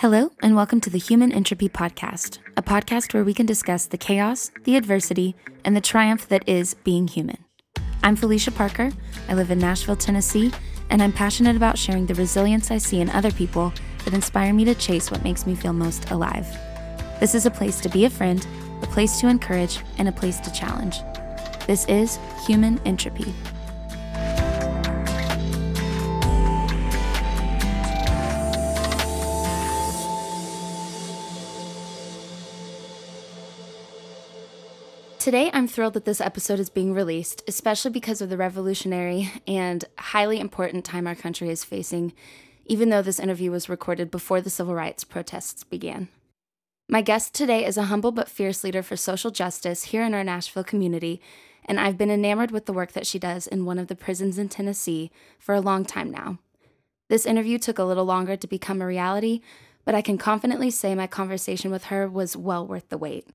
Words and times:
Hello, 0.00 0.32
and 0.42 0.56
welcome 0.56 0.80
to 0.80 0.88
the 0.88 0.96
Human 0.96 1.30
Entropy 1.30 1.68
Podcast, 1.68 2.38
a 2.56 2.62
podcast 2.62 3.12
where 3.12 3.22
we 3.22 3.34
can 3.34 3.44
discuss 3.44 3.84
the 3.84 3.98
chaos, 3.98 4.50
the 4.64 4.76
adversity, 4.76 5.36
and 5.62 5.76
the 5.76 5.80
triumph 5.82 6.26
that 6.28 6.42
is 6.48 6.72
being 6.72 7.06
human. 7.06 7.36
I'm 8.02 8.16
Felicia 8.16 8.50
Parker. 8.50 8.92
I 9.28 9.34
live 9.34 9.50
in 9.50 9.58
Nashville, 9.58 9.96
Tennessee, 9.96 10.52
and 10.88 11.02
I'm 11.02 11.12
passionate 11.12 11.54
about 11.54 11.76
sharing 11.76 12.06
the 12.06 12.14
resilience 12.14 12.70
I 12.70 12.78
see 12.78 13.02
in 13.02 13.10
other 13.10 13.30
people 13.30 13.74
that 14.06 14.14
inspire 14.14 14.54
me 14.54 14.64
to 14.64 14.74
chase 14.74 15.10
what 15.10 15.22
makes 15.22 15.46
me 15.46 15.54
feel 15.54 15.74
most 15.74 16.10
alive. 16.10 16.48
This 17.20 17.34
is 17.34 17.44
a 17.44 17.50
place 17.50 17.78
to 17.82 17.90
be 17.90 18.06
a 18.06 18.10
friend, 18.10 18.46
a 18.80 18.86
place 18.86 19.20
to 19.20 19.28
encourage, 19.28 19.80
and 19.98 20.08
a 20.08 20.12
place 20.12 20.40
to 20.40 20.50
challenge. 20.50 21.00
This 21.66 21.84
is 21.88 22.18
Human 22.46 22.80
Entropy. 22.86 23.34
Today, 35.20 35.50
I'm 35.52 35.68
thrilled 35.68 35.92
that 35.92 36.06
this 36.06 36.22
episode 36.22 36.58
is 36.60 36.70
being 36.70 36.94
released, 36.94 37.42
especially 37.46 37.90
because 37.90 38.22
of 38.22 38.30
the 38.30 38.38
revolutionary 38.38 39.30
and 39.46 39.84
highly 39.98 40.40
important 40.40 40.82
time 40.82 41.06
our 41.06 41.14
country 41.14 41.50
is 41.50 41.62
facing, 41.62 42.14
even 42.64 42.88
though 42.88 43.02
this 43.02 43.20
interview 43.20 43.50
was 43.50 43.68
recorded 43.68 44.10
before 44.10 44.40
the 44.40 44.48
civil 44.48 44.74
rights 44.74 45.04
protests 45.04 45.62
began. 45.62 46.08
My 46.88 47.02
guest 47.02 47.34
today 47.34 47.66
is 47.66 47.76
a 47.76 47.84
humble 47.84 48.12
but 48.12 48.30
fierce 48.30 48.64
leader 48.64 48.82
for 48.82 48.96
social 48.96 49.30
justice 49.30 49.84
here 49.84 50.02
in 50.04 50.14
our 50.14 50.24
Nashville 50.24 50.64
community, 50.64 51.20
and 51.66 51.78
I've 51.78 51.98
been 51.98 52.10
enamored 52.10 52.50
with 52.50 52.64
the 52.64 52.72
work 52.72 52.92
that 52.92 53.06
she 53.06 53.18
does 53.18 53.46
in 53.46 53.66
one 53.66 53.78
of 53.78 53.88
the 53.88 53.96
prisons 53.96 54.38
in 54.38 54.48
Tennessee 54.48 55.10
for 55.38 55.54
a 55.54 55.60
long 55.60 55.84
time 55.84 56.10
now. 56.10 56.38
This 57.10 57.26
interview 57.26 57.58
took 57.58 57.78
a 57.78 57.84
little 57.84 58.06
longer 58.06 58.38
to 58.38 58.46
become 58.46 58.80
a 58.80 58.86
reality, 58.86 59.42
but 59.84 59.94
I 59.94 60.00
can 60.00 60.16
confidently 60.16 60.70
say 60.70 60.94
my 60.94 61.06
conversation 61.06 61.70
with 61.70 61.84
her 61.84 62.08
was 62.08 62.38
well 62.38 62.66
worth 62.66 62.88
the 62.88 62.96
wait. 62.96 63.26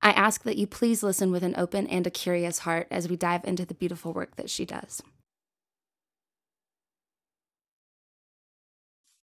I 0.00 0.10
ask 0.10 0.42
that 0.44 0.56
you 0.56 0.66
please 0.66 1.02
listen 1.02 1.30
with 1.30 1.42
an 1.42 1.54
open 1.56 1.86
and 1.86 2.06
a 2.06 2.10
curious 2.10 2.60
heart 2.60 2.86
as 2.90 3.08
we 3.08 3.16
dive 3.16 3.44
into 3.44 3.64
the 3.64 3.74
beautiful 3.74 4.12
work 4.12 4.36
that 4.36 4.50
she 4.50 4.64
does. 4.64 5.02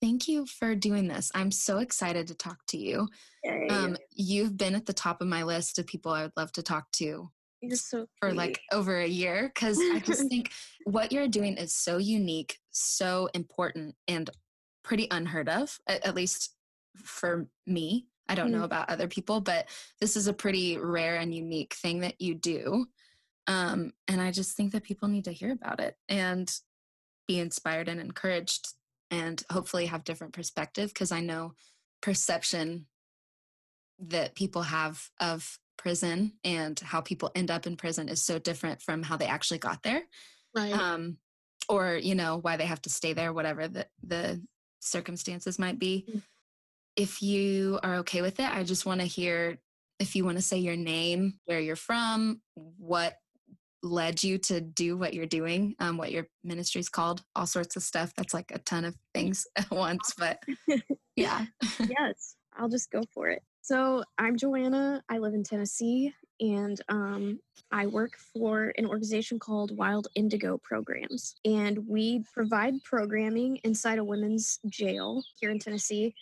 Thank 0.02 0.28
you 0.28 0.46
for 0.46 0.76
doing 0.76 1.08
this. 1.08 1.32
I'm 1.34 1.52
so 1.52 1.78
excited 1.78 2.28
to 2.28 2.36
talk 2.36 2.58
to 2.70 2.78
you. 2.78 3.08
Um, 3.70 3.96
you've 4.12 4.58
been 4.58 4.76
at 4.76 4.86
the 4.86 4.94
top 4.94 5.22
of 5.22 5.28
my 5.28 5.44
list 5.44 5.80
of 5.80 5.88
people 5.88 6.12
I 6.12 6.24
would 6.24 6.34
love 6.36 6.52
to 6.54 6.64
talk 6.64 6.92
to 6.94 7.30
so 7.72 8.06
for 8.20 8.34
like 8.34 8.60
over 8.72 9.00
a 9.00 9.08
year 9.08 9.52
because 9.54 9.78
I 9.80 10.00
just 10.00 10.28
think 10.30 10.52
what 10.86 11.12
you're 11.12 11.28
doing 11.28 11.58
is 11.58 11.74
so 11.74 11.98
unique, 11.98 12.58
so 12.72 13.30
important, 13.34 13.96
and 14.08 14.30
pretty 14.84 15.08
unheard 15.12 15.50
of, 15.50 15.78
at, 15.88 16.06
at 16.06 16.16
least 16.16 16.54
for 16.98 17.48
me. 17.66 18.08
I 18.34 18.36
don't 18.36 18.50
mm. 18.50 18.54
know 18.54 18.64
about 18.64 18.90
other 18.90 19.08
people, 19.08 19.42
but 19.42 19.70
this 20.02 20.18
is 20.18 20.28
a 20.28 20.34
pretty 20.34 20.78
rare 20.78 21.18
and 21.18 21.34
unique 21.34 21.76
thing 21.76 22.00
that 22.00 22.20
you 22.20 22.34
do. 22.34 22.88
Um, 23.46 23.94
and 24.08 24.20
I 24.20 24.32
just 24.32 24.58
think 24.58 24.72
that 24.72 24.84
people 24.84 25.08
need 25.08 25.26
to 25.26 25.32
hear 25.32 25.52
about 25.52 25.80
it 25.80 25.96
and 26.10 26.52
be 27.28 27.40
inspired 27.40 27.90
and 27.90 28.02
encouraged 28.02 28.70
and 29.12 29.44
hopefully 29.52 29.86
have 29.86 30.04
different 30.04 30.34
perspective 30.34 30.90
because 30.90 31.12
I 31.12 31.20
know 31.20 31.54
perception 32.02 32.88
that 34.00 34.34
people 34.34 34.64
have 34.64 35.10
of 35.20 35.60
prison 35.78 36.34
and 36.44 36.80
how 36.80 37.02
people 37.02 37.32
end 37.36 37.52
up 37.52 37.68
in 37.68 37.78
prison 37.78 38.10
is 38.10 38.24
so 38.24 38.40
different 38.40 38.82
from 38.82 39.04
how 39.04 39.16
they 39.16 39.28
actually 39.28 39.60
got 39.60 39.84
there. 39.84 40.02
Right. 40.56 40.74
Um, 40.74 41.18
or, 41.70 42.00
you 42.02 42.16
know, 42.16 42.40
why 42.42 42.58
they 42.58 42.66
have 42.66 42.82
to 42.82 42.90
stay 42.90 43.14
there, 43.14 43.32
whatever 43.32 43.68
the, 43.68 43.86
the 44.02 44.42
circumstances 44.80 45.60
might 45.60 45.78
be. 45.78 46.08
If 46.96 47.22
you 47.22 47.80
are 47.84 47.96
okay 47.98 48.22
with 48.22 48.40
it, 48.40 48.50
I 48.50 48.64
just 48.64 48.86
want 48.86 49.02
to 49.02 49.08
hear 49.08 49.58
if 50.00 50.16
you 50.16 50.26
want 50.26 50.38
to 50.38 50.44
say 50.44 50.58
your 50.58 50.76
name, 50.76 51.40
where 51.46 51.60
you're 51.60 51.76
from, 51.76 52.42
what 52.56 53.16
led 53.84 54.24
you 54.24 54.38
to 54.38 54.62
do 54.62 54.98
what 54.98 55.14
you're 55.14 55.26
doing, 55.26 55.76
um, 55.80 55.98
what 55.98 56.12
your 56.12 56.28
ministry 56.44 56.80
is 56.80 56.90
called, 56.90 57.22
all 57.36 57.46
sorts 57.46 57.76
of 57.76 57.84
stuff. 57.84 58.14
That's 58.16 58.34
like 58.34 58.52
a 58.52 58.60
ton 58.60 58.86
of 58.86 58.96
things 59.14 59.46
at 59.56 59.70
once, 59.70 60.14
but 60.18 60.40
yeah. 61.16 61.46
yes, 61.80 62.36
I'll 62.56 62.70
just 62.70 62.92
go 62.92 63.04
for 63.14 63.30
it. 63.30 63.44
So 63.62 64.04
I'm 64.18 64.38
Joanna. 64.38 65.04
I 65.10 65.20
live 65.20 65.34
in 65.34 65.44
Tennessee 65.44 66.14
and 66.40 66.82
um, 66.90 67.40
I 67.72 67.88
work 67.88 68.18
for 68.18 68.74
an 68.78 68.86
organization 68.86 69.40
called 69.40 69.76
Wild 69.78 70.08
Indigo 70.16 70.58
Programs. 70.58 71.36
And 71.46 71.88
we 71.88 72.24
provide 72.34 72.84
programming 72.84 73.58
inside 73.64 74.00
a 74.00 74.04
women's 74.04 74.60
jail 74.68 75.24
here 75.40 75.50
in 75.50 75.60
Tennessee 75.60 76.14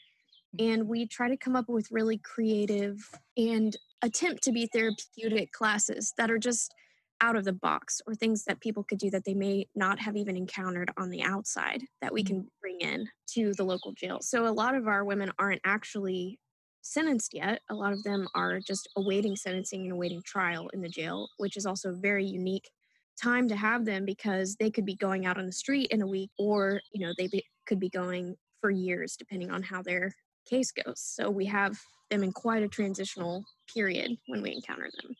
and 0.59 0.87
we 0.87 1.07
try 1.07 1.29
to 1.29 1.37
come 1.37 1.55
up 1.55 1.69
with 1.69 1.91
really 1.91 2.17
creative 2.17 2.97
and 3.37 3.75
attempt 4.01 4.43
to 4.43 4.51
be 4.51 4.67
therapeutic 4.67 5.51
classes 5.51 6.13
that 6.17 6.31
are 6.31 6.39
just 6.39 6.73
out 7.21 7.35
of 7.35 7.45
the 7.45 7.53
box 7.53 8.01
or 8.07 8.15
things 8.15 8.43
that 8.45 8.59
people 8.59 8.83
could 8.83 8.97
do 8.97 9.09
that 9.11 9.23
they 9.25 9.35
may 9.35 9.67
not 9.75 9.99
have 9.99 10.17
even 10.17 10.35
encountered 10.35 10.91
on 10.97 11.09
the 11.09 11.21
outside 11.21 11.83
that 12.01 12.11
we 12.11 12.23
mm. 12.23 12.27
can 12.27 12.47
bring 12.59 12.79
in 12.79 13.07
to 13.27 13.53
the 13.53 13.63
local 13.63 13.93
jail. 13.93 14.17
So 14.21 14.47
a 14.47 14.49
lot 14.49 14.75
of 14.75 14.87
our 14.87 15.05
women 15.05 15.31
aren't 15.37 15.61
actually 15.63 16.39
sentenced 16.81 17.33
yet. 17.33 17.61
A 17.69 17.75
lot 17.75 17.93
of 17.93 18.03
them 18.03 18.27
are 18.33 18.59
just 18.59 18.89
awaiting 18.97 19.35
sentencing 19.35 19.83
and 19.83 19.91
awaiting 19.91 20.21
trial 20.25 20.67
in 20.73 20.81
the 20.81 20.89
jail, 20.89 21.29
which 21.37 21.57
is 21.57 21.67
also 21.67 21.89
a 21.89 21.95
very 21.95 22.25
unique 22.25 22.69
time 23.21 23.47
to 23.47 23.55
have 23.55 23.85
them 23.85 24.03
because 24.03 24.55
they 24.55 24.71
could 24.71 24.85
be 24.85 24.95
going 24.95 25.27
out 25.27 25.37
on 25.37 25.45
the 25.45 25.51
street 25.51 25.87
in 25.91 26.01
a 26.01 26.07
week 26.07 26.31
or, 26.39 26.81
you 26.91 27.05
know, 27.05 27.13
they 27.19 27.27
be, 27.27 27.43
could 27.67 27.79
be 27.79 27.89
going 27.89 28.35
for 28.61 28.71
years 28.71 29.15
depending 29.15 29.51
on 29.51 29.61
how 29.61 29.83
their 29.83 30.11
case 30.49 30.71
goes. 30.71 30.99
So 30.99 31.29
we 31.29 31.45
have 31.45 31.77
them 32.09 32.23
in 32.23 32.31
quite 32.31 32.63
a 32.63 32.67
transitional 32.67 33.43
period 33.73 34.11
when 34.27 34.41
we 34.41 34.51
encounter 34.51 34.89
them. 35.01 35.15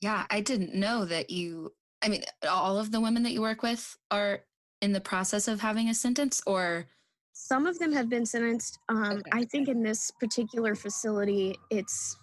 Yeah, 0.00 0.26
I 0.30 0.40
didn't 0.40 0.74
know 0.74 1.04
that 1.04 1.30
you, 1.30 1.72
I 2.02 2.08
mean, 2.08 2.22
all 2.48 2.78
of 2.78 2.92
the 2.92 3.00
women 3.00 3.22
that 3.24 3.32
you 3.32 3.40
work 3.40 3.62
with 3.62 3.96
are 4.10 4.40
in 4.82 4.92
the 4.92 5.00
process 5.00 5.48
of 5.48 5.60
having 5.60 5.88
a 5.88 5.94
sentence 5.94 6.42
or? 6.46 6.86
Some 7.32 7.66
of 7.66 7.78
them 7.78 7.92
have 7.92 8.08
been 8.08 8.26
sentenced. 8.26 8.78
Um, 8.88 9.18
okay. 9.18 9.22
I 9.32 9.44
think 9.44 9.68
in 9.68 9.82
this 9.82 10.10
particular 10.20 10.74
facility, 10.74 11.56
it's 11.70 12.16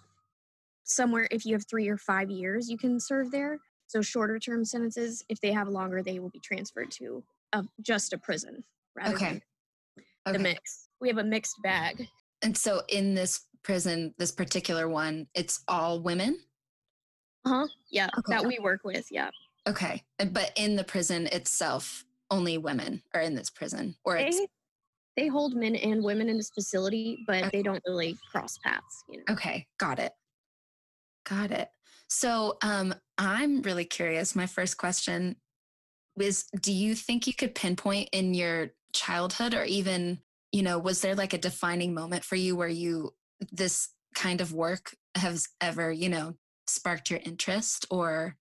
somewhere 0.84 1.28
if 1.30 1.44
you 1.44 1.54
have 1.54 1.64
three 1.68 1.88
or 1.88 1.96
five 1.96 2.30
years, 2.30 2.68
you 2.68 2.78
can 2.78 2.98
serve 3.00 3.30
there. 3.30 3.58
So 3.86 4.02
shorter 4.02 4.38
term 4.38 4.64
sentences, 4.64 5.24
if 5.28 5.40
they 5.40 5.52
have 5.52 5.68
longer, 5.68 6.02
they 6.02 6.18
will 6.18 6.30
be 6.30 6.40
transferred 6.40 6.90
to 6.92 7.22
a, 7.52 7.64
just 7.80 8.12
a 8.12 8.18
prison 8.18 8.64
rather 8.96 9.14
okay. 9.14 9.28
than 9.28 9.42
the 10.32 10.38
mix 10.38 10.84
we 11.04 11.08
have 11.08 11.18
a 11.18 11.24
mixed 11.24 11.60
bag. 11.62 12.08
And 12.42 12.56
so 12.56 12.82
in 12.88 13.14
this 13.14 13.46
prison, 13.62 14.14
this 14.18 14.32
particular 14.32 14.88
one, 14.88 15.26
it's 15.34 15.62
all 15.68 16.00
women? 16.00 16.38
Uh-huh. 17.44 17.66
Yeah, 17.90 18.08
okay. 18.18 18.32
that 18.32 18.46
we 18.46 18.58
work 18.58 18.80
with, 18.84 19.06
yeah. 19.10 19.30
Okay. 19.68 20.02
But 20.18 20.52
in 20.56 20.76
the 20.76 20.84
prison 20.84 21.26
itself, 21.26 22.04
only 22.30 22.56
women 22.56 23.02
are 23.14 23.20
in 23.20 23.34
this 23.34 23.50
prison 23.50 23.96
or 24.02 24.16
they, 24.16 24.28
it's 24.28 24.40
they 25.16 25.28
hold 25.28 25.54
men 25.54 25.76
and 25.76 26.02
women 26.02 26.28
in 26.28 26.38
this 26.38 26.50
facility, 26.50 27.18
but 27.26 27.44
okay. 27.44 27.50
they 27.52 27.62
don't 27.62 27.82
really 27.86 28.16
cross 28.32 28.58
paths, 28.58 29.04
you 29.08 29.18
know. 29.18 29.34
Okay, 29.34 29.66
got 29.78 29.98
it. 29.98 30.12
Got 31.28 31.50
it. 31.50 31.68
So 32.08 32.56
um 32.62 32.94
I'm 33.18 33.60
really 33.60 33.84
curious. 33.84 34.34
My 34.34 34.46
first 34.46 34.78
question 34.78 35.36
is 36.18 36.46
do 36.60 36.72
you 36.72 36.94
think 36.94 37.26
you 37.26 37.34
could 37.34 37.54
pinpoint 37.54 38.08
in 38.12 38.32
your 38.32 38.70
childhood 38.94 39.52
or 39.52 39.64
even 39.64 40.20
you 40.54 40.62
know, 40.62 40.78
was 40.78 41.00
there 41.00 41.16
like 41.16 41.32
a 41.32 41.38
defining 41.38 41.94
moment 41.94 42.22
for 42.22 42.36
you 42.36 42.54
where 42.54 42.68
you, 42.68 43.12
this 43.50 43.88
kind 44.14 44.40
of 44.40 44.52
work 44.52 44.94
has 45.16 45.48
ever, 45.60 45.90
you 45.90 46.08
know, 46.08 46.34
sparked 46.68 47.10
your 47.10 47.18
interest? 47.24 47.86
Or 47.90 48.36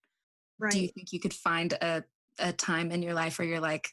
right. 0.59 0.72
do 0.72 0.80
you 0.80 0.90
think 0.90 1.12
you 1.12 1.19
could 1.19 1.34
find 1.34 1.74
a, 1.74 2.03
a 2.38 2.53
time 2.53 2.91
in 2.91 3.02
your 3.02 3.16
life 3.16 3.40
where 3.40 3.47
you're 3.47 3.59
like, 3.59 3.90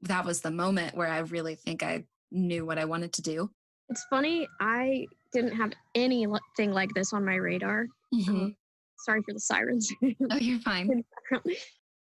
that 0.00 0.24
was 0.24 0.40
the 0.40 0.50
moment 0.50 0.96
where 0.96 1.08
I 1.08 1.18
really 1.18 1.54
think 1.54 1.82
I 1.82 2.04
knew 2.30 2.64
what 2.64 2.78
I 2.78 2.86
wanted 2.86 3.12
to 3.12 3.22
do? 3.22 3.50
It's 3.90 4.06
funny. 4.08 4.48
I 4.58 5.04
didn't 5.34 5.54
have 5.56 5.72
anything 5.94 6.72
like 6.72 6.94
this 6.94 7.12
on 7.12 7.26
my 7.26 7.34
radar. 7.34 7.88
Mm-hmm. 8.14 8.30
Um, 8.30 8.56
sorry 9.00 9.20
for 9.20 9.34
the 9.34 9.40
sirens. 9.40 9.92
oh, 10.02 10.36
you're 10.38 10.60
fine. 10.60 11.04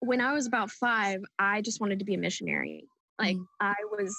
when 0.01 0.21
I 0.21 0.35
was 0.35 0.47
about 0.47 0.71
five, 0.71 1.21
I 1.39 1.63
just 1.63 1.81
wanted 1.81 1.99
to 2.01 2.05
be 2.05 2.13
a 2.13 2.19
missionary. 2.19 2.85
Like 3.19 3.37
mm 3.37 3.47
I 3.61 3.75
was 3.91 4.15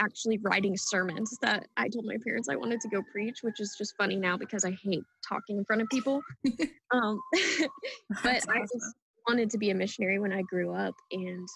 actually 0.00 0.38
writing 0.38 0.76
sermons 0.76 1.36
that 1.40 1.66
I 1.76 1.88
told 1.88 2.04
my 2.04 2.16
parents 2.24 2.48
I 2.48 2.56
wanted 2.56 2.80
to 2.80 2.88
go 2.88 3.02
preach, 3.12 3.38
which 3.42 3.60
is 3.60 3.74
just 3.78 3.94
funny 3.96 4.16
now 4.16 4.36
because 4.36 4.64
I 4.64 4.72
hate 4.82 5.04
talking 5.26 5.58
in 5.58 5.64
front 5.64 5.82
of 5.82 5.88
people. 5.90 6.20
um, 6.90 7.20
but 8.22 8.36
awesome. 8.36 8.50
I 8.50 8.60
just 8.60 8.94
wanted 9.28 9.50
to 9.50 9.58
be 9.58 9.70
a 9.70 9.74
missionary 9.74 10.18
when 10.18 10.32
I 10.32 10.42
grew 10.42 10.74
up. 10.74 10.94
And 11.12 11.48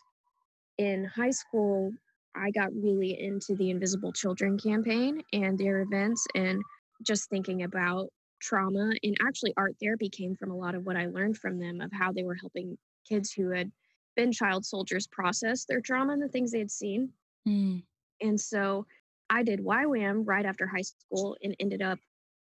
in 0.79 1.05
high 1.05 1.31
school, 1.31 1.93
I 2.37 2.50
got 2.50 2.73
really 2.73 3.20
into 3.20 3.55
the 3.56 3.70
Invisible 3.70 4.12
Children 4.12 4.58
campaign 4.58 5.23
and 5.32 5.58
their 5.58 5.81
events 5.81 6.26
and 6.35 6.62
just 7.02 7.29
thinking 7.29 7.64
about 7.64 8.08
trauma. 8.40 8.93
And 9.02 9.17
actually, 9.26 9.55
art 9.56 9.75
therapy 9.82 10.08
came 10.08 10.37
from 10.37 10.50
a 10.50 10.56
lot 10.56 10.75
of 10.75 10.87
what 10.87 10.96
I 10.96 11.06
learned 11.06 11.38
from 11.38 11.58
them 11.58 11.81
of 11.81 11.90
how 11.93 12.12
they 12.12 12.23
were 12.23 12.37
helping 12.37 12.79
kids 13.08 13.32
who 13.32 13.50
had 13.50 13.70
been 14.19 14.32
child 14.32 14.67
soldiers 14.67 15.06
process 15.06 15.65
their 15.65 15.81
trauma 15.81 16.12
and 16.12 16.20
the 16.20 16.29
things 16.29 16.50
they 16.50 16.59
had 16.59 16.73
seen. 16.73 17.09
Mm. 17.49 17.85
And 18.20 18.38
so 18.38 18.85
I 19.31 19.44
did 19.44 19.61
YWAM 19.61 20.25
right 20.26 20.44
after 20.44 20.67
high 20.67 20.82
school 20.82 21.37
and 21.43 21.55
ended 21.61 21.82
up 21.82 22.00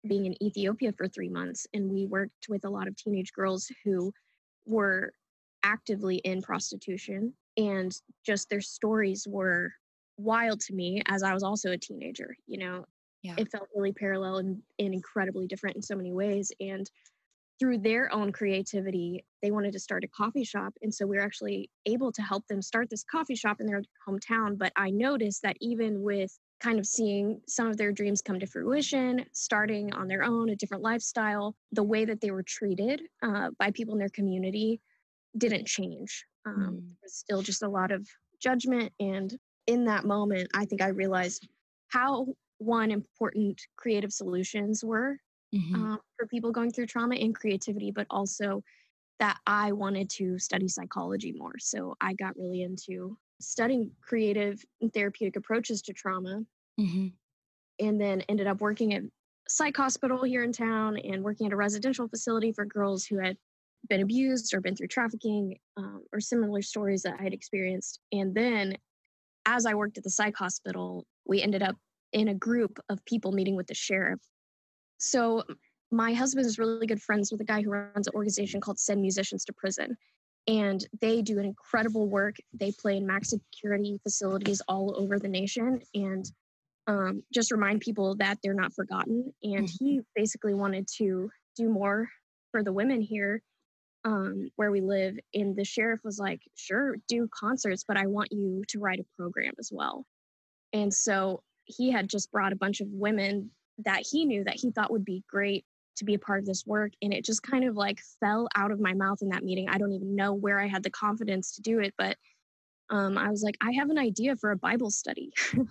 being 0.09 0.27
in 0.27 0.43
Ethiopia 0.43 0.93
for 0.93 1.07
three 1.07 1.29
months. 1.29 1.65
And 1.73 1.89
we 1.89 2.05
worked 2.05 2.49
with 2.49 2.65
a 2.65 2.69
lot 2.69 2.89
of 2.89 2.97
teenage 2.97 3.33
girls 3.33 3.71
who 3.85 4.13
were 4.67 5.13
actively 5.63 6.17
in 6.17 6.43
prostitution. 6.43 7.33
And 7.57 7.97
just 8.27 8.51
their 8.51 8.61
stories 8.61 9.25
were 9.31 9.73
wild 10.17 10.59
to 10.63 10.75
me 10.75 11.01
as 11.07 11.23
I 11.23 11.33
was 11.33 11.45
also 11.45 11.71
a 11.71 11.79
teenager. 11.79 12.35
You 12.49 12.59
know, 12.59 12.87
yeah. 13.23 13.35
it 13.39 13.53
felt 13.53 13.69
really 13.73 13.93
parallel 13.93 14.39
and, 14.39 14.61
and 14.81 14.93
incredibly 14.93 15.47
different 15.47 15.77
in 15.77 15.83
so 15.83 15.95
many 15.95 16.13
ways. 16.13 16.51
And 16.59 16.91
through 17.63 17.79
their 17.79 18.13
own 18.13 18.33
creativity, 18.33 19.25
they 19.41 19.53
wanted 19.53 19.73
to 19.73 19.79
start 19.79 20.03
a 20.03 20.09
coffee 20.09 20.43
shop. 20.43 20.75
And 20.83 20.93
so 20.93 21.07
we 21.07 21.17
were 21.17 21.23
actually 21.23 21.71
able 21.87 22.11
to 22.11 22.21
help 22.21 22.45
them 22.49 22.61
start 22.61 22.91
this 22.91 23.05
coffee 23.05 23.37
shop 23.37 23.61
in 23.61 23.67
their 23.67 23.85
hometown. 24.05 24.59
But 24.59 24.73
I 24.75 24.91
noticed 24.91 25.43
that 25.43 25.57
even 25.61 26.03
with 26.03 26.37
kind 26.59 26.81
of 26.81 26.87
seeing 26.89 27.41
some 27.47 27.69
of 27.69 27.77
their 27.77 27.93
dreams 27.93 28.21
come 28.21 28.41
to 28.41 28.49
fruition, 28.49 29.25
starting 29.31 29.95
on 29.95 30.09
their 30.09 30.25
own, 30.25 30.49
a 30.49 30.57
different 30.57 30.83
lifestyle, 30.83 31.55
the 31.71 31.85
way 31.85 32.05
that 32.05 32.21
they 32.21 32.33
were 32.33 32.43
treated 32.43 33.03
uh, 33.23 33.51
by 33.61 33.71
people 33.71 33.95
in 33.95 34.01
their 34.01 34.09
community 34.09 34.81
didn't 35.39 35.69
change. 35.69 36.25
Um, 36.45 36.55
mm. 36.55 36.81
There 36.81 36.99
was 37.05 37.15
still 37.15 37.43
just 37.43 37.63
a 37.63 37.69
lot 37.69 37.93
of 37.93 38.09
judgment. 38.41 38.93
And 38.99 39.33
in 39.69 39.85
that 39.85 40.05
moment, 40.05 40.49
I 40.53 40.65
think 40.65 40.83
I 40.83 40.89
realized 40.89 41.47
how 41.91 42.27
one 42.59 42.91
important 42.91 43.63
creative 43.77 44.13
solutions 44.13 44.83
were 44.83 45.19
mm-hmm. 45.55 45.75
um, 45.75 45.99
for 46.17 46.27
people 46.27 46.51
going 46.53 46.71
through 46.71 46.87
trauma 46.87 47.17
and 47.17 47.35
creativity, 47.35 47.91
but 47.91 48.07
also 48.11 48.63
that 49.19 49.39
I 49.47 49.73
wanted 49.73 50.11
to 50.11 50.39
study 50.39 50.69
psychology 50.69 51.33
more. 51.33 51.59
So 51.59 51.95
I 52.01 52.15
got 52.15 52.37
really 52.37 52.63
into 52.63 53.17
studying 53.41 53.91
creative 54.01 54.65
and 54.81 54.93
therapeutic 54.93 55.37
approaches 55.37 55.83
to 55.83 55.93
trauma. 55.93 56.43
Mm-hmm. 56.81 57.09
And 57.81 58.01
then 58.01 58.23
ended 58.29 58.47
up 58.47 58.61
working 58.61 58.95
at 58.95 59.03
psych 59.49 59.77
hospital 59.77 60.23
here 60.23 60.45
in 60.45 60.53
town 60.53 60.99
and 60.99 61.23
working 61.23 61.47
at 61.47 61.53
a 61.53 61.57
residential 61.57 62.09
facility 62.09 62.53
for 62.53 62.65
girls 62.65 63.05
who 63.05 63.19
had 63.19 63.37
been 63.89 64.01
abused 64.01 64.55
or 64.55 64.61
been 64.61 64.77
through 64.77 64.89
trafficking 64.89 65.59
um, 65.77 66.03
or 66.13 66.21
similar 66.21 66.63
stories 66.63 67.03
that 67.03 67.17
I 67.19 67.23
had 67.23 67.35
experienced. 67.35 67.99
And 68.13 68.35
then 68.35 68.77
as 69.47 69.67
I 69.67 69.75
worked 69.75 69.99
at 69.99 70.05
the 70.05 70.11
psych 70.11 70.37
hospital, 70.37 71.05
we 71.27 71.43
ended 71.43 71.63
up 71.63 71.77
in 72.13 72.29
a 72.29 72.35
group 72.35 72.79
of 72.89 73.05
people 73.05 73.33
meeting 73.33 73.57
with 73.57 73.67
the 73.67 73.75
sheriff 73.75 74.21
so 75.03 75.43
my 75.91 76.15
husband 76.15 76.47
is 76.47 76.59
really 76.59 76.87
good 76.87 77.03
friends 77.03 77.31
with 77.31 77.41
a 77.41 77.45
guy 77.45 77.61
who 77.61 77.71
runs 77.71 78.07
an 78.07 78.15
organization 78.15 78.61
called 78.61 78.79
Send 78.79 79.03
Musicians 79.03 79.45
to 79.45 79.53
Prison. 79.53 79.97
And 80.49 80.85
they 81.01 81.23
do 81.23 81.39
an 81.39 81.45
incredible 81.45 82.09
work. 82.09 82.37
They 82.53 82.73
play 82.73 82.97
in 82.97 83.07
max 83.07 83.31
security 83.31 84.01
facilities 84.03 84.63
all 84.69 84.95
over 84.97 85.19
the 85.19 85.29
nation 85.29 85.81
and 85.95 86.25
um, 86.87 87.23
just 87.33 87.53
remind 87.53 87.81
people 87.81 88.17
that 88.17 88.39
they're 88.43 88.55
not 88.55 88.75
forgotten. 88.75 89.33
And 89.43 89.69
mm-hmm. 89.69 89.85
he 89.85 90.01
basically 90.17 90.55
wanted 90.55 90.89
to 90.99 91.31
do 91.57 91.69
more 91.69 92.09
for 92.51 92.65
the 92.65 92.73
women 92.73 93.01
here 93.01 93.43
um, 94.05 94.51
where 94.57 94.73
we 94.73 94.81
live. 94.81 95.17
And 95.35 95.55
the 95.55 95.65
sheriff 95.65 96.01
was 96.03 96.19
like, 96.19 96.41
sure, 96.57 96.97
do 97.09 97.29
concerts, 97.33 97.85
but 97.87 97.97
I 97.97 98.07
want 98.07 98.33
you 98.33 98.65
to 98.69 98.81
write 98.81 99.01
a 99.01 99.17
program 99.17 99.53
as 99.61 99.71
well. 99.73 100.07
And 100.73 100.93
so 100.93 101.43
he 101.65 101.91
had 101.91 102.09
just 102.09 102.33
brought 102.33 102.53
a 102.53 102.57
bunch 102.57 102.81
of 102.81 102.89
women 102.91 103.51
that 103.79 104.05
he 104.11 104.25
knew 104.25 104.45
that 104.45 104.57
he 104.57 104.71
thought 104.71 104.91
would 104.91 105.05
be 105.05 105.25
great 105.29 105.65
to 105.97 106.05
be 106.05 106.15
a 106.15 106.19
part 106.19 106.39
of 106.39 106.47
this 106.47 106.65
work 106.67 106.93
and 107.03 107.13
it 107.13 107.25
just 107.25 107.43
kind 107.43 107.65
of 107.65 107.77
like 107.77 108.01
fell 108.21 108.49
out 108.57 108.71
of 108.71 108.81
my 108.81 108.95
mouth 108.95 109.19
in 109.23 109.29
that 109.29 109.45
meeting. 109.45 109.69
I 109.69 109.79
don't 109.79 109.93
even 109.93 110.17
know 110.17 110.33
where 110.33 110.59
i 110.59 110.67
had 110.67 110.83
the 110.83 110.91
confidence 110.91 111.55
to 111.57 111.63
do 111.63 111.81
it 111.81 111.95
but 111.99 112.17
um, 112.91 113.19
i 113.19 113.31
was 113.31 113.43
like 113.43 113.57
i 113.61 113.73
have 113.73 113.91
an 113.91 113.99
idea 113.99 114.37
for 114.37 114.51
a 114.51 114.57
bible 114.57 114.91
study. 114.91 115.33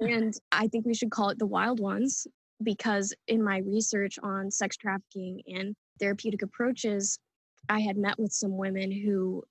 And 0.00 0.32
i 0.52 0.68
think 0.68 0.86
we 0.86 0.94
should 0.94 1.10
call 1.10 1.30
it 1.30 1.38
the 1.38 1.46
wild 1.46 1.80
ones 1.80 2.26
because 2.62 3.12
in 3.26 3.42
my 3.42 3.58
research 3.58 4.16
on 4.22 4.50
sex 4.50 4.76
trafficking 4.76 5.42
and 5.48 5.74
therapeutic 5.98 6.42
approaches 6.42 7.18
i 7.68 7.80
had 7.80 7.96
met 7.96 8.16
with 8.18 8.32
some 8.32 8.56
women 8.56 8.92
who 8.92 9.42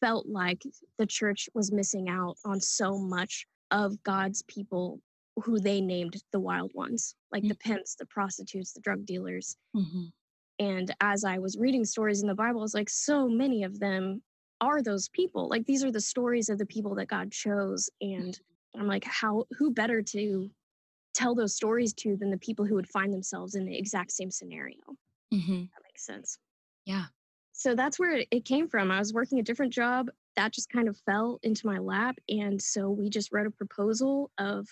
felt 0.00 0.26
like 0.28 0.62
the 0.98 1.06
church 1.06 1.48
was 1.52 1.72
missing 1.72 2.08
out 2.08 2.36
on 2.44 2.60
so 2.60 2.96
much 2.96 3.44
of 3.72 4.00
god's 4.04 4.42
people 4.42 5.00
who 5.40 5.60
they 5.60 5.80
named 5.80 6.16
the 6.32 6.40
wild 6.40 6.72
ones, 6.74 7.14
like 7.32 7.42
mm-hmm. 7.42 7.48
the 7.48 7.54
pimps, 7.56 7.94
the 7.94 8.06
prostitutes, 8.06 8.72
the 8.72 8.80
drug 8.80 9.04
dealers. 9.06 9.56
Mm-hmm. 9.76 10.04
And 10.60 10.94
as 11.00 11.24
I 11.24 11.38
was 11.38 11.56
reading 11.58 11.84
stories 11.84 12.22
in 12.22 12.28
the 12.28 12.34
Bible, 12.34 12.60
I 12.60 12.62
was 12.62 12.74
like, 12.74 12.90
so 12.90 13.28
many 13.28 13.62
of 13.62 13.78
them 13.78 14.22
are 14.60 14.82
those 14.82 15.08
people. 15.10 15.48
Like 15.48 15.66
these 15.66 15.84
are 15.84 15.92
the 15.92 16.00
stories 16.00 16.48
of 16.48 16.58
the 16.58 16.66
people 16.66 16.94
that 16.96 17.06
God 17.06 17.30
chose. 17.30 17.88
And 18.00 18.34
mm-hmm. 18.34 18.80
I'm 18.80 18.86
like, 18.88 19.04
how 19.04 19.44
who 19.56 19.70
better 19.70 20.02
to 20.02 20.50
tell 21.14 21.34
those 21.34 21.54
stories 21.54 21.92
to 21.94 22.16
than 22.16 22.30
the 22.30 22.38
people 22.38 22.64
who 22.64 22.74
would 22.74 22.88
find 22.88 23.12
themselves 23.12 23.54
in 23.54 23.64
the 23.64 23.76
exact 23.76 24.12
same 24.12 24.30
scenario? 24.30 24.76
Mm-hmm. 25.32 25.60
That 25.60 25.82
makes 25.84 26.04
sense. 26.04 26.38
Yeah. 26.84 27.04
So 27.52 27.74
that's 27.74 27.98
where 27.98 28.22
it 28.30 28.44
came 28.44 28.68
from. 28.68 28.90
I 28.90 28.98
was 28.98 29.12
working 29.12 29.40
a 29.40 29.42
different 29.42 29.72
job 29.72 30.10
that 30.36 30.52
just 30.52 30.70
kind 30.70 30.88
of 30.88 30.96
fell 30.98 31.40
into 31.42 31.66
my 31.66 31.78
lap. 31.78 32.16
And 32.28 32.60
so 32.62 32.88
we 32.88 33.10
just 33.10 33.32
wrote 33.32 33.48
a 33.48 33.50
proposal 33.50 34.30
of 34.38 34.68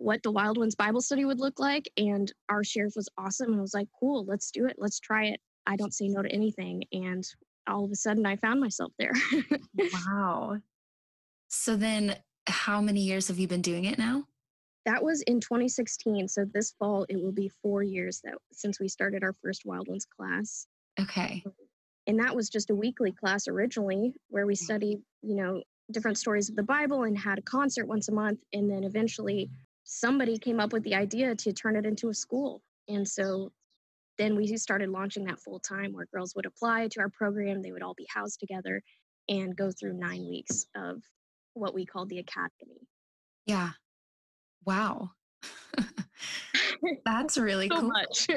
what 0.00 0.22
the 0.22 0.30
Wild 0.30 0.56
Ones 0.56 0.74
Bible 0.74 1.02
study 1.02 1.24
would 1.24 1.40
look 1.40 1.60
like. 1.60 1.88
And 1.96 2.32
our 2.48 2.64
sheriff 2.64 2.94
was 2.96 3.08
awesome 3.18 3.52
and 3.52 3.60
was 3.60 3.74
like, 3.74 3.88
cool, 3.98 4.24
let's 4.24 4.50
do 4.50 4.66
it. 4.66 4.76
Let's 4.78 4.98
try 4.98 5.26
it. 5.26 5.40
I 5.66 5.76
don't 5.76 5.94
say 5.94 6.08
no 6.08 6.22
to 6.22 6.32
anything. 6.32 6.84
And 6.92 7.24
all 7.68 7.84
of 7.84 7.90
a 7.90 7.96
sudden, 7.96 8.24
I 8.24 8.36
found 8.36 8.60
myself 8.60 8.92
there. 8.98 9.12
wow. 10.08 10.58
So 11.48 11.76
then, 11.76 12.16
how 12.46 12.80
many 12.80 13.00
years 13.02 13.28
have 13.28 13.38
you 13.38 13.46
been 13.46 13.60
doing 13.60 13.84
it 13.84 13.98
now? 13.98 14.24
That 14.86 15.04
was 15.04 15.20
in 15.22 15.40
2016. 15.40 16.28
So 16.28 16.46
this 16.46 16.72
fall, 16.78 17.04
it 17.08 17.20
will 17.22 17.32
be 17.32 17.50
four 17.62 17.82
years 17.82 18.22
that 18.24 18.34
since 18.50 18.80
we 18.80 18.88
started 18.88 19.22
our 19.22 19.34
first 19.42 19.66
Wild 19.66 19.86
Ones 19.88 20.06
class. 20.06 20.66
Okay. 20.98 21.42
Um, 21.44 21.52
and 22.06 22.18
that 22.18 22.34
was 22.34 22.48
just 22.48 22.70
a 22.70 22.74
weekly 22.74 23.12
class 23.12 23.46
originally, 23.46 24.14
where 24.30 24.46
we 24.46 24.54
studied, 24.54 25.00
you 25.22 25.36
know, 25.36 25.62
different 25.92 26.18
stories 26.18 26.48
of 26.48 26.56
the 26.56 26.62
Bible 26.62 27.02
and 27.02 27.18
had 27.18 27.38
a 27.38 27.42
concert 27.42 27.86
once 27.86 28.08
a 28.08 28.12
month. 28.12 28.40
And 28.54 28.70
then 28.70 28.84
eventually 28.84 29.50
somebody 29.90 30.38
came 30.38 30.60
up 30.60 30.72
with 30.72 30.84
the 30.84 30.94
idea 30.94 31.34
to 31.34 31.52
turn 31.52 31.74
it 31.74 31.84
into 31.84 32.10
a 32.10 32.14
school. 32.14 32.62
And 32.88 33.06
so 33.06 33.50
then 34.18 34.36
we 34.36 34.56
started 34.56 34.88
launching 34.88 35.24
that 35.24 35.40
full 35.40 35.58
time 35.58 35.92
where 35.92 36.06
girls 36.14 36.32
would 36.36 36.46
apply 36.46 36.88
to 36.92 37.00
our 37.00 37.08
program. 37.08 37.60
They 37.60 37.72
would 37.72 37.82
all 37.82 37.94
be 37.94 38.06
housed 38.08 38.38
together 38.38 38.82
and 39.28 39.56
go 39.56 39.72
through 39.72 39.94
nine 39.94 40.28
weeks 40.28 40.64
of 40.76 41.02
what 41.54 41.74
we 41.74 41.84
call 41.84 42.06
the 42.06 42.20
academy. 42.20 42.86
Yeah. 43.46 43.70
Wow. 44.64 45.10
That's 47.04 47.36
really 47.36 47.68
so 47.68 47.80
cool. 47.80 47.88
Much. 47.88 48.28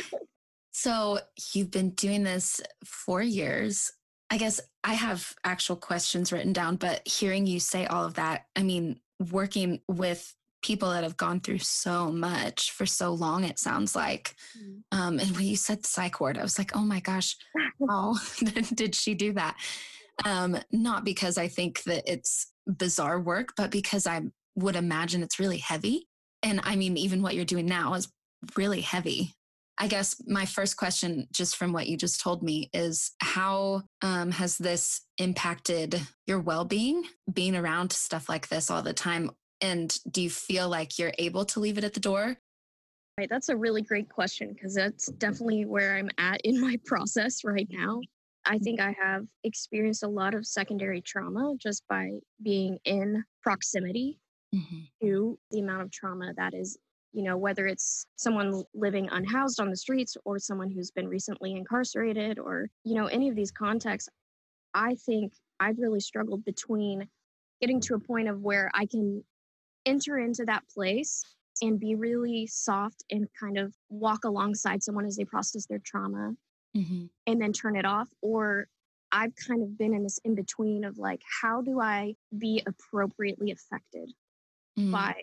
so 0.72 1.20
you've 1.54 1.70
been 1.70 1.90
doing 1.90 2.24
this 2.24 2.60
for 2.84 3.22
years. 3.22 3.90
I 4.28 4.36
guess 4.36 4.60
I 4.84 4.94
have 4.94 5.32
actual 5.44 5.76
questions 5.76 6.30
written 6.30 6.52
down, 6.52 6.76
but 6.76 7.08
hearing 7.08 7.46
you 7.46 7.58
say 7.58 7.86
all 7.86 8.04
of 8.04 8.14
that, 8.14 8.46
I 8.54 8.62
mean, 8.62 9.00
working 9.18 9.80
with 9.88 10.34
people 10.62 10.90
that 10.90 11.02
have 11.02 11.16
gone 11.16 11.40
through 11.40 11.58
so 11.58 12.10
much 12.10 12.70
for 12.72 12.86
so 12.86 13.12
long 13.12 13.44
it 13.44 13.58
sounds 13.58 13.94
like 13.94 14.34
mm. 14.58 14.80
um, 14.92 15.18
and 15.18 15.30
when 15.36 15.46
you 15.46 15.56
said 15.56 15.84
psych 15.84 16.20
ward 16.20 16.38
i 16.38 16.42
was 16.42 16.58
like 16.58 16.76
oh 16.76 16.84
my 16.84 17.00
gosh 17.00 17.36
how 17.88 18.14
did 18.74 18.94
she 18.94 19.14
do 19.14 19.32
that 19.32 19.56
um, 20.24 20.56
not 20.70 21.04
because 21.04 21.38
i 21.38 21.48
think 21.48 21.82
that 21.84 22.02
it's 22.10 22.52
bizarre 22.66 23.20
work 23.20 23.48
but 23.56 23.70
because 23.70 24.06
i 24.06 24.20
would 24.54 24.76
imagine 24.76 25.22
it's 25.22 25.38
really 25.38 25.58
heavy 25.58 26.06
and 26.42 26.60
i 26.64 26.76
mean 26.76 26.96
even 26.96 27.22
what 27.22 27.34
you're 27.34 27.44
doing 27.44 27.66
now 27.66 27.94
is 27.94 28.08
really 28.56 28.80
heavy 28.80 29.34
I 29.82 29.86
guess 29.86 30.22
my 30.26 30.44
first 30.44 30.76
question, 30.76 31.26
just 31.32 31.56
from 31.56 31.72
what 31.72 31.88
you 31.88 31.96
just 31.96 32.20
told 32.20 32.42
me, 32.42 32.68
is 32.74 33.12
how 33.22 33.84
um, 34.02 34.30
has 34.30 34.58
this 34.58 35.00
impacted 35.16 35.98
your 36.26 36.38
well 36.38 36.66
being, 36.66 37.04
being 37.32 37.56
around 37.56 37.90
stuff 37.90 38.28
like 38.28 38.48
this 38.48 38.70
all 38.70 38.82
the 38.82 38.92
time? 38.92 39.30
And 39.60 39.96
do 40.10 40.22
you 40.22 40.30
feel 40.30 40.68
like 40.68 40.98
you're 40.98 41.12
able 41.18 41.44
to 41.46 41.60
leave 41.60 41.78
it 41.78 41.84
at 41.84 41.94
the 41.94 42.00
door? 42.00 42.36
Right, 43.18 43.28
that's 43.28 43.50
a 43.50 43.56
really 43.56 43.82
great 43.82 44.08
question 44.08 44.52
because 44.54 44.74
that's 44.74 45.06
definitely 45.12 45.66
where 45.66 45.96
I'm 45.96 46.08
at 46.16 46.40
in 46.42 46.60
my 46.60 46.78
process 46.86 47.44
right 47.44 47.68
now. 47.70 48.00
I 48.46 48.54
mm-hmm. 48.54 48.64
think 48.64 48.80
I 48.80 48.96
have 49.02 49.26
experienced 49.44 50.02
a 50.02 50.08
lot 50.08 50.34
of 50.34 50.46
secondary 50.46 51.02
trauma 51.02 51.54
just 51.58 51.82
by 51.88 52.12
being 52.42 52.78
in 52.84 53.22
proximity 53.42 54.18
mm-hmm. 54.54 54.78
to 55.02 55.38
the 55.50 55.60
amount 55.60 55.82
of 55.82 55.90
trauma 55.90 56.32
that 56.36 56.54
is, 56.54 56.78
you 57.12 57.22
know, 57.22 57.36
whether 57.36 57.66
it's 57.66 58.06
someone 58.16 58.62
living 58.74 59.08
unhoused 59.10 59.60
on 59.60 59.68
the 59.68 59.76
streets 59.76 60.16
or 60.24 60.38
someone 60.38 60.70
who's 60.70 60.90
been 60.90 61.08
recently 61.08 61.52
incarcerated 61.52 62.38
or, 62.38 62.68
you 62.84 62.94
know, 62.94 63.06
any 63.06 63.28
of 63.28 63.36
these 63.36 63.50
contexts. 63.50 64.08
I 64.72 64.94
think 65.06 65.32
I've 65.58 65.78
really 65.78 66.00
struggled 66.00 66.44
between 66.44 67.06
getting 67.60 67.80
to 67.80 67.94
a 67.94 68.00
point 68.00 68.28
of 68.28 68.40
where 68.40 68.70
I 68.72 68.86
can 68.86 69.22
enter 69.90 70.18
into 70.18 70.44
that 70.44 70.62
place 70.72 71.24
and 71.62 71.78
be 71.78 71.94
really 71.94 72.46
soft 72.46 73.04
and 73.10 73.28
kind 73.38 73.58
of 73.58 73.74
walk 73.88 74.24
alongside 74.24 74.82
someone 74.82 75.04
as 75.04 75.16
they 75.16 75.24
process 75.24 75.66
their 75.66 75.80
trauma 75.84 76.32
mm-hmm. 76.76 77.04
and 77.26 77.40
then 77.40 77.52
turn 77.52 77.76
it 77.76 77.84
off 77.84 78.08
or 78.22 78.66
i've 79.12 79.32
kind 79.46 79.62
of 79.62 79.76
been 79.76 79.92
in 79.92 80.02
this 80.02 80.18
in 80.24 80.34
between 80.34 80.84
of 80.84 80.96
like 80.96 81.20
how 81.42 81.60
do 81.60 81.80
i 81.80 82.14
be 82.38 82.62
appropriately 82.66 83.50
affected 83.50 84.10
mm. 84.78 84.92
by 84.92 85.14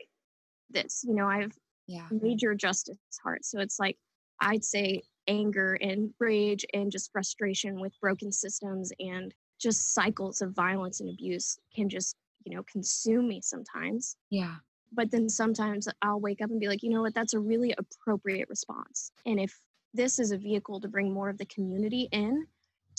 this. 0.69 1.03
You 1.07 1.13
know, 1.13 1.27
I 1.27 1.41
have 1.41 1.57
Yeah. 1.87 2.07
major 2.11 2.53
justice 2.53 2.97
heart. 3.23 3.45
So 3.45 3.59
it's 3.59 3.79
like 3.79 3.97
I'd 4.39 4.63
say 4.63 5.01
anger 5.27 5.75
and 5.75 6.13
rage 6.19 6.65
and 6.73 6.91
just 6.91 7.11
frustration 7.11 7.79
with 7.79 7.99
broken 7.99 8.31
systems 8.31 8.91
and 8.99 9.33
just 9.59 9.93
cycles 9.93 10.41
of 10.41 10.53
violence 10.53 10.99
and 10.99 11.09
abuse 11.09 11.57
can 11.75 11.89
just, 11.89 12.15
you 12.47 12.55
know, 12.55 12.63
consume 12.63 13.27
me 13.27 13.41
sometimes. 13.41 14.15
Yeah. 14.29 14.55
But 14.93 15.11
then 15.11 15.27
sometimes 15.27 15.89
I'll 16.01 16.21
wake 16.21 16.41
up 16.41 16.49
and 16.49 16.61
be 16.61 16.69
like, 16.69 16.81
you 16.81 16.89
know 16.89 17.01
what, 17.01 17.13
that's 17.13 17.33
a 17.33 17.39
really 17.39 17.75
appropriate 17.77 18.47
response. 18.47 19.11
And 19.25 19.37
if 19.37 19.59
this 19.93 20.17
is 20.17 20.31
a 20.31 20.37
vehicle 20.37 20.79
to 20.79 20.87
bring 20.87 21.13
more 21.13 21.27
of 21.27 21.37
the 21.37 21.45
community 21.45 22.07
in 22.13 22.45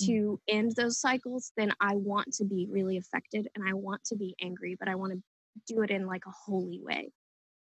mm. 0.01 0.07
to 0.07 0.39
end 0.49 0.77
those 0.77 1.01
cycles, 1.01 1.53
then 1.57 1.73
I 1.81 1.95
want 1.95 2.35
to 2.35 2.45
be 2.45 2.69
really 2.71 2.99
affected 2.99 3.49
and 3.55 3.67
I 3.67 3.73
want 3.73 4.05
to 4.05 4.17
be 4.17 4.35
angry, 4.43 4.77
but 4.79 4.89
I 4.89 4.97
want 4.97 5.15
to 5.15 5.23
do 5.67 5.81
it 5.81 5.91
in 5.91 6.07
like 6.07 6.27
a 6.27 6.31
holy 6.31 6.81
way. 6.83 7.11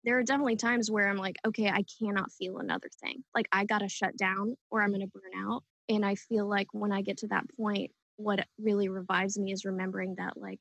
There 0.02 0.18
are 0.18 0.24
definitely 0.24 0.56
times 0.56 0.90
where 0.90 1.08
I'm 1.08 1.16
like, 1.16 1.36
okay, 1.46 1.68
I 1.68 1.84
cannot 2.00 2.32
feel 2.32 2.58
another 2.58 2.88
thing. 3.00 3.22
Like 3.32 3.46
I 3.52 3.64
got 3.64 3.78
to 3.78 3.88
shut 3.88 4.16
down 4.16 4.56
or 4.72 4.82
I'm 4.82 4.90
going 4.90 5.02
to 5.02 5.06
burn 5.06 5.48
out. 5.48 5.62
And 5.88 6.04
I 6.04 6.16
feel 6.16 6.48
like 6.48 6.66
when 6.72 6.90
I 6.90 7.02
get 7.02 7.18
to 7.18 7.28
that 7.28 7.44
point, 7.56 7.92
what 8.16 8.44
really 8.58 8.88
revives 8.88 9.38
me 9.38 9.52
is 9.52 9.64
remembering 9.64 10.16
that 10.18 10.36
like 10.36 10.60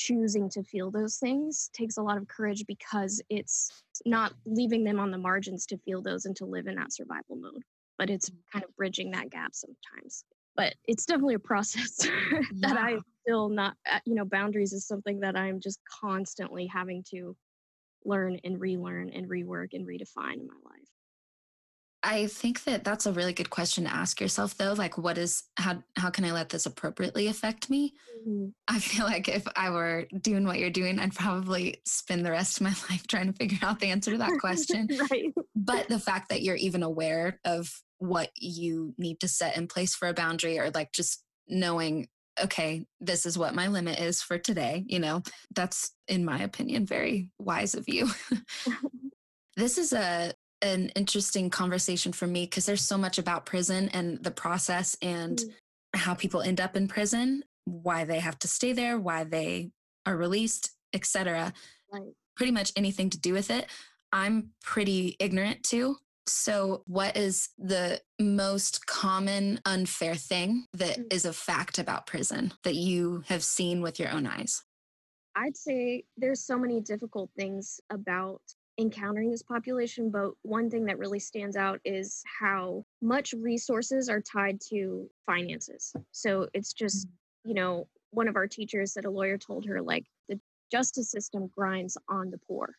choosing 0.00 0.48
to 0.48 0.62
feel 0.62 0.90
those 0.90 1.18
things 1.18 1.70
takes 1.74 1.98
a 1.98 2.02
lot 2.02 2.16
of 2.16 2.26
courage 2.26 2.64
because 2.66 3.20
it's 3.28 3.70
not 4.06 4.32
leaving 4.46 4.82
them 4.82 4.98
on 4.98 5.10
the 5.10 5.18
margins 5.18 5.66
to 5.66 5.76
feel 5.78 6.00
those 6.02 6.24
and 6.24 6.34
to 6.36 6.46
live 6.46 6.66
in 6.66 6.74
that 6.76 6.92
survival 6.92 7.36
mode 7.36 7.62
but 8.00 8.08
it's 8.08 8.30
kind 8.50 8.64
of 8.64 8.74
bridging 8.76 9.10
that 9.10 9.28
gap 9.28 9.54
sometimes. 9.54 10.24
But 10.56 10.74
it's 10.86 11.04
definitely 11.04 11.34
a 11.34 11.38
process 11.38 11.98
that 12.62 12.76
i 12.78 12.92
Yeah. 12.92 13.00
still 13.22 13.50
not 13.50 13.76
uh, 13.90 14.00
you 14.06 14.14
know 14.14 14.24
boundaries 14.24 14.72
is 14.72 14.86
something 14.86 15.20
that 15.20 15.36
i'm 15.36 15.60
just 15.60 15.80
constantly 16.00 16.66
having 16.66 17.04
to 17.10 17.36
learn 18.06 18.38
and 18.44 18.58
relearn 18.58 19.10
and 19.10 19.28
rework 19.28 19.74
and 19.74 19.86
redefine 19.86 20.40
in 20.40 20.46
my 20.46 20.54
life 20.64 20.88
I 22.02 22.26
think 22.28 22.64
that 22.64 22.82
that's 22.82 23.06
a 23.06 23.12
really 23.12 23.32
good 23.32 23.50
question 23.50 23.84
to 23.84 23.94
ask 23.94 24.20
yourself 24.20 24.56
though 24.56 24.72
like 24.72 24.96
what 24.96 25.18
is 25.18 25.42
how 25.56 25.82
how 25.96 26.08
can 26.10 26.24
I 26.24 26.32
let 26.32 26.48
this 26.48 26.66
appropriately 26.66 27.26
affect 27.26 27.68
me? 27.68 27.94
Mm-hmm. 28.26 28.48
I 28.68 28.78
feel 28.78 29.04
like 29.04 29.28
if 29.28 29.46
I 29.54 29.70
were 29.70 30.06
doing 30.20 30.46
what 30.46 30.58
you're 30.58 30.70
doing 30.70 30.98
I'd 30.98 31.14
probably 31.14 31.82
spend 31.84 32.24
the 32.24 32.30
rest 32.30 32.58
of 32.58 32.64
my 32.64 32.70
life 32.90 33.06
trying 33.06 33.26
to 33.26 33.32
figure 33.32 33.58
out 33.62 33.80
the 33.80 33.90
answer 33.90 34.12
to 34.12 34.18
that 34.18 34.38
question. 34.40 34.88
right 35.10 35.32
but 35.54 35.88
the 35.88 35.98
fact 35.98 36.30
that 36.30 36.42
you're 36.42 36.56
even 36.56 36.82
aware 36.82 37.38
of 37.44 37.70
what 37.98 38.30
you 38.34 38.94
need 38.96 39.20
to 39.20 39.28
set 39.28 39.56
in 39.56 39.66
place 39.66 39.94
for 39.94 40.08
a 40.08 40.14
boundary 40.14 40.58
or 40.58 40.70
like 40.70 40.92
just 40.92 41.22
knowing 41.48 42.08
okay 42.42 42.86
this 43.00 43.26
is 43.26 43.36
what 43.36 43.54
my 43.54 43.66
limit 43.66 43.98
is 43.98 44.22
for 44.22 44.38
today 44.38 44.84
you 44.86 44.98
know 44.98 45.22
that's 45.54 45.92
in 46.08 46.24
my 46.24 46.40
opinion 46.40 46.86
very 46.86 47.30
wise 47.38 47.74
of 47.74 47.88
you 47.88 48.08
this 49.56 49.76
is 49.76 49.92
a 49.92 50.32
an 50.62 50.90
interesting 50.90 51.50
conversation 51.50 52.12
for 52.12 52.26
me 52.26 52.44
because 52.44 52.66
there's 52.66 52.84
so 52.84 52.98
much 52.98 53.18
about 53.18 53.46
prison 53.46 53.88
and 53.90 54.22
the 54.22 54.30
process 54.30 54.96
and 55.02 55.38
Mm. 55.38 55.54
how 55.94 56.14
people 56.14 56.42
end 56.42 56.60
up 56.60 56.76
in 56.76 56.86
prison 56.88 57.42
why 57.64 58.04
they 58.04 58.20
have 58.20 58.38
to 58.38 58.48
stay 58.48 58.72
there 58.72 58.98
why 58.98 59.22
they 59.24 59.70
are 60.06 60.16
released 60.16 60.70
etc 60.92 61.52
right 61.92 62.12
pretty 62.36 62.52
much 62.52 62.72
anything 62.74 63.10
to 63.10 63.18
do 63.18 63.34
with 63.34 63.50
it, 63.50 63.66
I'm 64.12 64.52
pretty 64.62 65.14
ignorant 65.20 65.62
to. 65.64 65.96
So, 66.26 66.84
what 66.86 67.16
is 67.16 67.50
the 67.58 68.00
most 68.18 68.86
common 68.86 69.60
unfair 69.66 70.14
thing 70.14 70.66
that 70.72 70.96
Mm. 70.98 71.12
is 71.12 71.24
a 71.26 71.32
fact 71.34 71.78
about 71.78 72.06
prison 72.06 72.52
that 72.64 72.76
you 72.76 73.24
have 73.26 73.42
seen 73.44 73.82
with 73.82 73.98
your 73.98 74.10
own 74.10 74.26
eyes? 74.26 74.62
I'd 75.36 75.56
say 75.56 76.04
there's 76.16 76.40
so 76.42 76.56
many 76.58 76.80
difficult 76.80 77.30
things 77.36 77.78
about 77.90 78.40
encountering 78.80 79.30
this 79.30 79.42
population, 79.42 80.10
but 80.10 80.30
one 80.42 80.70
thing 80.70 80.86
that 80.86 80.98
really 80.98 81.18
stands 81.18 81.56
out 81.56 81.80
is 81.84 82.22
how 82.40 82.84
much 83.02 83.34
resources 83.34 84.08
are 84.08 84.20
tied 84.20 84.60
to 84.70 85.08
finances. 85.26 85.92
So 86.12 86.48
it's 86.54 86.72
just, 86.72 87.06
mm. 87.06 87.10
you 87.44 87.54
know, 87.54 87.86
one 88.10 88.26
of 88.26 88.36
our 88.36 88.46
teachers 88.46 88.94
said 88.94 89.04
a 89.04 89.10
lawyer 89.10 89.38
told 89.38 89.66
her, 89.66 89.80
like, 89.82 90.04
the 90.28 90.40
justice 90.72 91.10
system 91.10 91.50
grinds 91.56 91.96
on 92.08 92.30
the 92.30 92.38
poor. 92.38 92.76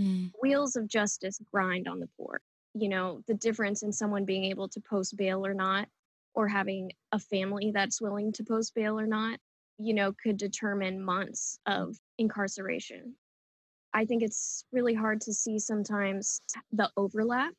Mm. 0.00 0.30
Wheels 0.40 0.76
of 0.76 0.88
justice 0.88 1.38
grind 1.52 1.88
on 1.88 2.00
the 2.00 2.08
poor. 2.16 2.40
You 2.74 2.88
know, 2.88 3.20
the 3.26 3.34
difference 3.34 3.82
in 3.82 3.92
someone 3.92 4.24
being 4.24 4.44
able 4.44 4.68
to 4.68 4.80
post 4.80 5.16
bail 5.16 5.44
or 5.44 5.54
not, 5.54 5.88
or 6.34 6.46
having 6.46 6.92
a 7.10 7.18
family 7.18 7.72
that's 7.74 8.00
willing 8.00 8.32
to 8.34 8.44
post 8.44 8.74
bail 8.74 8.98
or 8.98 9.06
not, 9.06 9.40
you 9.78 9.94
know, 9.94 10.14
could 10.22 10.36
determine 10.36 11.02
months 11.02 11.58
of 11.66 11.96
incarceration. 12.18 13.16
I 13.92 14.04
think 14.04 14.22
it's 14.22 14.64
really 14.72 14.94
hard 14.94 15.20
to 15.22 15.32
see 15.32 15.58
sometimes 15.58 16.40
the 16.72 16.90
overlap. 16.96 17.52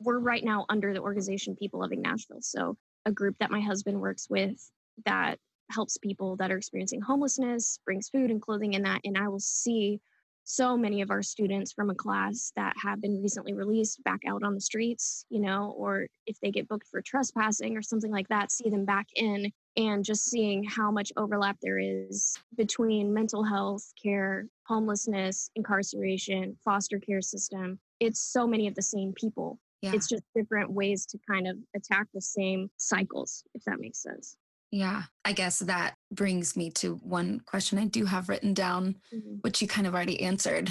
We're 0.00 0.18
right 0.18 0.44
now 0.44 0.66
under 0.68 0.92
the 0.92 1.00
organization 1.00 1.56
People 1.56 1.80
Loving 1.80 2.02
Nashville. 2.02 2.42
So, 2.42 2.76
a 3.04 3.12
group 3.12 3.36
that 3.40 3.50
my 3.50 3.60
husband 3.60 4.00
works 4.00 4.28
with 4.30 4.70
that 5.06 5.38
helps 5.70 5.98
people 5.98 6.36
that 6.36 6.50
are 6.52 6.56
experiencing 6.56 7.00
homelessness, 7.00 7.78
brings 7.84 8.08
food 8.08 8.30
and 8.30 8.40
clothing 8.40 8.74
in 8.74 8.82
that. 8.82 9.00
And 9.04 9.18
I 9.18 9.28
will 9.28 9.40
see 9.40 10.00
so 10.44 10.76
many 10.76 11.02
of 11.02 11.10
our 11.10 11.22
students 11.22 11.72
from 11.72 11.90
a 11.90 11.94
class 11.94 12.52
that 12.56 12.74
have 12.82 13.00
been 13.00 13.22
recently 13.22 13.54
released 13.54 14.02
back 14.04 14.20
out 14.26 14.42
on 14.42 14.54
the 14.54 14.60
streets, 14.60 15.24
you 15.30 15.40
know, 15.40 15.74
or 15.76 16.06
if 16.26 16.38
they 16.40 16.50
get 16.50 16.68
booked 16.68 16.88
for 16.88 17.00
trespassing 17.00 17.76
or 17.76 17.82
something 17.82 18.10
like 18.10 18.28
that, 18.28 18.50
see 18.50 18.68
them 18.68 18.84
back 18.84 19.06
in 19.14 19.52
and 19.76 20.04
just 20.04 20.26
seeing 20.26 20.64
how 20.64 20.90
much 20.90 21.12
overlap 21.16 21.56
there 21.62 21.78
is 21.78 22.38
between 22.56 23.12
mental 23.12 23.42
health 23.42 23.92
care, 24.00 24.46
homelessness, 24.64 25.50
incarceration, 25.56 26.56
foster 26.64 26.98
care 26.98 27.22
system. 27.22 27.78
It's 28.00 28.20
so 28.20 28.46
many 28.46 28.66
of 28.68 28.74
the 28.74 28.82
same 28.82 29.12
people. 29.14 29.58
Yeah. 29.80 29.92
It's 29.94 30.08
just 30.08 30.22
different 30.34 30.70
ways 30.70 31.06
to 31.06 31.18
kind 31.28 31.48
of 31.48 31.56
attack 31.74 32.06
the 32.14 32.20
same 32.20 32.70
cycles, 32.76 33.44
if 33.54 33.64
that 33.64 33.80
makes 33.80 34.02
sense. 34.02 34.36
yeah. 34.70 35.02
I 35.24 35.32
guess 35.32 35.60
that 35.60 35.94
brings 36.10 36.56
me 36.56 36.70
to 36.70 36.96
one 36.96 37.40
question 37.46 37.78
I 37.78 37.86
do 37.86 38.04
have 38.06 38.28
written 38.28 38.54
down, 38.54 38.96
mm-hmm. 39.14 39.36
which 39.42 39.62
you 39.62 39.68
kind 39.68 39.86
of 39.86 39.94
already 39.94 40.20
answered 40.20 40.70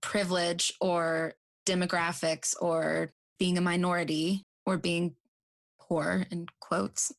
privilege 0.00 0.72
or 0.80 1.34
demographics 1.66 2.54
or 2.60 3.12
being 3.38 3.58
a 3.58 3.60
minority 3.60 4.44
or 4.66 4.76
being 4.76 5.14
poor 5.80 6.26
in 6.30 6.46
quotes 6.60 7.12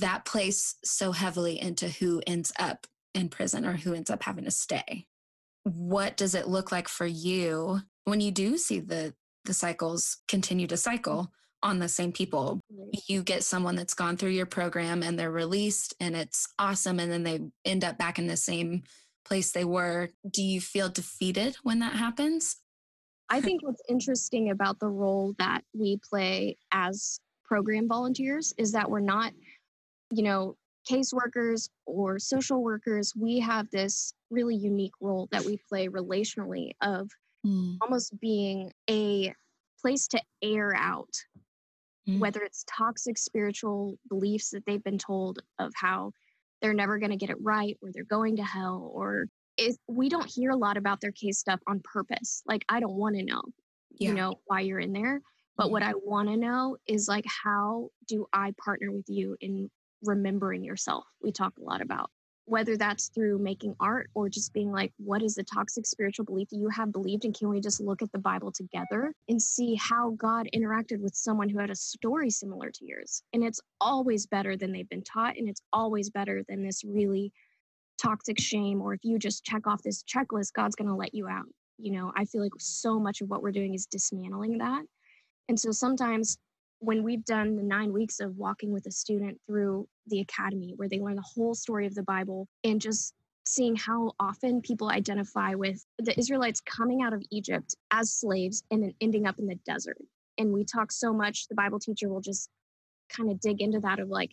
that 0.00 0.24
plays 0.24 0.76
so 0.84 1.12
heavily 1.12 1.60
into 1.60 1.88
who 1.88 2.22
ends 2.26 2.52
up 2.58 2.86
in 3.14 3.28
prison 3.28 3.64
or 3.64 3.74
who 3.74 3.94
ends 3.94 4.10
up 4.10 4.22
having 4.22 4.44
to 4.44 4.50
stay. 4.50 5.06
What 5.64 6.16
does 6.16 6.34
it 6.34 6.48
look 6.48 6.72
like 6.72 6.88
for 6.88 7.06
you 7.06 7.80
when 8.04 8.20
you 8.20 8.30
do 8.30 8.58
see 8.58 8.80
the 8.80 9.14
the 9.44 9.54
cycles 9.54 10.18
continue 10.26 10.66
to 10.66 10.76
cycle 10.76 11.30
on 11.62 11.78
the 11.78 11.88
same 11.88 12.12
people? 12.12 12.60
You 13.08 13.22
get 13.22 13.44
someone 13.44 13.76
that's 13.76 13.94
gone 13.94 14.16
through 14.16 14.30
your 14.30 14.46
program 14.46 15.02
and 15.02 15.18
they're 15.18 15.30
released 15.30 15.94
and 16.00 16.16
it's 16.16 16.48
awesome 16.58 16.98
and 16.98 17.12
then 17.12 17.22
they 17.24 17.40
end 17.64 17.84
up 17.84 17.98
back 17.98 18.18
in 18.18 18.26
the 18.26 18.36
same 18.36 18.84
place 19.24 19.52
they 19.52 19.64
were. 19.64 20.10
Do 20.30 20.42
you 20.42 20.60
feel 20.60 20.88
defeated 20.88 21.56
when 21.62 21.78
that 21.80 21.94
happens? 21.94 22.56
I 23.30 23.40
think 23.40 23.62
what's 23.62 23.82
interesting 23.88 24.50
about 24.50 24.78
the 24.78 24.88
role 24.88 25.34
that 25.38 25.62
we 25.72 25.98
play 26.08 26.58
as 26.72 27.18
program 27.44 27.88
volunteers 27.88 28.52
is 28.58 28.72
that 28.72 28.90
we're 28.90 29.00
not, 29.00 29.32
you 30.14 30.22
know, 30.22 30.56
caseworkers 30.90 31.68
or 31.86 32.18
social 32.18 32.62
workers. 32.62 33.12
We 33.16 33.40
have 33.40 33.70
this 33.70 34.12
really 34.30 34.54
unique 34.56 34.92
role 35.00 35.28
that 35.32 35.44
we 35.44 35.58
play 35.68 35.88
relationally 35.88 36.70
of 36.82 37.10
almost 37.82 38.18
being 38.20 38.72
a 38.88 39.34
place 39.80 40.06
to 40.08 40.20
air 40.42 40.74
out 40.76 41.10
Mm. 42.06 42.18
whether 42.18 42.42
it's 42.42 42.66
toxic 42.68 43.16
spiritual 43.16 43.96
beliefs 44.10 44.50
that 44.50 44.62
they've 44.66 44.84
been 44.84 44.98
told 44.98 45.38
of 45.58 45.72
how 45.74 46.12
they're 46.60 46.74
never 46.74 46.98
going 46.98 47.12
to 47.12 47.16
get 47.16 47.30
it 47.30 47.36
right 47.40 47.78
or 47.80 47.88
they're 47.94 48.04
going 48.04 48.36
to 48.36 48.44
hell 48.44 48.90
or 48.92 49.24
it, 49.56 49.74
we 49.88 50.10
don't 50.10 50.30
hear 50.30 50.50
a 50.50 50.56
lot 50.56 50.76
about 50.76 51.00
their 51.00 51.12
case 51.12 51.38
stuff 51.38 51.60
on 51.66 51.80
purpose 51.80 52.42
like 52.46 52.62
i 52.68 52.78
don't 52.78 52.96
want 52.96 53.16
to 53.16 53.22
know 53.24 53.40
Yeah. 53.96 54.08
you 54.10 54.14
know 54.16 54.34
why 54.44 54.60
you're 54.60 54.80
in 54.80 54.92
there 54.92 55.22
but 55.56 55.70
what 55.70 55.82
i 55.82 55.92
want 55.94 56.28
to 56.28 56.36
know 56.36 56.76
is 56.86 57.08
like 57.08 57.24
how 57.26 57.88
do 58.06 58.26
i 58.34 58.52
partner 58.62 58.92
with 58.92 59.08
you 59.08 59.34
in 59.40 59.70
remembering 60.06 60.64
yourself 60.64 61.04
we 61.22 61.32
talk 61.32 61.52
a 61.58 61.62
lot 61.62 61.80
about 61.80 62.10
whether 62.46 62.76
that's 62.76 63.08
through 63.08 63.38
making 63.38 63.74
art 63.80 64.10
or 64.14 64.28
just 64.28 64.52
being 64.52 64.70
like, 64.70 64.92
what 64.98 65.22
is 65.22 65.34
the 65.34 65.44
toxic 65.44 65.86
spiritual 65.86 66.26
belief 66.26 66.48
that 66.50 66.58
you 66.58 66.68
have 66.68 66.92
believed? 66.92 67.24
And 67.24 67.34
can 67.34 67.48
we 67.48 67.60
just 67.60 67.80
look 67.80 68.02
at 68.02 68.12
the 68.12 68.18
Bible 68.18 68.52
together 68.52 69.14
and 69.28 69.40
see 69.40 69.74
how 69.76 70.10
God 70.10 70.48
interacted 70.54 71.00
with 71.00 71.14
someone 71.14 71.48
who 71.48 71.58
had 71.58 71.70
a 71.70 71.76
story 71.76 72.28
similar 72.28 72.70
to 72.70 72.86
yours? 72.86 73.22
And 73.32 73.42
it's 73.42 73.60
always 73.80 74.26
better 74.26 74.56
than 74.56 74.72
they've 74.72 74.88
been 74.88 75.02
taught. 75.02 75.38
And 75.38 75.48
it's 75.48 75.62
always 75.72 76.10
better 76.10 76.44
than 76.48 76.62
this 76.62 76.84
really 76.84 77.32
toxic 78.00 78.38
shame. 78.38 78.82
Or 78.82 78.92
if 78.92 79.00
you 79.04 79.18
just 79.18 79.44
check 79.44 79.66
off 79.66 79.82
this 79.82 80.02
checklist, 80.02 80.52
God's 80.52 80.76
going 80.76 80.88
to 80.88 80.94
let 80.94 81.14
you 81.14 81.28
out. 81.28 81.46
You 81.78 81.92
know, 81.92 82.12
I 82.14 82.26
feel 82.26 82.42
like 82.42 82.52
so 82.58 83.00
much 83.00 83.22
of 83.22 83.30
what 83.30 83.42
we're 83.42 83.52
doing 83.52 83.74
is 83.74 83.86
dismantling 83.86 84.58
that. 84.58 84.82
And 85.48 85.58
so 85.58 85.72
sometimes 85.72 86.38
when 86.84 87.02
we've 87.02 87.24
done 87.24 87.56
the 87.56 87.62
nine 87.62 87.92
weeks 87.92 88.20
of 88.20 88.36
walking 88.36 88.72
with 88.72 88.86
a 88.86 88.90
student 88.90 89.40
through 89.46 89.88
the 90.06 90.20
academy 90.20 90.74
where 90.76 90.88
they 90.88 91.00
learn 91.00 91.16
the 91.16 91.22
whole 91.22 91.54
story 91.54 91.86
of 91.86 91.94
the 91.94 92.02
Bible 92.02 92.46
and 92.62 92.80
just 92.80 93.14
seeing 93.46 93.76
how 93.76 94.12
often 94.18 94.60
people 94.60 94.90
identify 94.90 95.54
with 95.54 95.84
the 95.98 96.18
Israelites 96.18 96.60
coming 96.60 97.02
out 97.02 97.12
of 97.12 97.22
Egypt 97.30 97.74
as 97.90 98.12
slaves 98.12 98.62
and 98.70 98.82
then 98.82 98.94
ending 99.00 99.26
up 99.26 99.38
in 99.38 99.46
the 99.46 99.58
desert. 99.66 99.98
And 100.38 100.52
we 100.52 100.64
talk 100.64 100.90
so 100.90 101.12
much, 101.12 101.48
the 101.48 101.54
Bible 101.54 101.78
teacher 101.78 102.08
will 102.08 102.20
just 102.20 102.48
kind 103.08 103.30
of 103.30 103.40
dig 103.40 103.60
into 103.60 103.80
that 103.80 103.98
of 103.98 104.08
like, 104.08 104.32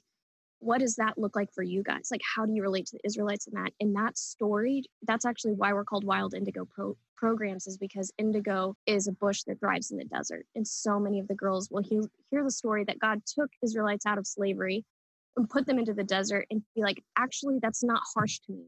what 0.62 0.80
does 0.80 0.96
that 0.96 1.18
look 1.18 1.36
like 1.36 1.52
for 1.52 1.64
you 1.64 1.82
guys? 1.82 2.10
Like, 2.12 2.22
how 2.36 2.46
do 2.46 2.54
you 2.54 2.62
relate 2.62 2.86
to 2.88 2.96
the 2.96 3.06
Israelites 3.06 3.48
in 3.48 3.54
that? 3.56 3.74
In 3.80 3.94
that 3.94 4.18
story, 4.18 4.84
that's 5.04 5.26
actually 5.26 5.54
why 5.54 5.74
we're 5.74 5.84
called 5.84 6.04
Wild 6.04 6.36
Indigo 6.36 6.66
Pro- 6.66 6.96
programs, 7.18 7.66
is 7.66 7.78
because 7.78 8.12
indigo 8.20 8.76
is 8.86 9.08
a 9.08 9.12
bush 9.12 9.42
that 9.48 9.60
thrives 9.60 9.92
in 9.92 9.98
the 9.98 10.06
desert. 10.06 10.46
And 10.56 10.68
so 10.68 11.00
many 11.00 11.20
of 11.20 11.28
the 11.28 11.36
girls 11.36 11.70
will 11.72 11.84
hear, 11.84 12.04
hear 12.30 12.44
the 12.44 12.52
story 12.52 12.84
that 12.86 13.00
God 13.00 13.22
took 13.26 13.50
Israelites 13.64 14.06
out 14.06 14.20
of 14.20 14.28
slavery 14.28 14.86
and 15.36 15.50
put 15.50 15.66
them 15.66 15.80
into 15.80 15.94
the 15.94 16.04
desert 16.04 16.46
and 16.52 16.62
be 16.76 16.82
like, 16.84 17.04
actually, 17.18 17.58
that's 17.60 17.84
not 17.84 18.02
harsh 18.14 18.40
to 18.42 18.52
me. 18.52 18.66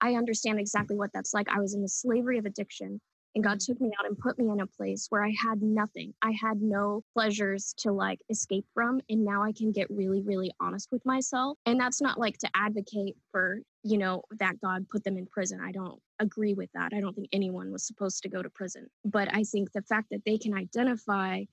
I 0.00 0.14
understand 0.14 0.58
exactly 0.58 0.96
what 0.96 1.10
that's 1.12 1.34
like. 1.34 1.48
I 1.50 1.60
was 1.60 1.74
in 1.74 1.82
the 1.82 1.88
slavery 1.88 2.38
of 2.38 2.46
addiction. 2.46 3.00
And 3.38 3.44
God 3.44 3.60
took 3.60 3.80
me 3.80 3.92
out 3.96 4.04
and 4.04 4.18
put 4.18 4.36
me 4.36 4.50
in 4.50 4.58
a 4.58 4.66
place 4.66 5.06
where 5.10 5.24
I 5.24 5.32
had 5.40 5.62
nothing. 5.62 6.12
I 6.20 6.32
had 6.32 6.60
no 6.60 7.04
pleasures 7.14 7.72
to 7.78 7.92
like 7.92 8.18
escape 8.28 8.66
from. 8.74 9.00
And 9.08 9.24
now 9.24 9.44
I 9.44 9.52
can 9.52 9.70
get 9.70 9.86
really, 9.90 10.22
really 10.22 10.50
honest 10.58 10.88
with 10.90 11.06
myself. 11.06 11.56
And 11.64 11.78
that's 11.78 12.00
not 12.00 12.18
like 12.18 12.36
to 12.38 12.50
advocate 12.56 13.14
for, 13.30 13.60
you 13.84 13.96
know, 13.96 14.24
that 14.40 14.60
God 14.60 14.88
put 14.88 15.04
them 15.04 15.16
in 15.16 15.24
prison. 15.26 15.60
I 15.64 15.70
don't 15.70 16.00
agree 16.18 16.54
with 16.54 16.68
that. 16.74 16.92
I 16.92 17.00
don't 17.00 17.14
think 17.14 17.28
anyone 17.30 17.70
was 17.70 17.86
supposed 17.86 18.24
to 18.24 18.28
go 18.28 18.42
to 18.42 18.50
prison. 18.50 18.88
But 19.04 19.32
I 19.32 19.44
think 19.44 19.70
the 19.70 19.82
fact 19.82 20.08
that 20.10 20.24
they 20.26 20.36
can 20.36 20.52
identify 20.52 21.44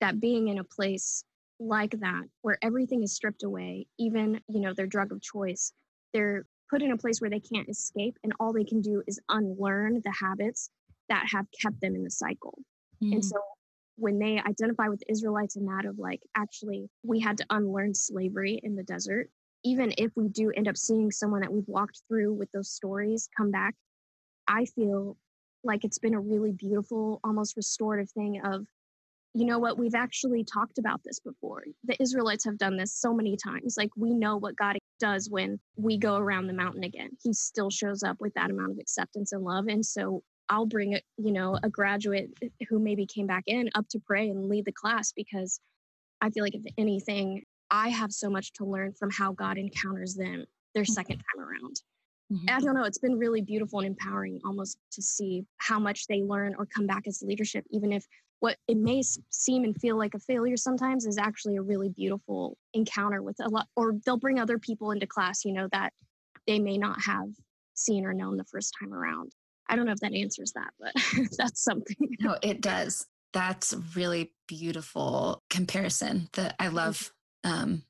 that 0.00 0.20
being 0.20 0.48
in 0.48 0.60
a 0.60 0.64
place 0.64 1.24
like 1.60 2.00
that, 2.00 2.22
where 2.40 2.56
everything 2.62 3.02
is 3.02 3.12
stripped 3.12 3.42
away, 3.42 3.86
even, 3.98 4.40
you 4.48 4.60
know, 4.60 4.72
their 4.72 4.86
drug 4.86 5.12
of 5.12 5.20
choice, 5.20 5.74
they're 6.14 6.46
put 6.70 6.80
in 6.80 6.90
a 6.90 6.96
place 6.96 7.20
where 7.20 7.28
they 7.28 7.40
can't 7.40 7.68
escape 7.68 8.16
and 8.24 8.32
all 8.40 8.54
they 8.54 8.64
can 8.64 8.80
do 8.80 9.02
is 9.06 9.20
unlearn 9.28 10.00
the 10.02 10.14
habits 10.18 10.70
that 11.08 11.26
have 11.32 11.46
kept 11.60 11.80
them 11.80 11.94
in 11.94 12.04
the 12.04 12.10
cycle. 12.10 12.58
Mm-hmm. 13.02 13.14
And 13.14 13.24
so 13.24 13.36
when 13.96 14.18
they 14.18 14.40
identify 14.40 14.88
with 14.88 15.00
the 15.00 15.10
Israelites 15.10 15.56
in 15.56 15.66
that 15.66 15.84
of 15.84 15.98
like, 15.98 16.20
actually, 16.36 16.88
we 17.02 17.20
had 17.20 17.38
to 17.38 17.46
unlearn 17.50 17.94
slavery 17.94 18.60
in 18.62 18.74
the 18.74 18.82
desert, 18.82 19.28
even 19.64 19.94
if 19.98 20.10
we 20.16 20.28
do 20.28 20.50
end 20.50 20.68
up 20.68 20.76
seeing 20.76 21.10
someone 21.10 21.40
that 21.40 21.52
we've 21.52 21.68
walked 21.68 22.02
through 22.08 22.34
with 22.34 22.50
those 22.52 22.70
stories 22.70 23.28
come 23.36 23.50
back, 23.50 23.74
I 24.48 24.64
feel 24.64 25.16
like 25.62 25.84
it's 25.84 25.98
been 25.98 26.14
a 26.14 26.20
really 26.20 26.52
beautiful, 26.52 27.20
almost 27.24 27.56
restorative 27.56 28.10
thing 28.10 28.40
of, 28.44 28.66
you 29.32 29.46
know 29.46 29.58
what, 29.58 29.78
we've 29.78 29.94
actually 29.94 30.44
talked 30.44 30.78
about 30.78 31.00
this 31.04 31.18
before. 31.18 31.64
The 31.84 32.00
Israelites 32.00 32.44
have 32.44 32.58
done 32.58 32.76
this 32.76 32.94
so 32.94 33.14
many 33.14 33.36
times. 33.36 33.76
Like 33.76 33.90
we 33.96 34.12
know 34.12 34.36
what 34.36 34.56
God 34.56 34.76
does 35.00 35.28
when 35.30 35.58
we 35.76 35.98
go 35.98 36.16
around 36.16 36.46
the 36.46 36.52
mountain 36.52 36.84
again. 36.84 37.10
He 37.22 37.32
still 37.32 37.70
shows 37.70 38.02
up 38.02 38.16
with 38.20 38.34
that 38.34 38.50
amount 38.50 38.72
of 38.72 38.78
acceptance 38.78 39.32
and 39.32 39.42
love. 39.42 39.66
And 39.68 39.84
so 39.84 40.22
I'll 40.48 40.66
bring 40.66 40.94
a, 40.94 41.00
you 41.16 41.32
know, 41.32 41.58
a 41.62 41.68
graduate 41.68 42.30
who 42.68 42.78
maybe 42.78 43.06
came 43.06 43.26
back 43.26 43.44
in 43.46 43.70
up 43.74 43.88
to 43.88 43.98
pray 43.98 44.28
and 44.28 44.48
lead 44.48 44.66
the 44.66 44.72
class 44.72 45.12
because 45.12 45.60
I 46.20 46.30
feel 46.30 46.44
like 46.44 46.54
if 46.54 46.64
anything, 46.78 47.42
I 47.70 47.88
have 47.88 48.12
so 48.12 48.30
much 48.30 48.52
to 48.54 48.64
learn 48.64 48.92
from 48.92 49.10
how 49.10 49.32
God 49.32 49.58
encounters 49.58 50.14
them 50.14 50.44
their 50.74 50.84
second 50.84 51.18
time 51.18 51.44
around. 51.44 51.80
Mm-hmm. 52.32 52.46
I 52.48 52.60
don't 52.60 52.74
know, 52.74 52.84
it's 52.84 52.98
been 52.98 53.18
really 53.18 53.42
beautiful 53.42 53.80
and 53.80 53.88
empowering 53.88 54.40
almost 54.44 54.78
to 54.92 55.02
see 55.02 55.44
how 55.58 55.78
much 55.78 56.06
they 56.06 56.22
learn 56.22 56.54
or 56.58 56.66
come 56.66 56.86
back 56.86 57.06
as 57.06 57.22
leadership, 57.22 57.64
even 57.70 57.92
if 57.92 58.06
what 58.40 58.56
it 58.68 58.76
may 58.76 59.02
seem 59.30 59.64
and 59.64 59.78
feel 59.80 59.96
like 59.96 60.14
a 60.14 60.18
failure 60.18 60.56
sometimes 60.56 61.06
is 61.06 61.18
actually 61.18 61.56
a 61.56 61.62
really 61.62 61.88
beautiful 61.88 62.56
encounter 62.74 63.22
with 63.22 63.36
a 63.40 63.48
lot, 63.48 63.66
or 63.76 63.94
they'll 64.04 64.18
bring 64.18 64.38
other 64.38 64.58
people 64.58 64.90
into 64.90 65.06
class, 65.06 65.44
you 65.44 65.52
know, 65.52 65.68
that 65.72 65.92
they 66.46 66.58
may 66.58 66.76
not 66.76 67.00
have 67.02 67.28
seen 67.74 68.04
or 68.04 68.12
known 68.12 68.36
the 68.36 68.44
first 68.44 68.74
time 68.78 68.92
around. 68.92 69.32
I 69.68 69.76
don't 69.76 69.86
know 69.86 69.92
if 69.92 70.00
that 70.00 70.14
answers 70.14 70.52
that, 70.52 70.70
but 70.78 70.92
that's 71.38 71.62
something. 71.62 71.96
No, 72.20 72.36
it 72.42 72.60
does. 72.60 73.06
That's 73.32 73.74
really 73.96 74.32
beautiful 74.46 75.42
comparison 75.50 76.28
that 76.34 76.54
I 76.58 76.66
mm-hmm. 76.66 76.76
love. 76.76 77.12
Um, 77.42 77.82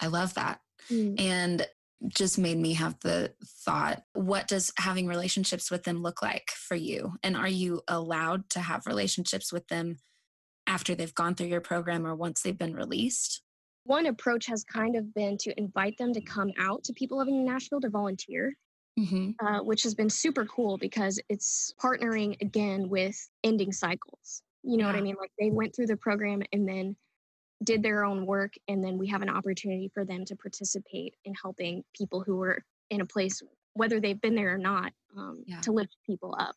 I 0.00 0.06
love 0.06 0.34
that. 0.34 0.60
Mm. 0.90 1.20
And 1.20 1.66
just 2.06 2.38
made 2.38 2.58
me 2.58 2.74
have 2.74 2.98
the 3.00 3.32
thought 3.44 4.02
what 4.12 4.46
does 4.46 4.72
having 4.78 5.08
relationships 5.08 5.70
with 5.70 5.82
them 5.82 6.00
look 6.00 6.22
like 6.22 6.50
for 6.50 6.76
you 6.76 7.14
and 7.24 7.36
are 7.36 7.48
you 7.48 7.82
allowed 7.88 8.48
to 8.50 8.60
have 8.60 8.86
relationships 8.86 9.52
with 9.52 9.66
them 9.66 9.98
after 10.66 10.94
they've 10.94 11.14
gone 11.14 11.34
through 11.34 11.48
your 11.48 11.60
program 11.60 12.06
or 12.06 12.14
once 12.14 12.40
they've 12.40 12.58
been 12.58 12.74
released 12.74 13.42
one 13.82 14.06
approach 14.06 14.46
has 14.46 14.62
kind 14.62 14.94
of 14.94 15.12
been 15.12 15.36
to 15.38 15.58
invite 15.58 15.98
them 15.98 16.12
to 16.12 16.20
come 16.20 16.52
out 16.58 16.84
to 16.84 16.92
people 16.92 17.18
living 17.18 17.34
in 17.34 17.44
nashville 17.44 17.80
to 17.80 17.90
volunteer 17.90 18.54
mm-hmm. 18.98 19.46
uh, 19.46 19.62
which 19.62 19.82
has 19.82 19.94
been 19.94 20.10
super 20.10 20.44
cool 20.46 20.76
because 20.76 21.20
it's 21.28 21.72
partnering 21.80 22.40
again 22.40 22.88
with 22.88 23.28
ending 23.44 23.72
cycles 23.72 24.42
you 24.62 24.76
know 24.76 24.86
yeah. 24.86 24.92
what 24.92 24.98
i 24.98 25.02
mean 25.02 25.16
like 25.20 25.32
they 25.38 25.50
went 25.50 25.74
through 25.74 25.86
the 25.86 25.96
program 25.96 26.42
and 26.52 26.68
then 26.68 26.96
did 27.64 27.82
their 27.82 28.04
own 28.04 28.24
work 28.26 28.54
and 28.68 28.84
then 28.84 28.98
we 28.98 29.06
have 29.08 29.22
an 29.22 29.28
opportunity 29.28 29.90
for 29.92 30.04
them 30.04 30.24
to 30.24 30.36
participate 30.36 31.14
in 31.24 31.34
helping 31.40 31.82
people 31.96 32.20
who 32.20 32.40
are 32.42 32.64
in 32.90 33.00
a 33.00 33.06
place 33.06 33.42
whether 33.74 34.00
they've 34.00 34.20
been 34.20 34.34
there 34.34 34.54
or 34.54 34.58
not 34.58 34.92
um, 35.16 35.42
yeah. 35.46 35.60
to 35.60 35.72
lift 35.72 35.96
people 36.06 36.34
up 36.38 36.56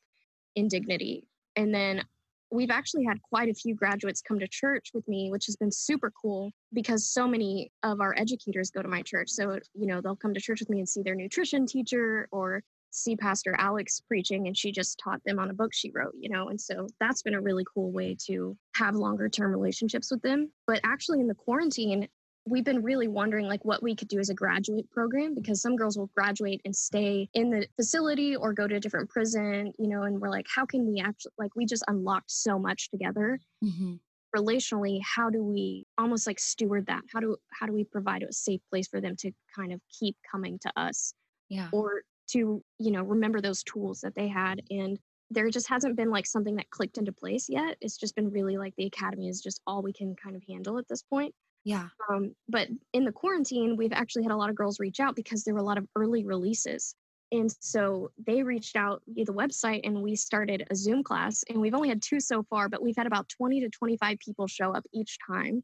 in 0.55 0.67
dignity 0.67 1.27
and 1.55 1.73
then 1.73 2.03
we've 2.51 2.69
actually 2.69 3.05
had 3.05 3.21
quite 3.21 3.49
a 3.49 3.53
few 3.53 3.73
graduates 3.73 4.21
come 4.21 4.39
to 4.39 4.47
church 4.47 4.89
with 4.93 5.07
me 5.07 5.31
which 5.31 5.45
has 5.45 5.55
been 5.55 5.71
super 5.71 6.11
cool 6.21 6.51
because 6.73 7.09
so 7.09 7.27
many 7.27 7.71
of 7.83 8.01
our 8.01 8.13
educators 8.17 8.71
go 8.71 8.81
to 8.81 8.87
my 8.87 9.01
church 9.01 9.29
so 9.29 9.57
you 9.73 9.87
know 9.87 10.01
they'll 10.01 10.15
come 10.15 10.33
to 10.33 10.41
church 10.41 10.59
with 10.59 10.69
me 10.69 10.79
and 10.79 10.89
see 10.89 11.01
their 11.01 11.15
nutrition 11.15 11.65
teacher 11.65 12.27
or 12.31 12.61
see 12.91 13.15
Pastor 13.15 13.55
Alex 13.57 14.01
preaching 14.07 14.47
and 14.47 14.57
she 14.57 14.71
just 14.71 14.99
taught 15.03 15.21
them 15.25 15.39
on 15.39 15.49
a 15.49 15.53
book 15.53 15.73
she 15.73 15.91
wrote, 15.91 16.13
you 16.19 16.29
know. 16.29 16.49
And 16.49 16.59
so 16.59 16.87
that's 16.99 17.23
been 17.23 17.33
a 17.33 17.41
really 17.41 17.63
cool 17.73 17.91
way 17.91 18.15
to 18.27 18.57
have 18.75 18.95
longer 18.95 19.29
term 19.29 19.51
relationships 19.51 20.11
with 20.11 20.21
them. 20.21 20.51
But 20.67 20.81
actually 20.83 21.21
in 21.21 21.27
the 21.27 21.35
quarantine, 21.35 22.07
we've 22.45 22.63
been 22.63 22.81
really 22.81 23.07
wondering 23.07 23.47
like 23.47 23.63
what 23.63 23.83
we 23.83 23.95
could 23.95 24.07
do 24.07 24.19
as 24.19 24.29
a 24.29 24.33
graduate 24.33 24.89
program 24.89 25.35
because 25.35 25.61
some 25.61 25.75
girls 25.75 25.97
will 25.97 26.09
graduate 26.15 26.61
and 26.65 26.75
stay 26.75 27.29
in 27.33 27.49
the 27.51 27.67
facility 27.75 28.35
or 28.35 28.53
go 28.53 28.67
to 28.67 28.75
a 28.75 28.79
different 28.79 29.09
prison, 29.09 29.71
you 29.77 29.87
know, 29.87 30.03
and 30.03 30.19
we're 30.19 30.29
like, 30.29 30.47
how 30.53 30.65
can 30.65 30.87
we 30.87 30.99
actually 30.99 31.31
like 31.37 31.55
we 31.55 31.65
just 31.65 31.83
unlocked 31.87 32.31
so 32.31 32.57
much 32.57 32.89
together. 32.89 33.39
Mm-hmm. 33.63 33.95
Relationally 34.35 34.99
how 35.03 35.29
do 35.29 35.43
we 35.43 35.85
almost 35.97 36.25
like 36.25 36.39
steward 36.39 36.87
that? 36.87 37.01
How 37.13 37.19
do 37.19 37.37
how 37.51 37.67
do 37.67 37.73
we 37.73 37.83
provide 37.83 38.23
a 38.23 38.33
safe 38.33 38.61
place 38.69 38.87
for 38.87 39.01
them 39.01 39.15
to 39.17 39.31
kind 39.55 39.71
of 39.71 39.81
keep 39.99 40.15
coming 40.29 40.57
to 40.59 40.71
us? 40.75 41.13
Yeah. 41.49 41.67
Or 41.71 42.01
to 42.29 42.63
you 42.79 42.91
know 42.91 43.03
remember 43.03 43.41
those 43.41 43.61
tools 43.63 44.01
that 44.01 44.15
they 44.15 44.27
had 44.27 44.61
and 44.69 44.97
there 45.29 45.49
just 45.49 45.69
hasn't 45.69 45.95
been 45.95 46.09
like 46.09 46.25
something 46.25 46.57
that 46.57 46.69
clicked 46.71 46.97
into 46.97 47.13
place 47.13 47.47
yet. 47.47 47.77
It's 47.79 47.97
just 47.97 48.15
been 48.15 48.31
really 48.31 48.57
like 48.57 48.73
the 48.77 48.85
academy 48.85 49.29
is 49.29 49.41
just 49.41 49.61
all 49.65 49.81
we 49.81 49.93
can 49.93 50.13
kind 50.21 50.35
of 50.35 50.43
handle 50.47 50.77
at 50.77 50.87
this 50.89 51.03
point 51.03 51.33
yeah. 51.63 51.87
Um, 52.09 52.35
but 52.49 52.67
in 52.93 53.05
the 53.05 53.11
quarantine 53.11 53.75
we've 53.77 53.93
actually 53.93 54.23
had 54.23 54.31
a 54.31 54.37
lot 54.37 54.49
of 54.49 54.55
girls 54.55 54.79
reach 54.79 54.99
out 54.99 55.15
because 55.15 55.43
there 55.43 55.53
were 55.53 55.59
a 55.59 55.63
lot 55.63 55.77
of 55.77 55.87
early 55.95 56.25
releases. 56.25 56.95
And 57.31 57.53
so 57.61 58.11
they 58.27 58.43
reached 58.43 58.75
out 58.75 59.01
via 59.07 59.23
the 59.23 59.33
website 59.33 59.81
and 59.85 60.01
we 60.01 60.15
started 60.15 60.67
a 60.69 60.75
zoom 60.75 61.01
class 61.01 61.43
and 61.49 61.61
we've 61.61 61.73
only 61.73 61.87
had 61.87 62.01
two 62.01 62.19
so 62.19 62.43
far 62.43 62.67
but 62.67 62.81
we've 62.81 62.97
had 62.97 63.07
about 63.07 63.29
20 63.29 63.61
to 63.61 63.69
25 63.69 64.19
people 64.19 64.47
show 64.47 64.73
up 64.73 64.83
each 64.93 65.17
time. 65.25 65.63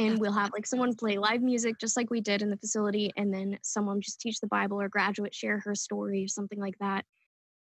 And 0.00 0.20
we'll 0.20 0.32
have 0.32 0.52
like 0.52 0.66
someone 0.66 0.94
play 0.94 1.18
live 1.18 1.42
music 1.42 1.76
just 1.80 1.96
like 1.96 2.08
we 2.08 2.20
did 2.20 2.42
in 2.42 2.50
the 2.50 2.56
facility 2.56 3.10
and 3.16 3.34
then 3.34 3.58
someone 3.62 4.00
just 4.00 4.20
teach 4.20 4.38
the 4.38 4.46
bible 4.46 4.80
or 4.80 4.88
graduate 4.88 5.34
share 5.34 5.58
her 5.58 5.74
story 5.74 6.22
or 6.22 6.28
something 6.28 6.60
like 6.60 6.78
that 6.78 7.04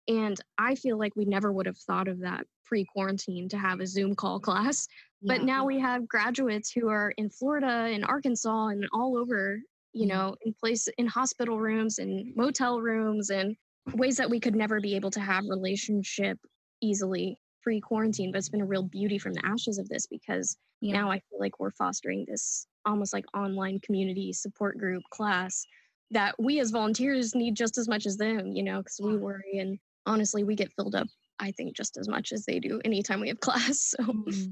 and 0.08 0.40
i 0.58 0.76
feel 0.76 0.98
like 0.98 1.16
we 1.16 1.26
never 1.26 1.52
would 1.52 1.66
have 1.66 1.78
thought 1.78 2.08
of 2.08 2.20
that 2.20 2.46
pre-quarantine 2.66 3.48
to 3.50 3.58
have 3.58 3.80
a 3.80 3.88
zoom 3.88 4.16
call 4.16 4.40
class 4.48 4.88
yeah. 5.22 5.36
but 5.36 5.46
now 5.46 5.66
we 5.66 5.80
have 5.80 6.08
graduates 6.08 6.72
who 6.72 6.90
are 6.90 7.14
in 7.18 7.30
florida 7.30 7.90
and 7.92 8.06
arkansas 8.06 8.68
and 8.68 8.88
all 8.94 9.18
over 9.18 9.60
you 9.94 10.08
mm-hmm. 10.08 10.18
know 10.18 10.36
in 10.46 10.54
place 10.54 10.88
in 10.98 11.08
hospital 11.08 11.60
rooms 11.60 12.00
and 12.00 12.36
motel 12.36 12.82
rooms 12.82 13.30
and 13.30 13.56
ways 13.94 14.18
that 14.18 14.30
we 14.30 14.40
could 14.40 14.56
never 14.56 14.82
be 14.82 14.96
able 14.96 15.12
to 15.12 15.20
have 15.20 15.46
relationship 15.48 16.38
easily 16.82 17.38
pre 17.68 17.82
quarantine, 17.82 18.32
but 18.32 18.38
it's 18.38 18.50
been 18.50 18.62
a 18.62 18.66
real 18.66 18.84
beauty 18.84 19.18
from 19.18 19.34
the 19.34 19.46
ashes 19.46 19.78
of 19.78 19.90
this 19.90 20.08
because 20.08 20.56
yeah. 20.82 20.94
now 20.94 21.12
I 21.12 21.20
feel 21.20 21.40
like 21.40 21.60
we're 21.60 21.72
fostering 21.72 22.26
this 22.28 22.66
almost 22.86 23.14
like 23.14 23.26
online 23.36 23.80
community 23.82 24.32
support 24.32 24.78
group 24.78 25.04
class 25.12 25.66
that 26.12 26.34
we 26.40 26.62
as 26.62 26.72
volunteers 26.72 27.36
need 27.36 27.56
just 27.56 27.78
as 27.78 27.90
much 27.90 28.06
as 28.06 28.16
them, 28.16 28.54
you 28.54 28.64
know, 28.64 28.78
because 28.78 29.02
we 29.04 29.18
worry 29.18 29.58
and 29.60 29.78
honestly, 30.08 30.44
we 30.44 30.56
get 30.56 30.74
filled 30.74 30.96
up, 30.96 31.08
I 31.40 31.52
think, 31.52 31.76
just 31.76 31.98
as 31.98 32.08
much 32.08 32.32
as 32.32 32.46
they 32.46 32.60
do 32.60 32.82
anytime 32.84 33.20
we 33.20 33.28
have 33.28 33.40
class. 33.42 33.94
So. 33.98 34.04
Mm-hmm. 34.04 34.52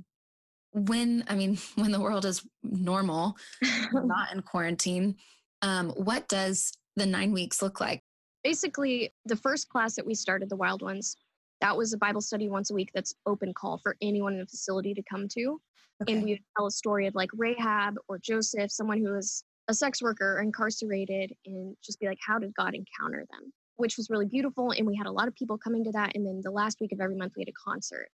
When, 0.73 1.23
I 1.27 1.35
mean, 1.35 1.57
when 1.75 1.91
the 1.91 1.99
world 1.99 2.25
is 2.25 2.45
normal, 2.63 3.37
not 3.93 4.33
in 4.33 4.41
quarantine, 4.41 5.15
um, 5.61 5.89
what 5.91 6.27
does 6.27 6.73
the 6.95 7.05
nine 7.05 7.31
weeks 7.31 7.61
look 7.61 7.79
like? 7.79 8.01
Basically, 8.43 9.11
the 9.25 9.35
first 9.35 9.69
class 9.69 9.95
that 9.95 10.05
we 10.05 10.13
started, 10.13 10.49
the 10.49 10.55
Wild 10.55 10.83
Ones, 10.83 11.15
that 11.61 11.75
was 11.75 11.93
a 11.93 11.97
Bible 11.97 12.21
study 12.21 12.49
once 12.49 12.69
a 12.69 12.73
week 12.73 12.91
that's 12.93 13.15
open 13.25 13.53
call 13.53 13.79
for 13.79 13.95
anyone 14.01 14.33
in 14.33 14.39
the 14.39 14.45
facility 14.45 14.93
to 14.93 15.01
come 15.09 15.27
to. 15.29 15.59
Okay. 16.03 16.13
And 16.13 16.23
we 16.23 16.31
would 16.31 16.43
tell 16.55 16.67
a 16.67 16.71
story 16.71 17.07
of 17.07 17.15
like 17.15 17.29
Rahab 17.33 17.95
or 18.07 18.19
Joseph, 18.19 18.69
someone 18.69 18.99
who 18.99 19.13
was 19.13 19.43
a 19.67 19.73
sex 19.73 20.01
worker 20.01 20.41
incarcerated, 20.41 21.31
and 21.45 21.75
just 21.83 21.99
be 21.99 22.07
like, 22.07 22.19
how 22.25 22.37
did 22.37 22.53
God 22.53 22.75
encounter 22.75 23.25
them? 23.31 23.51
Which 23.77 23.97
was 23.97 24.09
really 24.09 24.25
beautiful. 24.25 24.71
And 24.71 24.85
we 24.85 24.95
had 24.95 25.07
a 25.07 25.11
lot 25.11 25.27
of 25.27 25.35
people 25.35 25.57
coming 25.57 25.83
to 25.83 25.91
that. 25.91 26.15
And 26.15 26.25
then 26.25 26.41
the 26.43 26.51
last 26.51 26.79
week 26.79 26.91
of 26.91 27.01
every 27.01 27.15
month, 27.15 27.33
we 27.35 27.41
had 27.41 27.49
a 27.49 27.71
concert. 27.71 28.09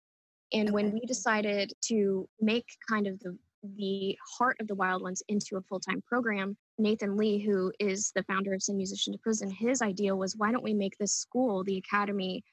And 0.53 0.69
okay. 0.69 0.73
when 0.73 0.93
we 0.93 1.01
decided 1.01 1.73
to 1.85 2.27
make 2.39 2.65
kind 2.87 3.07
of 3.07 3.19
the 3.19 3.37
the 3.75 4.17
heart 4.37 4.55
of 4.59 4.67
the 4.67 4.75
Wild 4.75 5.01
Ones 5.01 5.23
into 5.27 5.57
a 5.57 5.61
full 5.61 5.79
time 5.79 6.01
program, 6.07 6.55
Nathan 6.77 7.17
Lee, 7.17 7.39
who 7.39 7.71
is 7.79 8.11
the 8.15 8.23
founder 8.23 8.53
of 8.53 8.61
Send 8.61 8.77
Musician 8.77 9.13
to 9.13 9.19
Prison, 9.19 9.49
his 9.49 9.81
idea 9.81 10.15
was 10.15 10.35
why 10.37 10.51
don't 10.51 10.63
we 10.63 10.73
make 10.73 10.97
this 10.97 11.13
school, 11.13 11.63
the 11.63 11.77
academy, 11.77 12.43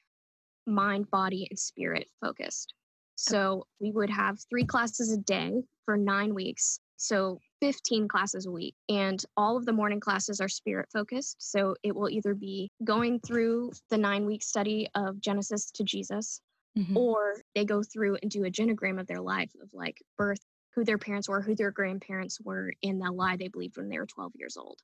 mind, 0.65 1.09
body, 1.11 1.47
and 1.49 1.57
spirit 1.57 2.07
focused? 2.21 2.73
So 3.15 3.65
we 3.79 3.91
would 3.91 4.09
have 4.09 4.39
three 4.49 4.65
classes 4.65 5.11
a 5.11 5.17
day 5.17 5.63
for 5.85 5.95
nine 5.95 6.33
weeks. 6.33 6.79
So 6.97 7.39
15 7.65 8.07
classes 8.07 8.45
a 8.45 8.51
week. 8.51 8.75
And 8.89 9.19
all 9.35 9.57
of 9.57 9.65
the 9.65 9.73
morning 9.73 9.99
classes 9.99 10.39
are 10.39 10.47
spirit 10.47 10.87
focused. 10.93 11.37
So 11.39 11.75
it 11.81 11.95
will 11.95 12.11
either 12.11 12.35
be 12.35 12.69
going 12.83 13.19
through 13.21 13.71
the 13.89 13.97
nine 13.97 14.27
week 14.27 14.43
study 14.43 14.87
of 14.93 15.19
Genesis 15.19 15.71
to 15.71 15.83
Jesus, 15.83 16.41
mm-hmm. 16.77 16.95
or 16.95 17.41
they 17.55 17.65
go 17.65 17.81
through 17.81 18.17
and 18.21 18.29
do 18.29 18.45
a 18.45 18.51
genogram 18.51 18.99
of 18.99 19.07
their 19.07 19.19
life 19.19 19.49
of 19.63 19.69
like 19.73 19.97
birth, 20.15 20.37
who 20.75 20.83
their 20.83 20.99
parents 20.99 21.27
were, 21.27 21.41
who 21.41 21.55
their 21.55 21.71
grandparents 21.71 22.39
were, 22.39 22.71
and 22.83 23.01
the 23.01 23.11
lie 23.11 23.35
they 23.35 23.47
believed 23.47 23.77
when 23.77 23.89
they 23.89 23.97
were 23.97 24.05
12 24.05 24.33
years 24.35 24.57
old. 24.57 24.77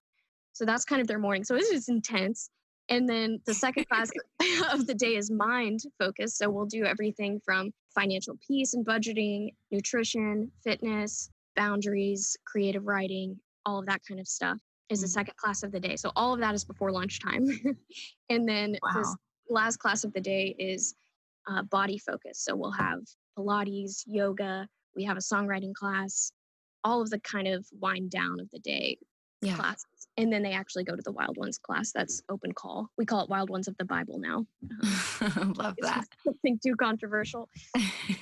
So 0.53 0.65
that's 0.65 0.83
kind 0.83 1.01
of 1.01 1.07
their 1.07 1.19
morning. 1.19 1.43
So 1.43 1.53
it's 1.53 1.69
just 1.69 1.87
intense. 1.87 2.49
And 2.89 3.07
then 3.07 3.41
the 3.45 3.53
second 3.53 3.87
class 3.89 4.09
of 4.73 4.87
the 4.87 4.95
day 4.95 5.17
is 5.17 5.29
mind 5.29 5.81
focused. 5.99 6.39
So 6.39 6.49
we'll 6.49 6.65
do 6.65 6.83
everything 6.83 7.41
from 7.45 7.73
financial 7.93 8.39
peace 8.47 8.73
and 8.73 8.83
budgeting, 8.83 9.49
nutrition, 9.69 10.51
fitness, 10.63 11.29
boundaries, 11.61 12.35
creative 12.43 12.87
writing, 12.87 13.37
all 13.67 13.77
of 13.77 13.85
that 13.85 14.01
kind 14.07 14.19
of 14.19 14.27
stuff 14.27 14.57
is 14.89 14.97
mm-hmm. 14.97 15.03
the 15.03 15.07
second 15.09 15.37
class 15.37 15.61
of 15.61 15.71
the 15.71 15.79
day. 15.79 15.95
So 15.95 16.11
all 16.15 16.33
of 16.33 16.39
that 16.39 16.55
is 16.55 16.65
before 16.65 16.91
lunchtime. 16.91 17.47
and 18.29 18.49
then 18.49 18.75
wow. 18.81 18.97
this 18.97 19.15
last 19.47 19.77
class 19.77 20.03
of 20.03 20.11
the 20.13 20.21
day 20.21 20.55
is 20.57 20.95
uh, 21.47 21.61
body 21.63 21.99
focus. 21.99 22.39
So 22.43 22.55
we'll 22.55 22.71
have 22.71 23.01
Pilates, 23.37 24.03
yoga, 24.07 24.67
we 24.95 25.03
have 25.03 25.17
a 25.17 25.21
songwriting 25.21 25.73
class, 25.75 26.31
all 26.83 26.99
of 26.99 27.11
the 27.11 27.19
kind 27.19 27.47
of 27.47 27.63
wind 27.79 28.09
down 28.09 28.39
of 28.39 28.49
the 28.49 28.59
day 28.59 28.97
yeah. 29.43 29.55
classes. 29.55 29.85
And 30.17 30.33
then 30.33 30.41
they 30.41 30.53
actually 30.53 30.83
go 30.83 30.95
to 30.95 31.01
the 31.03 31.11
Wild 31.11 31.37
Ones 31.37 31.59
class. 31.59 31.91
That's 31.91 32.23
open 32.29 32.53
call. 32.53 32.89
We 32.97 33.05
call 33.05 33.23
it 33.23 33.29
Wild 33.29 33.51
Ones 33.51 33.67
of 33.67 33.77
the 33.77 33.85
Bible 33.85 34.17
now. 34.17 34.47
Um, 35.21 35.53
Love 35.57 35.75
that. 35.81 36.05
Something 36.23 36.59
too 36.65 36.75
controversial. 36.75 37.49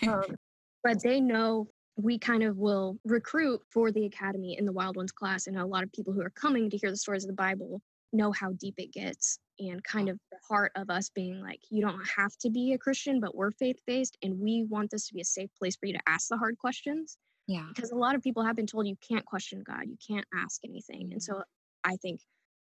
um, 0.04 0.36
but 0.84 1.02
they 1.02 1.22
know 1.22 1.70
we 2.02 2.18
kind 2.18 2.44
of 2.44 2.58
will 2.58 2.98
recruit 3.04 3.62
for 3.70 3.92
the 3.92 4.06
academy 4.06 4.58
in 4.58 4.66
the 4.66 4.72
Wild 4.72 4.96
Ones 4.96 5.12
class. 5.12 5.48
And 5.48 5.58
a 5.58 5.66
lot 5.66 5.84
of 5.84 5.92
people 5.92 6.14
who 6.14 6.22
are 6.22 6.30
coming 6.30 6.70
to 6.70 6.78
hear 6.78 6.92
the 6.92 6.98
stories 6.98 7.24
of 7.24 7.28
the 7.28 7.34
Bible 7.34 7.82
know 8.14 8.32
how 8.32 8.54
deep 8.54 8.76
it 8.78 8.92
gets 8.92 9.40
and 9.60 9.84
kind 9.84 10.10
of 10.10 10.18
the 10.32 10.38
heart 10.48 10.72
of 10.76 10.90
us 10.90 11.10
being 11.10 11.42
like, 11.42 11.60
you 11.70 11.82
don't 11.82 12.02
have 12.18 12.36
to 12.38 12.50
be 12.50 12.74
a 12.74 12.78
Christian, 12.78 13.20
but 13.20 13.36
we're 13.36 13.52
faith 13.52 13.80
based. 13.86 14.18
And 14.24 14.40
we 14.40 14.66
want 14.70 14.92
this 14.92 15.08
to 15.08 15.14
be 15.14 15.22
a 15.22 15.26
safe 15.26 15.50
place 15.60 15.76
for 15.76 15.88
you 15.88 15.94
to 15.94 16.00
ask 16.08 16.30
the 16.30 16.38
hard 16.38 16.58
questions. 16.58 17.18
Yeah. 17.48 17.66
Because 17.76 17.92
a 17.92 17.98
lot 17.98 18.16
of 18.16 18.22
people 18.22 18.44
have 18.44 18.56
been 18.56 18.68
told 18.68 18.88
you 18.88 18.96
can't 19.08 19.26
question 19.26 19.62
God, 19.66 19.84
you 19.88 19.98
can't 20.08 20.26
ask 20.34 20.62
anything. 20.64 21.10
And 21.12 21.22
so 21.22 21.34
mm-hmm. 21.34 21.92
I 21.92 21.98
think 21.98 22.22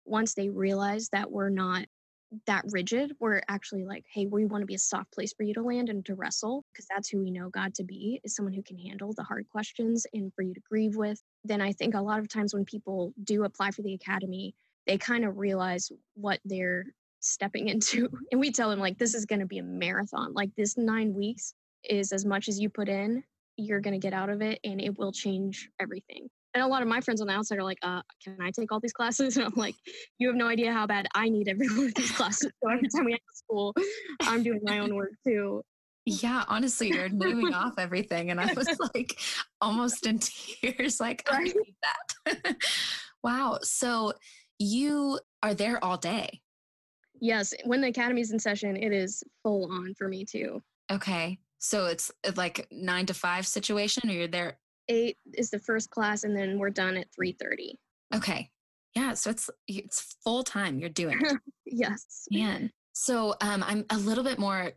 once 0.05 0.35
they 0.35 0.49
realize 0.49 1.09
that 1.11 1.31
we're 1.31 1.51
not 1.51 1.87
that 2.47 2.64
rigid. 2.71 3.12
We're 3.19 3.43
actually 3.49 3.85
like, 3.85 4.05
hey, 4.12 4.27
we 4.27 4.45
want 4.45 4.62
to 4.62 4.66
be 4.66 4.75
a 4.75 4.79
soft 4.79 5.12
place 5.12 5.33
for 5.33 5.43
you 5.43 5.55
to 5.55 5.62
land 5.62 5.88
and 5.88 6.05
to 6.07 6.14
wrestle 6.14 6.64
because 6.73 6.87
that's 6.87 7.09
who 7.09 7.21
we 7.21 7.31
know 7.31 7.49
God 7.49 7.75
to 7.75 7.85
be 7.85 8.21
is 8.25 8.35
someone 8.35 8.55
who 8.55 8.62
can 8.62 8.79
handle 8.79 9.12
the 9.12 9.25
hard 9.25 9.49
questions 9.49 10.07
and 10.12 10.33
for 10.35 10.43
you 10.43 10.55
to 10.55 10.61
grieve 10.69 10.97
with. 10.97 11.21
Then 11.45 11.61
I 11.61 11.73
think 11.73 11.95
a 11.95 12.01
lot 12.01 12.21
of 12.21 12.29
times 12.29 12.55
when 12.55 12.64
people 12.64 13.12
do 13.25 13.45
apply 13.45 13.73
for 13.73 13.83
the 13.83 13.95
academy, 13.95 14.55
they 14.87 14.99
kind 14.99 15.25
of 15.25 15.38
realize 15.38 15.90
what 16.14 16.40
they're 16.45 16.85
stepping 17.21 17.69
into. 17.69 18.09
And 18.31 18.40
we 18.40 18.53
tell 18.53 18.71
them, 18.71 18.81
like, 18.81 18.99
this 18.99 19.14
is 19.14 19.27
going 19.27 19.40
to 19.40 19.47
be 19.47 19.59
a 19.59 19.64
marathon. 19.64 20.33
Like, 20.33 20.51
this 20.57 20.77
nine 20.77 21.14
weeks 21.14 21.55
is 21.85 22.12
as 22.12 22.25
much 22.25 22.49
as 22.49 22.61
you 22.61 22.69
put 22.69 22.88
in, 22.88 23.25
you're 23.57 23.81
going 23.81 23.99
to 23.99 24.05
get 24.05 24.14
out 24.14 24.31
of 24.31 24.40
it 24.40 24.59
and 24.64 24.81
it 24.81 24.99
will 24.99 25.12
change 25.12 25.69
everything 25.81 26.29
and 26.54 26.62
a 26.62 26.66
lot 26.66 26.82
of 26.82 26.88
my 26.88 27.00
friends 27.00 27.20
on 27.20 27.26
the 27.26 27.32
outside 27.32 27.58
are 27.58 27.64
like, 27.64 27.78
uh, 27.82 28.02
can 28.22 28.36
I 28.40 28.50
take 28.50 28.72
all 28.72 28.80
these 28.80 28.92
classes? 28.92 29.36
And 29.40 29.46
I'm 29.46 29.52
like, 29.56 29.76
you 30.18 30.28
have 30.28 30.36
no 30.36 30.48
idea 30.48 30.72
how 30.72 30.86
bad 30.86 31.06
I 31.14 31.28
need 31.28 31.48
every 31.48 31.68
one 31.76 31.86
of 31.86 31.94
these 31.94 32.10
classes. 32.10 32.50
So 32.62 32.70
every 32.70 32.88
time 32.88 33.04
we 33.04 33.12
have 33.12 33.20
school, 33.32 33.74
I'm 34.22 34.42
doing 34.42 34.60
my 34.62 34.78
own 34.78 34.94
work 34.94 35.12
too. 35.26 35.62
Yeah, 36.06 36.44
honestly, 36.48 36.88
you're 36.88 37.08
naming 37.08 37.54
off 37.54 37.74
everything. 37.78 38.30
And 38.30 38.40
I 38.40 38.52
was 38.52 38.68
like 38.94 39.18
almost 39.60 40.06
in 40.06 40.18
tears, 40.18 40.98
like. 40.98 41.22
I 41.30 41.44
need 41.44 41.74
that. 42.24 42.56
wow. 43.22 43.58
So 43.62 44.14
you 44.58 45.20
are 45.42 45.54
there 45.54 45.82
all 45.84 45.96
day. 45.96 46.40
Yes. 47.20 47.52
When 47.64 47.80
the 47.80 47.88
academy's 47.88 48.32
in 48.32 48.38
session, 48.38 48.76
it 48.76 48.92
is 48.92 49.22
full 49.42 49.70
on 49.70 49.94
for 49.94 50.08
me 50.08 50.24
too. 50.24 50.62
Okay. 50.90 51.38
So 51.58 51.86
it's 51.86 52.10
like 52.36 52.66
nine 52.72 53.06
to 53.06 53.14
five 53.14 53.46
situation, 53.46 54.08
or 54.08 54.14
you're 54.14 54.26
there 54.26 54.58
eight 54.90 55.16
is 55.35 55.48
the 55.48 55.59
first 55.59 55.88
class, 55.90 56.24
and 56.24 56.37
then 56.37 56.59
we're 56.59 56.70
done 56.70 56.96
at 56.96 57.07
three 57.14 57.33
thirty. 57.33 57.79
Okay. 58.14 58.50
Yeah. 58.94 59.14
So 59.14 59.31
it's 59.31 59.48
it's 59.66 60.16
full 60.22 60.42
time. 60.42 60.79
You're 60.79 60.90
doing 60.90 61.18
it. 61.22 61.38
yes. 61.64 62.26
Man. 62.31 62.70
So 62.92 63.35
um, 63.40 63.64
I'm 63.66 63.87
a 63.90 63.96
little 63.96 64.24
bit 64.24 64.38
more 64.38 64.72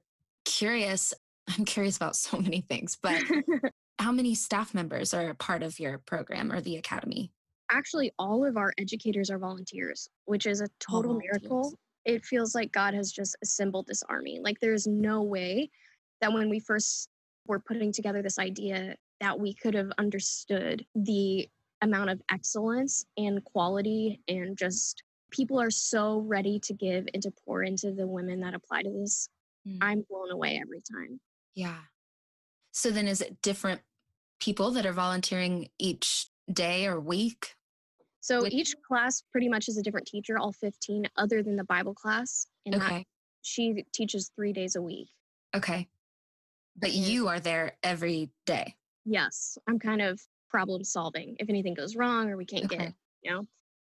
curious. 0.45 1.13
I'm 1.57 1.65
curious 1.65 1.97
about 1.97 2.15
so 2.15 2.37
many 2.37 2.61
things, 2.61 2.97
but 3.01 3.21
how 3.99 4.11
many 4.11 4.35
staff 4.35 4.73
members 4.73 5.13
are 5.13 5.33
part 5.33 5.63
of 5.63 5.79
your 5.79 5.97
program 5.97 6.51
or 6.51 6.61
the 6.61 6.77
academy? 6.77 7.31
Actually, 7.69 8.11
all 8.19 8.45
of 8.45 8.55
our 8.55 8.71
educators 8.77 9.29
are 9.29 9.39
volunteers, 9.39 10.07
which 10.25 10.45
is 10.45 10.61
a 10.61 10.67
total 10.79 11.15
miracle. 11.15 11.73
It 12.05 12.23
feels 12.23 12.53
like 12.53 12.71
God 12.71 12.93
has 12.93 13.11
just 13.11 13.35
assembled 13.41 13.87
this 13.87 14.03
army. 14.09 14.39
Like, 14.41 14.59
there's 14.59 14.85
no 14.85 15.23
way 15.23 15.69
that 16.21 16.31
when 16.31 16.49
we 16.49 16.59
first 16.59 17.09
were 17.47 17.59
putting 17.59 17.91
together 17.91 18.21
this 18.21 18.39
idea 18.39 18.95
that 19.23 19.39
we 19.39 19.53
could 19.53 19.73
have 19.73 19.89
understood 19.97 20.85
the 20.95 21.47
amount 21.81 22.09
of 22.09 22.21
excellence 22.29 23.05
and 23.15 23.41
quality 23.45 24.19
and 24.27 24.57
just 24.57 25.01
people 25.31 25.59
are 25.61 25.71
so 25.71 26.19
ready 26.19 26.59
to 26.59 26.73
give 26.73 27.07
and 27.13 27.23
to 27.23 27.31
pour 27.45 27.63
into 27.63 27.91
the 27.91 28.05
women 28.05 28.41
that 28.41 28.53
apply 28.53 28.83
to 28.83 28.89
this. 28.89 29.29
Mm. 29.65 29.77
I'm 29.81 30.05
blown 30.09 30.29
away 30.29 30.59
every 30.61 30.81
time. 30.81 31.21
Yeah. 31.55 31.77
So 32.73 32.91
then 32.91 33.07
is 33.07 33.21
it 33.21 33.41
different 33.41 33.79
people 34.41 34.71
that 34.71 34.85
are 34.85 34.93
volunteering 34.93 35.69
each 35.79 36.27
day 36.51 36.85
or 36.85 36.99
week? 36.99 37.55
So 38.19 38.45
each 38.47 38.75
class 38.85 39.23
pretty 39.31 39.47
much 39.47 39.69
is 39.69 39.77
a 39.77 39.83
different 39.83 40.07
teacher, 40.07 40.37
all 40.37 40.51
15, 40.51 41.07
other 41.17 41.41
than 41.43 41.55
the 41.55 41.63
Bible 41.63 41.93
class. 41.93 42.47
And 42.65 42.75
okay. 42.75 42.97
that 42.97 43.03
she 43.41 43.85
teaches 43.93 44.31
three 44.35 44.51
days 44.51 44.75
a 44.75 44.81
week. 44.81 45.07
Okay. 45.55 45.87
But 46.75 46.91
you 46.93 47.29
are 47.29 47.39
there 47.39 47.77
every 47.83 48.29
day. 48.45 48.75
Yes, 49.05 49.57
I'm 49.67 49.79
kind 49.79 50.01
of 50.01 50.21
problem 50.49 50.83
solving. 50.83 51.35
If 51.39 51.49
anything 51.49 51.73
goes 51.73 51.95
wrong 51.95 52.29
or 52.29 52.37
we 52.37 52.45
can't 52.45 52.65
okay. 52.65 52.77
get, 52.77 52.93
you 53.21 53.31
know, 53.31 53.45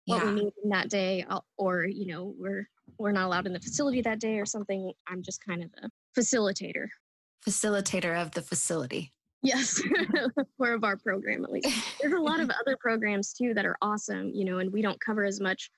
what 0.06 0.24
yeah. 0.24 0.26
we 0.26 0.43
need 0.43 0.54
in 0.63 0.69
that 0.69 0.89
day, 0.89 1.26
or 1.58 1.86
you 1.86 2.08
know, 2.08 2.34
we're 2.38 2.67
we're 2.97 3.12
not 3.12 3.26
allowed 3.26 3.47
in 3.47 3.54
the 3.54 3.60
facility 3.60 4.02
that 4.02 4.19
day 4.19 4.39
or 4.39 4.45
something. 4.45 4.91
I'm 5.08 5.21
just 5.21 5.43
kind 5.45 5.63
of 5.63 5.71
the 5.71 5.89
facilitator. 6.17 6.88
Facilitator 7.47 8.19
of 8.19 8.32
the 8.32 8.41
facility. 8.41 9.12
Yes, 9.43 9.82
or 10.60 10.74
of 10.74 10.84
our 10.84 10.97
program 10.97 11.43
at 11.43 11.52
least. 11.52 11.69
There's 12.00 12.13
a 12.13 12.19
lot 12.19 12.39
of 12.39 12.50
other 12.62 12.78
programs 12.80 13.34
too 13.34 13.54
that 13.56 13.65
are 13.65 13.78
awesome, 13.82 14.32
you 14.34 14.45
know, 14.45 14.60
and 14.60 14.71
we 14.71 14.82
don't 14.82 15.00
cover 15.00 15.24
as 15.24 15.39
much 15.39 15.71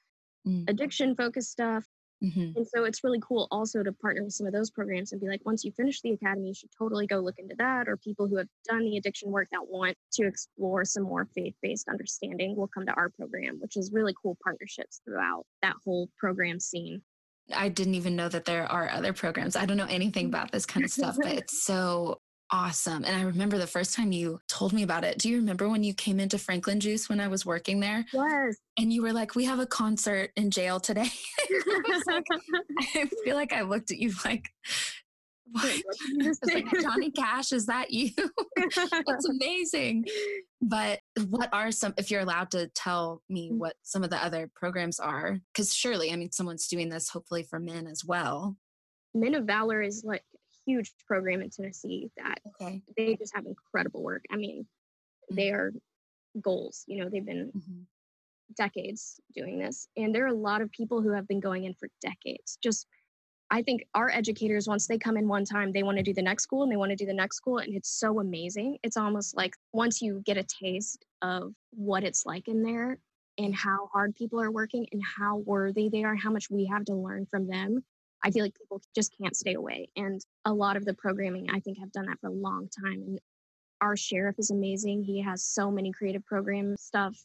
mm. 0.46 0.70
addiction 0.70 1.16
focused 1.16 1.52
stuff 1.52 1.86
Mm-hmm. 2.24 2.58
And 2.58 2.68
so 2.68 2.86
it's 2.86 3.04
really 3.04 3.20
cool 3.22 3.48
also 3.52 3.84
to 3.84 3.92
partner 3.92 4.24
with 4.24 4.34
some 4.34 4.48
of 4.48 4.54
those 4.54 4.72
programs 4.72 5.12
and 5.12 5.20
be 5.20 5.28
like, 5.28 5.42
once 5.46 5.64
you 5.64 5.72
finish 5.72 6.02
the 6.02 6.12
academy, 6.12 6.50
you 6.50 6.54
should 6.54 6.70
totally 6.78 7.06
go 7.06 7.18
look 7.20 7.38
into 7.38 7.56
that. 7.58 7.90
Or 7.90 7.98
people 7.98 8.28
who 8.28 8.38
have 8.38 8.48
done 8.68 8.86
the 8.86 8.98
addiction 8.98 9.32
work 9.32 9.50
that 9.52 9.68
want 9.68 9.98
to 10.14 10.26
explore 10.26 10.86
some 10.86 11.04
more 11.04 11.28
faith 11.36 11.56
based 11.62 11.90
understanding 11.90 12.56
will 12.56 12.68
come 12.68 12.86
to 12.86 12.94
our 12.94 13.10
program, 13.10 13.58
which 13.60 13.76
is 13.76 13.92
really 13.92 14.16
cool 14.22 14.38
partnerships 14.44 15.02
throughout 15.06 15.46
that 15.62 15.76
whole 15.84 16.10
program 16.18 16.60
scene. 16.60 17.02
I 17.54 17.68
didn't 17.70 17.96
even 17.96 18.16
know 18.16 18.30
that 18.30 18.46
there 18.46 18.66
are 18.72 18.90
other 18.90 19.12
programs. 19.12 19.56
I 19.56 19.66
don't 19.66 19.76
know 19.76 19.88
anything 19.90 20.28
about 20.28 20.52
this 20.52 20.66
kind 20.66 20.86
of 20.86 20.92
stuff, 20.92 21.18
but 21.22 21.34
it's 21.34 21.64
so 21.64 22.22
awesome. 22.54 23.04
And 23.04 23.16
I 23.16 23.24
remember 23.24 23.58
the 23.58 23.68
first 23.68 23.96
time 23.96 24.12
you 24.12 24.40
told 24.48 24.74
me 24.74 24.84
about 24.84 25.04
it. 25.04 25.18
Do 25.18 25.28
you 25.28 25.38
remember 25.38 25.68
when 25.68 25.84
you 25.84 25.94
came 25.94 26.20
into 26.20 26.38
Franklin 26.38 26.80
Juice 26.80 27.10
when 27.10 27.20
I 27.20 27.28
was 27.28 27.46
working 27.46 27.80
there? 27.80 28.06
Yes. 28.14 28.58
And 28.78 28.94
you 28.94 29.02
were 29.02 29.12
like, 29.12 29.36
we 29.36 29.46
have 29.46 29.60
a 29.60 29.66
concert 29.66 30.30
in 30.36 30.52
jail 30.52 30.80
today. 30.80 31.10
I, 31.50 32.02
like, 32.06 32.28
I 32.96 33.10
feel 33.26 33.36
like 33.36 33.54
I 33.54 33.64
looked 33.64 33.90
at 33.90 33.98
you 33.98 34.14
like, 34.24 34.48
what? 35.52 35.82
Like, 36.54 36.66
Johnny 36.82 37.12
Cash, 37.12 37.52
is 37.52 37.66
that 37.66 37.92
you? 37.92 38.12
That's 38.56 39.28
amazing. 39.28 40.06
But 40.62 41.00
what 41.30 41.50
are 41.52 41.72
some, 41.72 41.94
if 41.98 42.12
you're 42.12 42.22
allowed 42.22 42.52
to 42.52 42.68
tell 42.70 43.22
me 43.30 43.52
mm. 43.52 43.58
what 43.58 43.76
some 43.82 44.04
of 44.04 44.10
the 44.12 44.24
other 44.24 44.50
programs 44.56 45.00
are? 45.00 45.40
Because 45.52 45.74
surely, 45.74 46.12
I 46.12 46.16
mean, 46.16 46.32
someone's 46.32 46.68
doing 46.68 46.90
this 46.90 47.10
hopefully 47.10 47.44
for 47.44 47.60
men 47.60 47.88
as 47.88 48.04
well. 48.06 48.58
Men 49.16 49.36
of 49.36 49.46
Valor 49.46 49.82
is 49.82 50.04
like 50.06 50.24
huge 50.66 50.92
program 51.08 51.42
in 51.42 51.50
Tennessee 51.50 52.10
that 52.18 52.40
okay. 52.62 52.82
they 52.98 53.16
just 53.16 53.36
have 53.36 53.46
incredible 53.46 54.04
work. 54.04 54.24
I 54.32 54.38
mean, 54.38 54.64
mm-hmm. 54.64 55.36
they 55.36 55.50
are 55.50 55.72
goals. 56.42 56.84
You 56.88 57.04
know, 57.04 57.10
they've 57.10 57.26
been 57.26 57.52
mm-hmm. 57.56 57.82
decades 58.56 59.20
doing 59.36 59.60
this. 59.60 59.88
And 59.98 60.14
there 60.14 60.24
are 60.26 60.28
a 60.28 60.34
lot 60.34 60.62
of 60.62 60.72
people 60.72 61.02
who 61.02 61.12
have 61.12 61.28
been 61.28 61.40
going 61.40 61.66
in 61.66 61.74
for 61.74 61.90
decades. 62.02 62.58
Just, 62.64 62.88
I 63.52 63.62
think 63.62 63.86
our 63.94 64.10
educators, 64.10 64.68
once 64.68 64.88
they 64.88 64.98
come 64.98 65.18
in 65.18 65.28
one 65.28 65.46
time, 65.46 65.72
they 65.72 65.84
want 65.84 65.98
to 65.98 66.04
do 66.04 66.14
the 66.14 66.22
next 66.22 66.44
school 66.44 66.64
and 66.64 66.72
they 66.72 66.78
want 66.78 66.90
to 66.92 66.96
do 66.96 67.06
the 67.06 67.14
next 67.14 67.38
school. 67.38 67.60
And 67.60 67.74
it's 67.76 67.90
so 67.90 68.20
amazing. 68.20 68.78
It's 68.84 68.98
almost 68.98 69.36
like 69.36 69.54
once 69.74 70.02
you 70.02 70.22
get 70.26 70.38
a 70.38 70.44
taste 70.44 71.06
of 71.22 71.54
what 71.72 72.04
it's 72.04 72.26
like 72.26 72.48
in 72.48 72.64
there 72.64 72.98
and 73.38 73.54
how 73.54 73.90
hard 73.92 74.16
people 74.16 74.40
are 74.42 74.52
working 74.52 74.88
and 74.92 75.02
how 75.18 75.38
worthy 75.38 75.90
they 75.90 76.04
are, 76.04 76.16
how 76.16 76.32
much 76.32 76.50
we 76.50 76.66
have 76.66 76.86
to 76.86 76.96
learn 76.96 77.28
from 77.30 77.48
them. 77.48 77.84
I 78.24 78.32
feel 78.32 78.44
like 78.44 78.58
people 78.58 78.82
just 78.96 79.14
can't 79.22 79.36
stay 79.36 79.54
away. 79.54 79.90
And 79.96 80.22
a 80.46 80.54
lot 80.54 80.78
of 80.78 80.86
the 80.86 80.94
programming, 80.94 81.50
I 81.52 81.60
think, 81.60 81.80
have 81.80 81.92
done 81.92 82.06
that 82.08 82.20
for 82.22 82.28
a 82.28 82.34
long 82.34 82.70
time. 82.84 83.04
And 83.06 83.20
our 83.82 83.98
sheriff 83.98 84.36
is 84.40 84.50
amazing. 84.50 85.04
He 85.04 85.22
has 85.22 85.44
so 85.44 85.70
many 85.70 85.92
creative 85.92 86.26
program 86.26 86.76
stuff. 86.78 87.18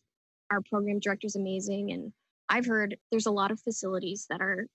Our 0.50 0.60
program 0.68 0.98
director 0.98 1.26
is 1.26 1.36
amazing. 1.36 1.92
And 1.92 2.12
I've 2.48 2.66
heard 2.66 2.96
there's 3.10 3.26
a 3.26 3.30
lot 3.30 3.50
of 3.50 3.60
facilities 3.60 4.26
that 4.30 4.40
are 4.40 4.66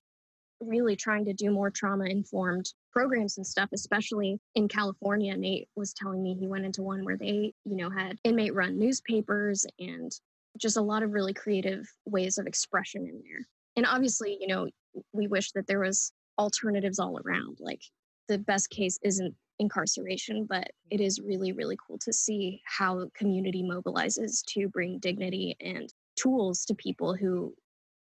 really 0.61 0.95
trying 0.95 1.25
to 1.25 1.33
do 1.33 1.51
more 1.51 1.69
trauma 1.69 2.05
informed 2.05 2.71
programs 2.91 3.37
and 3.37 3.45
stuff, 3.45 3.69
especially 3.73 4.39
in 4.55 4.67
California. 4.67 5.35
Nate 5.35 5.67
was 5.75 5.93
telling 5.93 6.23
me 6.23 6.35
he 6.39 6.47
went 6.47 6.65
into 6.65 6.83
one 6.83 7.03
where 7.03 7.17
they, 7.17 7.53
you 7.65 7.75
know, 7.75 7.89
had 7.89 8.17
inmate 8.23 8.53
run 8.53 8.79
newspapers 8.79 9.65
and 9.79 10.11
just 10.57 10.77
a 10.77 10.81
lot 10.81 11.03
of 11.03 11.11
really 11.11 11.33
creative 11.33 11.85
ways 12.05 12.37
of 12.37 12.47
expression 12.47 13.07
in 13.07 13.21
there. 13.23 13.45
And 13.75 13.85
obviously, 13.85 14.37
you 14.39 14.47
know, 14.47 14.67
we 15.11 15.27
wish 15.27 15.51
that 15.51 15.67
there 15.67 15.79
was 15.79 16.11
alternatives 16.37 16.99
all 16.99 17.19
around. 17.25 17.57
Like 17.59 17.81
the 18.27 18.37
best 18.37 18.69
case 18.69 18.99
isn't 19.03 19.35
incarceration, 19.59 20.45
but 20.45 20.69
it 20.89 21.01
is 21.01 21.19
really, 21.19 21.51
really 21.51 21.77
cool 21.85 21.97
to 21.99 22.13
see 22.13 22.61
how 22.65 23.09
community 23.15 23.63
mobilizes 23.63 24.43
to 24.45 24.67
bring 24.67 24.99
dignity 24.99 25.55
and 25.59 25.93
tools 26.15 26.65
to 26.65 26.75
people 26.75 27.15
who 27.15 27.53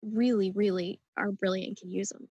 really, 0.04 0.52
really 0.52 1.00
are 1.18 1.32
brilliant 1.32 1.70
and 1.70 1.78
can 1.78 1.90
use 1.90 2.10
them. 2.10 2.28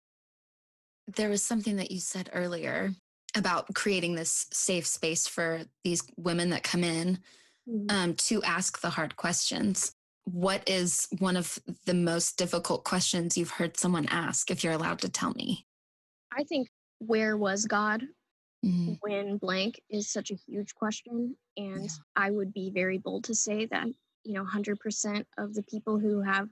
There 1.07 1.29
was 1.29 1.43
something 1.43 1.75
that 1.77 1.91
you 1.91 1.99
said 1.99 2.29
earlier 2.33 2.91
about 3.35 3.73
creating 3.73 4.15
this 4.15 4.47
safe 4.51 4.85
space 4.85 5.27
for 5.27 5.61
these 5.83 6.03
women 6.17 6.49
that 6.49 6.63
come 6.63 6.83
in 6.83 7.19
mm-hmm. 7.67 7.85
um, 7.89 8.13
to 8.15 8.41
ask 8.43 8.81
the 8.81 8.89
hard 8.89 9.15
questions. 9.15 9.93
What 10.25 10.67
is 10.69 11.07
one 11.19 11.35
of 11.35 11.59
the 11.85 11.93
most 11.93 12.37
difficult 12.37 12.83
questions 12.83 13.37
you've 13.37 13.51
heard 13.51 13.77
someone 13.77 14.07
ask, 14.09 14.51
if 14.51 14.63
you're 14.63 14.73
allowed 14.73 14.99
to 14.99 15.09
tell 15.09 15.33
me? 15.33 15.65
I 16.35 16.43
think, 16.43 16.69
where 16.99 17.35
was 17.35 17.65
God 17.65 18.03
mm-hmm. 18.65 18.93
when 19.01 19.37
blank 19.37 19.81
is 19.89 20.11
such 20.11 20.31
a 20.31 20.37
huge 20.47 20.73
question. 20.75 21.35
And 21.57 21.83
yeah. 21.83 21.89
I 22.15 22.31
would 22.31 22.53
be 22.53 22.71
very 22.73 22.97
bold 22.97 23.23
to 23.25 23.35
say 23.35 23.65
that, 23.67 23.87
you 24.23 24.33
know, 24.33 24.43
100% 24.43 25.25
of 25.37 25.53
the 25.53 25.63
people 25.63 25.99
who 25.99 26.21
have 26.21 26.47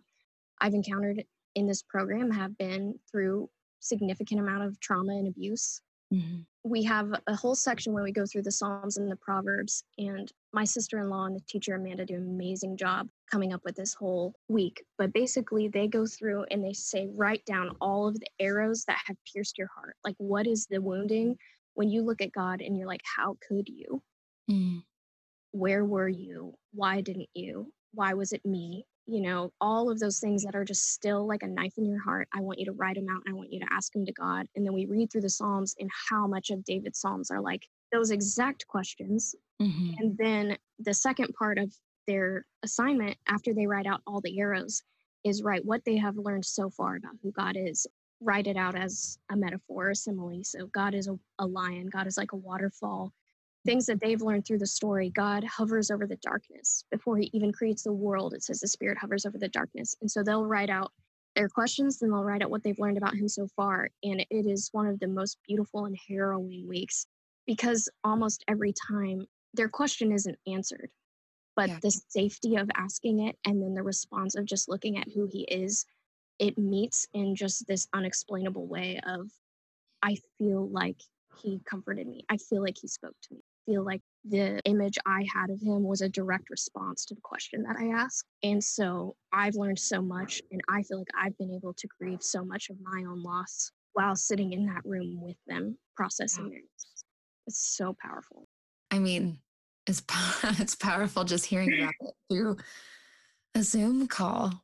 I've 0.61 0.73
encountered 0.73 1.23
in 1.55 1.67
this 1.67 1.83
program 1.83 2.31
have 2.31 2.57
been 2.57 2.99
through 3.09 3.49
significant 3.79 4.41
amount 4.41 4.63
of 4.63 4.79
trauma 4.79 5.13
and 5.13 5.27
abuse. 5.27 5.81
Mm-hmm. 6.13 6.41
We 6.63 6.83
have 6.83 7.13
a 7.25 7.35
whole 7.35 7.55
section 7.55 7.93
where 7.93 8.03
we 8.03 8.11
go 8.11 8.25
through 8.25 8.41
the 8.41 8.51
Psalms 8.51 8.97
and 8.97 9.09
the 9.09 9.15
Proverbs, 9.15 9.83
and 9.97 10.31
my 10.51 10.65
sister 10.65 10.99
in 10.99 11.09
law 11.09 11.25
and 11.25 11.35
the 11.35 11.43
teacher 11.47 11.75
Amanda 11.75 12.05
do 12.05 12.15
an 12.15 12.23
amazing 12.23 12.75
job 12.75 13.07
coming 13.31 13.53
up 13.53 13.63
with 13.63 13.75
this 13.75 13.93
whole 13.93 14.33
week. 14.49 14.83
But 14.97 15.13
basically, 15.13 15.69
they 15.69 15.87
go 15.87 16.05
through 16.05 16.45
and 16.51 16.63
they 16.63 16.73
say, 16.73 17.07
write 17.15 17.45
down 17.45 17.75
all 17.79 18.07
of 18.07 18.19
the 18.19 18.27
arrows 18.39 18.83
that 18.85 18.99
have 19.05 19.15
pierced 19.31 19.57
your 19.57 19.69
heart. 19.73 19.95
Like, 20.03 20.15
what 20.17 20.47
is 20.47 20.67
the 20.67 20.81
wounding? 20.81 21.37
when 21.79 21.89
you 21.89 22.01
look 22.01 22.19
at 22.19 22.33
God 22.33 22.59
and 22.59 22.77
you're 22.77 22.87
like, 22.87 23.03
how 23.15 23.37
could 23.47 23.69
you? 23.69 24.03
Mm. 24.51 24.83
Where 25.51 25.85
were 25.85 26.09
you? 26.09 26.55
Why 26.73 26.99
didn't 26.99 27.29
you? 27.33 27.71
Why 27.93 28.15
was 28.15 28.33
it 28.33 28.45
me? 28.45 28.85
You 29.09 29.21
know, 29.21 29.51
all 29.59 29.89
of 29.89 29.99
those 29.99 30.19
things 30.19 30.43
that 30.43 30.55
are 30.55 30.65
just 30.65 30.93
still 30.93 31.27
like 31.27 31.43
a 31.43 31.47
knife 31.47 31.73
in 31.77 31.85
your 31.85 32.01
heart. 32.01 32.27
I 32.33 32.41
want 32.41 32.59
you 32.59 32.65
to 32.65 32.71
write 32.71 32.95
them 32.95 33.07
out 33.09 33.21
and 33.25 33.33
I 33.33 33.37
want 33.37 33.51
you 33.51 33.59
to 33.59 33.73
ask 33.73 33.91
them 33.91 34.05
to 34.05 34.13
God. 34.13 34.45
And 34.55 34.65
then 34.65 34.73
we 34.73 34.85
read 34.85 35.11
through 35.11 35.21
the 35.21 35.29
Psalms 35.29 35.75
and 35.79 35.89
how 36.09 36.27
much 36.27 36.49
of 36.51 36.63
David's 36.63 36.99
Psalms 36.99 37.31
are 37.31 37.41
like 37.41 37.67
those 37.91 38.11
exact 38.11 38.67
questions. 38.67 39.35
Mm-hmm. 39.61 39.91
And 39.97 40.17
then 40.17 40.57
the 40.77 40.93
second 40.93 41.33
part 41.33 41.57
of 41.57 41.73
their 42.07 42.45
assignment 42.63 43.17
after 43.27 43.53
they 43.53 43.67
write 43.67 43.87
out 43.87 44.01
all 44.05 44.21
the 44.21 44.39
arrows 44.39 44.83
is 45.23 45.43
write 45.43 45.65
what 45.65 45.83
they 45.85 45.97
have 45.97 46.17
learned 46.17 46.45
so 46.45 46.69
far 46.69 46.95
about 46.95 47.15
who 47.21 47.31
God 47.31 47.57
is 47.57 47.87
write 48.21 48.47
it 48.47 48.57
out 48.57 48.75
as 48.75 49.17
a 49.31 49.35
metaphor, 49.35 49.89
a 49.89 49.95
simile. 49.95 50.43
So 50.43 50.67
God 50.67 50.93
is 50.93 51.07
a, 51.07 51.17
a 51.39 51.45
lion, 51.45 51.89
God 51.91 52.07
is 52.07 52.17
like 52.17 52.33
a 52.33 52.37
waterfall. 52.37 53.13
Things 53.69 53.85
that 53.85 54.01
they've 54.01 54.19
learned 54.19 54.47
through 54.47 54.57
the 54.57 54.65
story, 54.65 55.11
God 55.11 55.43
hovers 55.43 55.91
over 55.91 56.07
the 56.07 56.15
darkness. 56.15 56.83
Before 56.89 57.17
he 57.17 57.29
even 57.33 57.51
creates 57.51 57.83
the 57.83 57.93
world, 57.93 58.33
it 58.33 58.41
says 58.41 58.59
the 58.59 58.67
spirit 58.67 58.97
hovers 58.97 59.27
over 59.27 59.37
the 59.37 59.47
darkness. 59.47 59.95
And 60.01 60.09
so 60.09 60.23
they'll 60.23 60.47
write 60.47 60.71
out 60.71 60.91
their 61.35 61.49
questions, 61.49 61.99
then 61.99 62.09
they'll 62.09 62.23
write 62.23 62.41
out 62.41 62.49
what 62.49 62.63
they've 62.63 62.79
learned 62.79 62.97
about 62.97 63.13
him 63.13 63.27
so 63.29 63.45
far. 63.55 63.91
And 64.01 64.25
it 64.31 64.47
is 64.47 64.69
one 64.71 64.87
of 64.87 64.99
the 64.99 65.07
most 65.07 65.37
beautiful 65.47 65.85
and 65.85 65.95
harrowing 66.07 66.67
weeks 66.67 67.05
because 67.45 67.87
almost 68.03 68.43
every 68.47 68.73
time 68.73 69.27
their 69.53 69.69
question 69.69 70.11
isn't 70.11 70.39
answered. 70.47 70.89
But 71.55 71.69
yeah. 71.69 71.77
the 71.83 71.91
safety 71.91 72.55
of 72.55 72.71
asking 72.75 73.27
it 73.27 73.37
and 73.45 73.61
then 73.61 73.75
the 73.75 73.83
response 73.83 74.33
of 74.33 74.45
just 74.45 74.67
looking 74.67 74.97
at 74.97 75.11
who 75.13 75.27
he 75.31 75.41
is 75.43 75.85
it 76.39 76.57
meets 76.57 77.07
in 77.13 77.35
just 77.35 77.67
this 77.67 77.87
unexplainable 77.93 78.65
way 78.65 78.99
of 79.05 79.29
I 80.01 80.17
feel 80.39 80.67
like 80.69 81.03
he 81.43 81.61
comforted 81.65 82.07
me. 82.07 82.25
I 82.29 82.37
feel 82.37 82.63
like 82.63 82.77
he 82.81 82.87
spoke 82.87 83.15
to 83.23 83.35
me. 83.35 83.43
Feel 83.69 83.85
like 83.85 84.01
the 84.25 84.59
image 84.65 84.97
I 85.05 85.23
had 85.31 85.51
of 85.51 85.61
him 85.61 85.83
was 85.83 86.01
a 86.01 86.09
direct 86.09 86.49
response 86.49 87.05
to 87.05 87.13
the 87.13 87.21
question 87.21 87.61
that 87.63 87.75
I 87.79 87.89
asked. 87.89 88.25
And 88.41 88.63
so 88.63 89.15
I've 89.31 89.53
learned 89.53 89.77
so 89.77 90.01
much 90.01 90.41
and 90.51 90.59
I 90.67 90.81
feel 90.81 90.97
like 90.97 91.07
I've 91.15 91.37
been 91.37 91.53
able 91.53 91.73
to 91.75 91.87
grieve 91.99 92.23
so 92.23 92.43
much 92.43 92.69
of 92.71 92.77
my 92.81 93.03
own 93.07 93.21
loss 93.21 93.71
while 93.93 94.15
sitting 94.15 94.53
in 94.53 94.65
that 94.65 94.81
room 94.85 95.21
with 95.21 95.37
them 95.47 95.77
processing 95.95 96.49
yeah. 96.51 96.59
It's 97.47 97.75
so 97.77 97.95
powerful. 98.01 98.47
I 98.91 98.99
mean, 98.99 99.39
it's 99.87 100.01
it's 100.59 100.75
powerful 100.75 101.23
just 101.23 101.45
hearing 101.45 101.81
about 101.81 101.93
it 101.99 102.13
through 102.31 102.57
a 103.55 103.63
Zoom 103.63 104.07
call. 104.07 104.63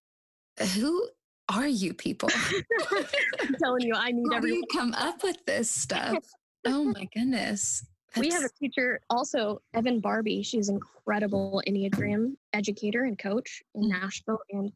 Who 0.76 1.10
are 1.50 1.68
you 1.68 1.94
people? 1.94 2.30
I'm 3.39 3.56
telling 3.62 3.82
you, 3.82 3.94
I 3.96 4.12
need 4.13 4.26
How 4.32 4.38
everyone. 4.38 4.60
You 4.60 4.68
come 4.72 4.94
up 4.94 5.24
with 5.24 5.44
this 5.46 5.70
stuff? 5.70 6.18
oh 6.65 6.86
my 6.86 7.08
goodness. 7.13 7.86
We 8.17 8.30
have 8.30 8.43
a 8.43 8.49
teacher 8.60 9.01
also, 9.10 9.62
Evan 9.73 9.99
Barbie. 9.99 10.43
She's 10.43 10.69
incredible 10.69 11.62
Enneagram 11.67 12.36
educator 12.54 13.04
and 13.04 13.17
coach 13.17 13.62
in 13.73 13.84
mm-hmm. 13.84 13.91
Nashville. 13.91 14.39
And 14.51 14.71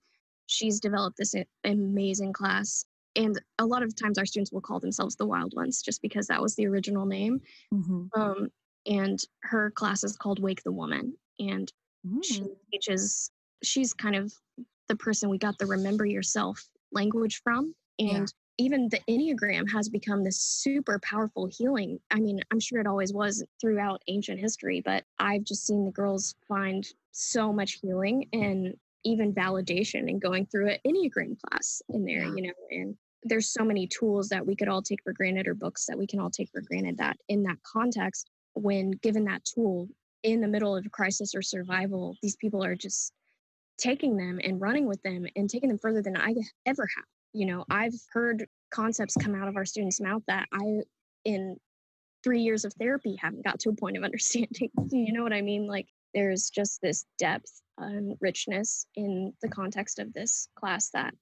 she's 0.48 0.80
developed 0.80 1.18
this 1.18 1.36
amazing 1.64 2.34
class. 2.34 2.84
And 3.16 3.40
a 3.58 3.66
lot 3.66 3.84
of 3.84 3.96
times 3.96 4.18
our 4.18 4.26
students 4.26 4.52
will 4.52 4.62
call 4.62 4.80
themselves 4.80 5.16
the 5.16 5.26
Wild 5.26 5.54
Ones 5.56 5.82
just 5.82 6.02
because 6.02 6.28
that 6.28 6.42
was 6.42 6.56
the 6.56 6.68
original 6.68 7.06
name. 7.06 7.42
Mm-hmm. 7.74 8.20
Um, 8.20 8.50
and 8.86 9.20
her 9.44 9.72
class 9.72 10.04
is 10.04 10.16
called 10.16 10.42
Wake 10.42 10.64
the 10.64 10.72
Woman. 10.72 11.14
And 11.40 11.72
mm. 12.08 12.24
she 12.24 12.44
teaches, 12.72 13.32
she's 13.64 13.94
kind 13.94 14.16
of 14.16 14.34
the 14.88 14.96
person 14.96 15.30
we 15.30 15.38
got 15.38 15.58
the 15.58 15.66
remember 15.66 16.06
yourself 16.06 16.68
language 16.92 17.42
from. 17.44 17.74
And. 18.00 18.32
Even 18.60 18.90
the 18.90 19.00
Enneagram 19.10 19.72
has 19.72 19.88
become 19.88 20.24
this 20.24 20.38
super 20.38 21.00
powerful 21.00 21.48
healing. 21.50 21.98
I 22.12 22.20
mean, 22.20 22.42
I'm 22.52 22.60
sure 22.60 22.82
it 22.82 22.88
always 22.88 23.14
was 23.14 23.44
throughout 23.60 24.04
ancient 24.08 24.38
history, 24.40 24.82
but 24.84 25.06
I've 25.18 25.46
just 25.46 25.66
seen 25.66 25.86
the 25.86 25.92
girls 25.92 26.36
find 26.48 26.86
so 27.14 27.54
much 27.54 27.80
healing 27.82 28.28
and 28.34 28.76
even 29.06 29.34
validation 29.34 30.10
in 30.10 30.20
going 30.20 30.46
through 30.46 30.72
an 30.72 30.78
Enneagram 30.86 31.38
class 31.42 31.82
in 31.88 32.04
there, 32.04 32.26
yeah. 32.26 32.34
you 32.36 32.42
know, 32.42 32.54
and 32.70 32.98
there's 33.24 33.50
so 33.50 33.64
many 33.64 33.88
tools 33.88 34.28
that 34.28 34.46
we 34.46 34.58
could 34.58 34.68
all 34.68 34.82
take 34.82 35.02
for 35.04 35.14
granted 35.14 35.48
or 35.48 35.54
books 35.54 35.86
that 35.86 35.98
we 35.98 36.06
can 36.06 36.20
all 36.20 36.30
take 36.30 36.50
for 36.50 36.62
granted 36.62 36.98
that 36.98 37.18
in 37.30 37.44
that 37.44 37.58
context, 37.64 38.30
when 38.56 38.92
given 38.92 39.24
that 39.24 39.46
tool 39.46 39.88
in 40.24 40.42
the 40.42 40.48
middle 40.48 40.76
of 40.76 40.86
a 40.86 40.90
crisis 40.90 41.34
or 41.34 41.42
survival, 41.42 42.18
these 42.22 42.36
people 42.36 42.62
are 42.62 42.76
just 42.76 43.14
taking 43.78 44.18
them 44.18 44.38
and 44.44 44.60
running 44.60 44.86
with 44.86 45.02
them 45.04 45.26
and 45.38 45.50
taking 45.50 45.70
them 45.70 45.80
further 45.80 46.02
than 46.02 46.18
I 46.18 46.36
ever 46.66 46.88
have. 46.98 47.06
You 47.34 47.46
know, 47.46 47.66
I've 47.70 47.94
heard 48.12 48.46
concepts 48.72 49.16
come 49.16 49.36
out 49.36 49.48
of 49.48 49.56
our 49.56 49.66
students' 49.66 50.02
mouth 50.02 50.24
that 50.28 50.48
I, 50.54 50.82
in 51.26 51.58
three 52.24 52.42
years 52.42 52.66
of 52.66 52.74
therapy, 52.74 53.18
haven't 53.22 53.46
got 53.46 53.60
to 53.62 53.70
a 53.70 53.76
point 53.76 53.98
of 53.98 54.04
understanding. 54.06 54.70
you 54.92 55.14
know 55.14 55.24
what 55.24 55.34
I 55.34 55.42
mean? 55.42 55.68
Like, 55.68 55.88
there's 56.14 56.50
just 56.50 56.82
this 56.82 57.06
depth 57.18 57.62
and 57.78 58.18
richness 58.20 58.86
in 58.96 59.34
the 59.42 59.50
context 59.50 60.00
of 60.00 60.12
this 60.14 60.50
class 60.56 60.90
that 60.94 61.14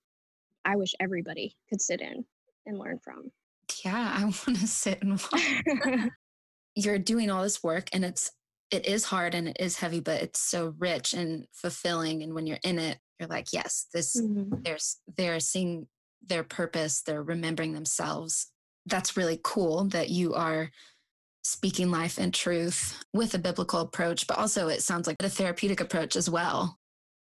I 0.66 0.76
wish 0.76 0.96
everybody 1.00 1.56
could 1.70 1.82
sit 1.82 2.02
in 2.02 2.26
and 2.66 2.80
learn 2.80 3.00
from. 3.04 3.32
Yeah, 3.84 4.16
I 4.18 4.24
want 4.24 4.60
to 4.60 4.68
sit 4.68 5.02
and 5.02 5.22
watch. 5.32 6.10
You're 6.76 7.00
doing 7.00 7.30
all 7.30 7.44
this 7.44 7.64
work 7.64 7.90
and 7.92 8.06
it's 8.06 8.32
it 8.70 8.86
is 8.86 9.06
hard 9.06 9.34
and 9.34 9.48
it 9.48 9.58
is 9.60 9.78
heavy, 9.78 10.00
but 10.00 10.22
it's 10.22 10.40
so 10.40 10.74
rich 10.78 11.14
and 11.14 11.48
fulfilling. 11.54 12.22
And 12.22 12.34
when 12.34 12.48
you're 12.48 12.60
in 12.64 12.80
it, 12.80 12.98
you're 13.20 13.30
like, 13.30 13.48
yes, 13.54 13.88
this, 13.94 14.20
mm-hmm. 14.20 14.62
there's, 14.64 14.98
they're 15.16 15.40
seeing 15.40 15.88
their 16.28 16.44
purpose, 16.44 17.02
they're 17.02 17.24
remembering 17.24 17.74
themselves. 17.74 18.52
That's 18.86 19.18
really 19.18 19.40
cool 19.44 19.86
that 19.86 20.10
you 20.10 20.34
are 20.34 20.72
speaking 21.44 21.90
life 21.92 22.18
and 22.18 22.34
truth 22.34 23.04
with 23.14 23.34
a 23.34 23.40
biblical 23.40 23.80
approach, 23.80 24.28
but 24.28 24.38
also 24.38 24.68
it 24.68 24.84
sounds 24.84 25.08
like 25.08 25.16
a 25.22 25.30
therapeutic 25.30 25.80
approach 25.80 26.16
as 26.16 26.30
well. 26.30 26.78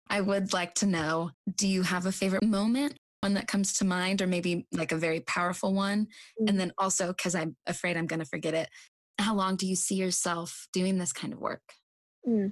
I 0.10 0.22
would 0.22 0.54
like 0.54 0.74
to 0.76 0.86
know 0.86 1.32
do 1.56 1.68
you 1.68 1.84
have 1.84 2.06
a 2.06 2.12
favorite 2.12 2.44
moment? 2.44 2.98
One 3.22 3.34
that 3.36 3.48
comes 3.48 3.74
to 3.74 3.86
mind, 3.86 4.22
or 4.22 4.28
maybe 4.28 4.68
like 4.72 4.92
a 4.92 4.98
very 4.98 5.20
powerful 5.22 5.74
one? 5.74 6.06
Mm-hmm. 6.06 6.48
And 6.48 6.60
then 6.60 6.72
also, 6.78 7.08
because 7.08 7.34
I'm 7.34 7.56
afraid 7.66 7.98
I'm 7.98 8.06
going 8.06 8.20
to 8.20 8.26
forget 8.26 8.54
it, 8.54 8.70
how 9.20 9.36
long 9.36 9.56
do 9.56 9.66
you 9.66 9.76
see 9.76 9.96
yourself 9.96 10.68
doing 10.74 10.98
this 10.98 11.14
kind 11.14 11.34
of 11.34 11.40
work? 11.40 11.64
Mm. 12.28 12.52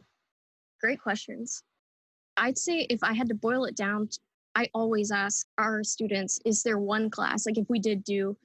Great 0.82 1.02
questions. 1.02 1.64
I'd 2.38 2.58
say 2.58 2.88
if 2.90 3.04
I 3.04 3.14
had 3.14 3.30
to 3.30 3.36
boil 3.36 3.66
it 3.66 3.76
down, 3.76 4.10
I 4.56 4.70
always 4.74 5.12
ask 5.12 5.48
our 5.58 5.84
students, 5.84 6.40
is 6.46 6.64
there 6.64 6.78
one 6.78 7.10
class? 7.10 7.46
Like 7.46 7.58
if 7.58 7.66
we 7.70 7.80
did 7.80 8.04
do 8.04 8.38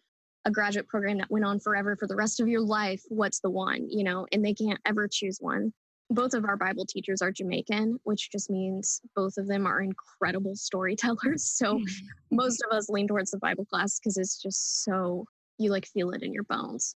a 0.44 0.50
graduate 0.50 0.88
program 0.88 1.18
that 1.18 1.30
went 1.30 1.44
on 1.44 1.60
forever 1.60 1.96
for 1.96 2.06
the 2.06 2.16
rest 2.16 2.40
of 2.40 2.48
your 2.48 2.62
life, 2.62 3.02
what's 3.08 3.40
the 3.40 3.50
one? 3.50 3.86
You 3.90 4.04
know, 4.04 4.26
and 4.32 4.44
they 4.44 4.54
can't 4.54 4.80
ever 4.86 5.06
choose 5.06 5.38
one. 5.40 5.72
Both 6.10 6.32
of 6.32 6.46
our 6.46 6.56
Bible 6.56 6.86
teachers 6.86 7.20
are 7.20 7.30
Jamaican, 7.30 7.98
which 8.04 8.30
just 8.32 8.48
means 8.48 9.02
both 9.14 9.36
of 9.36 9.46
them 9.46 9.66
are 9.66 9.82
incredible 9.82 10.54
storytellers. 10.56 11.44
So 11.44 11.80
most 12.30 12.64
of 12.64 12.74
us 12.74 12.88
lean 12.88 13.08
towards 13.08 13.30
the 13.30 13.38
Bible 13.38 13.66
class 13.66 13.98
because 13.98 14.16
it's 14.16 14.40
just 14.40 14.84
so, 14.84 15.26
you 15.58 15.70
like 15.70 15.86
feel 15.86 16.10
it 16.10 16.22
in 16.22 16.32
your 16.32 16.44
bones. 16.44 16.94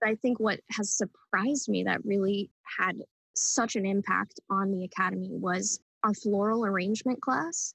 But 0.00 0.10
I 0.10 0.14
think 0.16 0.40
what 0.40 0.60
has 0.72 0.90
surprised 0.90 1.68
me 1.68 1.84
that 1.84 2.04
really 2.04 2.50
had 2.78 2.96
such 3.34 3.76
an 3.76 3.86
impact 3.86 4.40
on 4.50 4.72
the 4.72 4.84
academy 4.84 5.30
was 5.30 5.78
our 6.02 6.14
floral 6.14 6.64
arrangement 6.64 7.20
class. 7.20 7.74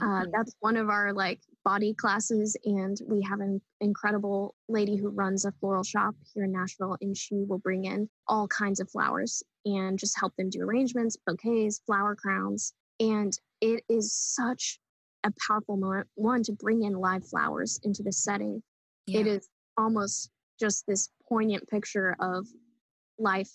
Uh, 0.00 0.24
oh. 0.24 0.30
that's 0.32 0.54
one 0.60 0.76
of 0.76 0.88
our 0.88 1.12
like 1.12 1.40
body 1.64 1.94
classes, 1.94 2.56
and 2.64 2.98
we 3.06 3.20
have 3.22 3.40
an 3.40 3.60
incredible 3.80 4.54
lady 4.68 4.96
who 4.96 5.08
runs 5.08 5.44
a 5.44 5.52
floral 5.52 5.82
shop 5.82 6.14
here 6.34 6.44
in 6.44 6.52
Nashville, 6.52 6.96
and 7.00 7.16
she 7.16 7.44
will 7.46 7.58
bring 7.58 7.84
in 7.84 8.08
all 8.26 8.48
kinds 8.48 8.80
of 8.80 8.90
flowers 8.90 9.42
and 9.64 9.98
just 9.98 10.18
help 10.18 10.34
them 10.36 10.50
do 10.50 10.60
arrangements, 10.60 11.16
bouquets, 11.26 11.80
flower 11.86 12.16
crowns, 12.16 12.72
and 13.00 13.38
it 13.60 13.84
is 13.88 14.14
such 14.14 14.78
a 15.24 15.32
powerful 15.46 15.76
moment. 15.76 16.08
One 16.14 16.42
to 16.44 16.52
bring 16.52 16.82
in 16.82 16.94
live 16.94 17.26
flowers 17.26 17.78
into 17.84 18.02
the 18.02 18.12
setting. 18.12 18.62
Yeah. 19.06 19.20
It 19.20 19.26
is 19.26 19.48
almost 19.76 20.30
just 20.58 20.84
this 20.86 21.08
poignant 21.28 21.68
picture 21.68 22.16
of 22.20 22.46
life 23.18 23.50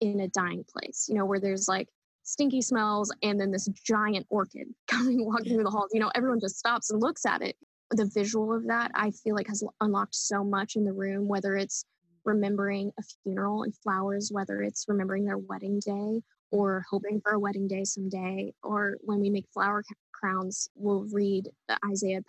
in 0.00 0.20
a 0.20 0.28
dying 0.28 0.64
place. 0.72 1.06
You 1.08 1.16
know, 1.16 1.26
where 1.26 1.40
there's 1.40 1.68
like 1.68 1.88
stinky 2.30 2.62
smells 2.62 3.12
and 3.22 3.40
then 3.40 3.50
this 3.50 3.68
giant 3.84 4.26
orchid 4.30 4.68
coming 4.88 5.24
walking 5.24 5.54
through 5.54 5.64
the 5.64 5.70
halls. 5.70 5.90
You 5.92 6.00
know 6.00 6.10
everyone 6.14 6.40
just 6.40 6.58
stops 6.58 6.90
and 6.90 7.00
looks 7.00 7.26
at 7.26 7.42
it. 7.42 7.56
The 7.92 8.08
visual 8.14 8.54
of 8.54 8.68
that 8.68 8.92
i 8.94 9.10
feel 9.10 9.34
like 9.34 9.48
has 9.48 9.64
unlocked 9.80 10.14
so 10.14 10.44
much 10.44 10.76
in 10.76 10.84
the 10.84 10.92
room 10.92 11.26
whether 11.26 11.56
it's 11.56 11.84
remembering 12.24 12.92
a 13.00 13.02
funeral 13.24 13.64
and 13.64 13.74
flowers 13.78 14.30
whether 14.30 14.62
it's 14.62 14.84
remembering 14.86 15.24
their 15.24 15.38
wedding 15.38 15.80
day 15.84 16.22
or 16.52 16.84
hoping 16.88 17.20
for 17.20 17.32
a 17.32 17.38
wedding 17.40 17.66
day 17.66 17.82
someday 17.82 18.52
or 18.62 18.96
when 19.00 19.18
we 19.18 19.28
make 19.28 19.46
flower 19.52 19.82
crowns 20.12 20.68
we'll 20.76 21.04
read 21.12 21.48
the 21.66 21.76
isaiah 21.90 22.20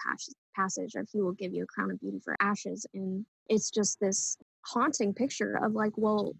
passage 0.55 0.95
of 0.95 1.07
he 1.11 1.21
will 1.21 1.33
give 1.33 1.53
you 1.53 1.63
a 1.63 1.67
crown 1.67 1.91
of 1.91 1.99
beauty 1.99 2.19
for 2.23 2.35
ashes. 2.39 2.85
And 2.93 3.25
it's 3.47 3.69
just 3.69 3.99
this 3.99 4.37
haunting 4.65 5.13
picture 5.13 5.59
of 5.63 5.73
like 5.73 5.93
well 5.97 6.33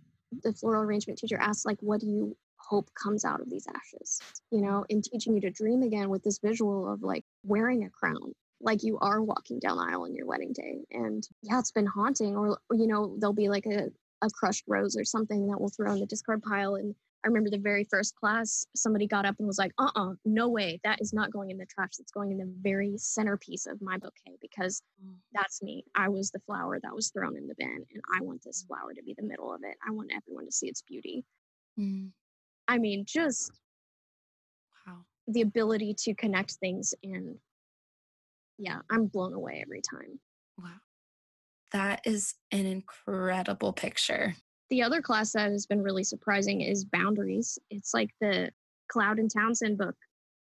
the 0.44 0.54
floral 0.54 0.84
arrangement 0.84 1.20
teacher 1.20 1.38
asks 1.40 1.66
like 1.66 1.78
what 1.82 2.00
do 2.00 2.08
you 2.08 2.38
hope 2.70 2.90
comes 2.94 3.26
out 3.26 3.42
of 3.42 3.50
these 3.50 3.68
ashes, 3.68 4.20
you 4.52 4.62
know, 4.62 4.86
in 4.90 5.02
teaching 5.02 5.36
you 5.36 5.42
to 5.42 5.50
dream 5.50 5.84
again 5.84 6.10
with 6.10 6.24
this 6.24 6.40
visual 6.40 6.92
of 6.92 7.04
like 7.04 7.26
wearing 7.44 7.84
a 7.84 7.90
crown, 7.90 8.34
like 8.62 8.84
you 8.84 8.98
are 9.00 9.22
walking 9.22 9.60
down 9.60 9.78
the 9.78 9.84
aisle 9.84 10.04
on 10.04 10.16
your 10.16 10.26
wedding 10.26 10.54
day. 10.54 10.80
And 10.92 11.28
yeah, 11.42 11.60
it's 11.60 11.72
been 11.72 11.86
haunting. 11.86 12.36
Or, 12.36 12.60
you 12.72 12.88
know, 12.88 13.16
there'll 13.20 13.34
be 13.34 13.50
like 13.50 13.66
a, 13.66 13.90
a 14.22 14.30
crushed 14.30 14.66
rose 14.68 14.96
or 14.96 15.04
something 15.04 15.48
that 15.48 15.60
we'll 15.60 15.70
throw 15.70 15.92
in 15.94 16.00
the 16.00 16.06
discard 16.06 16.44
pile. 16.44 16.76
And 16.76 16.96
I 17.24 17.28
remember 17.28 17.50
the 17.50 17.58
very 17.58 17.84
first 17.84 18.16
class, 18.16 18.66
somebody 18.76 19.06
got 19.06 19.26
up 19.26 19.36
and 19.38 19.48
was 19.48 19.60
like, 19.60 19.74
uh 19.78 19.92
uh-uh, 19.96 20.12
uh 20.12 20.14
no 20.26 20.50
way, 20.50 20.80
that 20.84 21.02
is 21.02 21.14
not 21.14 21.32
going 21.32 21.52
in 21.52 21.58
the 21.58 21.68
trash. 21.68 21.92
That's 21.98 22.12
going 22.12 22.32
in 22.32 22.38
the 22.38 22.52
very 22.62 22.94
centerpiece 22.98 23.68
of 23.68 23.82
my 23.82 23.98
bouquet 23.98 24.38
because 24.42 24.82
that's 25.34 25.62
me. 25.62 25.84
I 25.96 26.10
was 26.10 26.32
the 26.32 26.40
flower 26.40 26.80
that 26.82 26.96
was 26.96 27.10
thrown 27.10 27.38
in 27.38 27.48
the 27.48 27.56
bin, 27.58 27.86
and 27.94 28.02
I 28.16 28.22
want 28.22 28.44
this 28.44 28.64
flower 28.68 28.94
to 28.96 29.04
be 29.04 29.14
the 29.16 29.26
middle 29.26 29.54
of 29.54 29.62
it. 29.64 29.78
I 29.88 29.92
want 29.92 30.12
everyone 30.16 30.46
to 30.46 30.52
see 30.52 30.68
its 30.68 30.82
beauty. 30.82 31.24
Mm. 31.80 32.10
I 32.72 32.78
mean, 32.78 33.04
just 33.06 33.52
wow. 34.88 35.00
The 35.28 35.42
ability 35.42 35.94
to 36.06 36.16
connect 36.16 36.54
things 36.54 36.94
and 37.04 37.36
yeah, 38.58 38.80
I'm 38.90 39.08
blown 39.08 39.34
away 39.34 39.62
every 39.62 39.82
time. 39.82 40.22
Wow. 40.58 40.80
That 41.74 42.02
is 42.06 42.36
an 42.52 42.66
incredible 42.66 43.74
picture. 43.74 44.36
The 44.70 44.84
other 44.84 45.02
class 45.02 45.34
that 45.34 45.52
has 45.52 45.66
been 45.66 45.82
really 45.82 46.06
surprising 46.06 46.62
is 46.62 46.86
Boundaries. 46.86 47.60
It's 47.70 47.94
like 47.94 48.12
the 48.22 48.52
Cloud 48.88 49.20
and 49.20 49.30
Townsend 49.30 49.78
book 49.78 49.96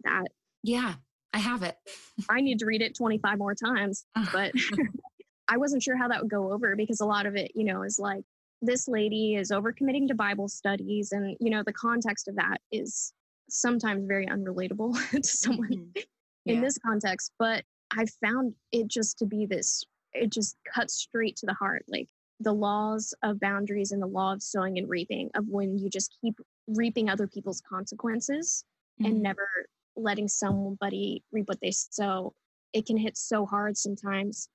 that 0.05 0.27
Yeah, 0.63 0.97
I 1.33 1.39
have 1.39 1.63
it. 1.63 1.77
I 2.29 2.43
need 2.43 2.59
to 2.59 2.67
read 2.67 2.83
it 2.83 2.95
25 2.95 3.39
more 3.39 3.55
times, 3.55 4.05
but 4.33 4.53
I 5.49 5.57
wasn't 5.57 5.83
sure 5.83 5.97
how 5.97 6.09
that 6.09 6.21
would 6.21 6.31
go 6.31 6.53
over 6.53 6.77
because 6.77 7.01
a 7.01 7.07
lot 7.07 7.25
of 7.25 7.37
it, 7.37 7.53
you 7.55 7.65
know, 7.65 7.85
is 7.85 7.99
like 7.99 8.25
this 8.61 8.89
lady 8.89 9.37
is 9.37 9.51
overcommitting 9.51 10.09
to 10.09 10.15
Bible 10.15 10.49
studies. 10.49 11.13
And, 11.13 11.37
you 11.41 11.51
know, 11.51 11.63
the 11.65 11.73
context 11.73 12.29
of 12.29 12.37
that 12.37 12.61
is 12.73 13.13
sometimes 13.49 14.07
very 14.07 14.27
unrelatable 14.27 14.97
to 15.11 15.23
someone 15.23 15.71
mm-hmm. 15.71 16.01
yeah. 16.45 16.55
in 16.55 16.61
this 16.61 16.79
context. 16.79 17.33
But 17.39 17.65
I 17.93 18.07
found 18.25 18.55
it 18.73 18.89
just 18.89 19.19
to 19.19 19.27
be 19.27 19.47
this, 19.47 19.85
it 20.13 20.31
just 20.31 20.57
cuts 20.73 20.95
straight 20.95 21.37
to 21.37 21.47
the 21.47 21.55
heart. 21.55 21.85
Like 21.89 22.09
the 22.41 22.53
laws 22.53 23.15
of 23.23 23.41
boundaries 23.41 23.93
and 23.93 24.03
the 24.03 24.07
law 24.07 24.33
of 24.33 24.43
sowing 24.43 24.79
and 24.79 24.89
reaping, 24.89 25.31
of 25.35 25.47
when 25.49 25.79
you 25.79 25.89
just 25.89 26.17
keep 26.21 26.39
reaping 26.69 27.09
other 27.09 27.27
people's 27.27 27.63
consequences 27.69 28.65
mm-hmm. 29.01 29.13
and 29.13 29.23
never 29.23 29.49
letting 29.97 30.29
somebody 30.29 31.23
reap 31.33 31.49
what 31.49 31.61
they 31.61 31.73
sow. 31.73 32.33
It 32.73 32.87
can 32.87 32.97
hit 32.97 33.17
so 33.17 33.47
hard 33.47 33.77
sometimes. 33.77 34.49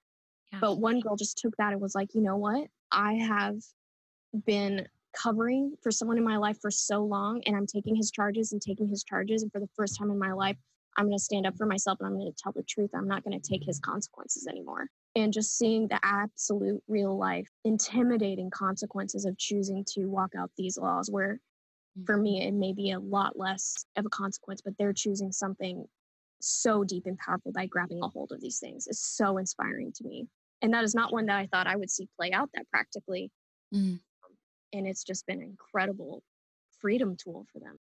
Yeah. 0.52 0.60
But 0.62 0.78
one 0.78 1.00
girl 1.00 1.16
just 1.16 1.38
took 1.38 1.56
that 1.58 1.74
and 1.74 1.82
was 1.82 1.96
like, 1.96 2.14
you 2.14 2.22
know 2.22 2.38
what? 2.38 2.68
I 2.92 3.14
have 3.16 3.56
been 4.46 4.88
covering 5.14 5.76
for 5.82 5.92
someone 5.92 6.18
in 6.18 6.24
my 6.24 6.38
life 6.38 6.58
for 6.62 6.72
so 6.72 7.04
long 7.04 7.42
and 7.46 7.56
I'm 7.56 7.68
taking 7.68 7.96
his 7.96 8.12
charges 8.12 8.52
and 8.52 8.62
taking 8.62 8.88
his 8.88 9.04
charges. 9.04 9.44
And 9.44 9.52
for 9.52 9.60
the 9.60 9.70
first 9.76 9.98
time 9.98 10.10
in 10.10 10.18
my 10.18 10.34
life, 10.34 10.58
I'm 10.98 11.06
going 11.06 11.18
to 11.18 11.24
stand 11.24 11.48
up 11.48 11.58
for 11.58 11.66
myself 11.66 12.00
and 12.00 12.08
I'm 12.08 12.14
going 12.14 12.32
to 12.32 12.38
tell 12.42 12.52
the 12.52 12.64
truth. 12.64 12.92
I'm 12.94 13.08
not 13.08 13.24
going 13.24 13.40
to 13.40 13.50
take 13.50 13.64
his 13.64 13.80
consequences 13.80 14.48
anymore. 14.48 14.88
And 15.16 15.34
just 15.34 15.58
seeing 15.58 15.88
the 15.88 16.00
absolute 16.04 16.84
real 16.88 17.18
life 17.18 17.48
intimidating 17.64 18.50
consequences 18.50 19.26
of 19.26 19.38
choosing 19.38 19.86
to 19.94 20.06
walk 20.06 20.32
out 20.38 20.52
these 20.58 20.78
laws, 20.78 21.10
where 21.10 21.40
for 22.06 22.18
me, 22.18 22.42
it 22.42 22.54
may 22.54 22.74
be 22.74 22.92
a 22.92 23.00
lot 23.00 23.38
less 23.38 23.86
of 23.96 24.06
a 24.06 24.10
consequence, 24.10 24.62
but 24.64 24.74
they're 24.78 24.94
choosing 24.94 25.32
something 25.32 25.86
so 26.42 26.84
deep 26.84 27.04
and 27.06 27.18
powerful 27.18 27.52
by 27.52 27.66
grabbing 27.66 28.02
a 28.02 28.08
hold 28.08 28.32
of 28.32 28.42
these 28.42 28.60
things 28.60 28.88
is 28.88 29.00
so 29.00 29.38
inspiring 29.38 29.92
to 29.94 30.04
me. 30.04 30.28
And 30.62 30.74
that 30.74 30.84
is 30.84 30.96
not 30.96 31.14
one 31.14 31.28
that 31.28 31.38
I 31.38 31.48
thought 31.48 31.68
I 31.68 31.76
would 31.76 31.90
see 31.90 32.08
play 32.18 32.32
out 32.32 32.50
that 32.54 32.68
practically. 32.70 33.32
Mm 33.74 34.00
and 34.74 34.88
it's 34.88 35.04
just 35.04 35.26
been 35.26 35.42
an 35.42 35.48
incredible 35.48 36.24
freedom 36.80 37.16
tool 37.16 37.46
for 37.52 37.60
them. 37.60 37.78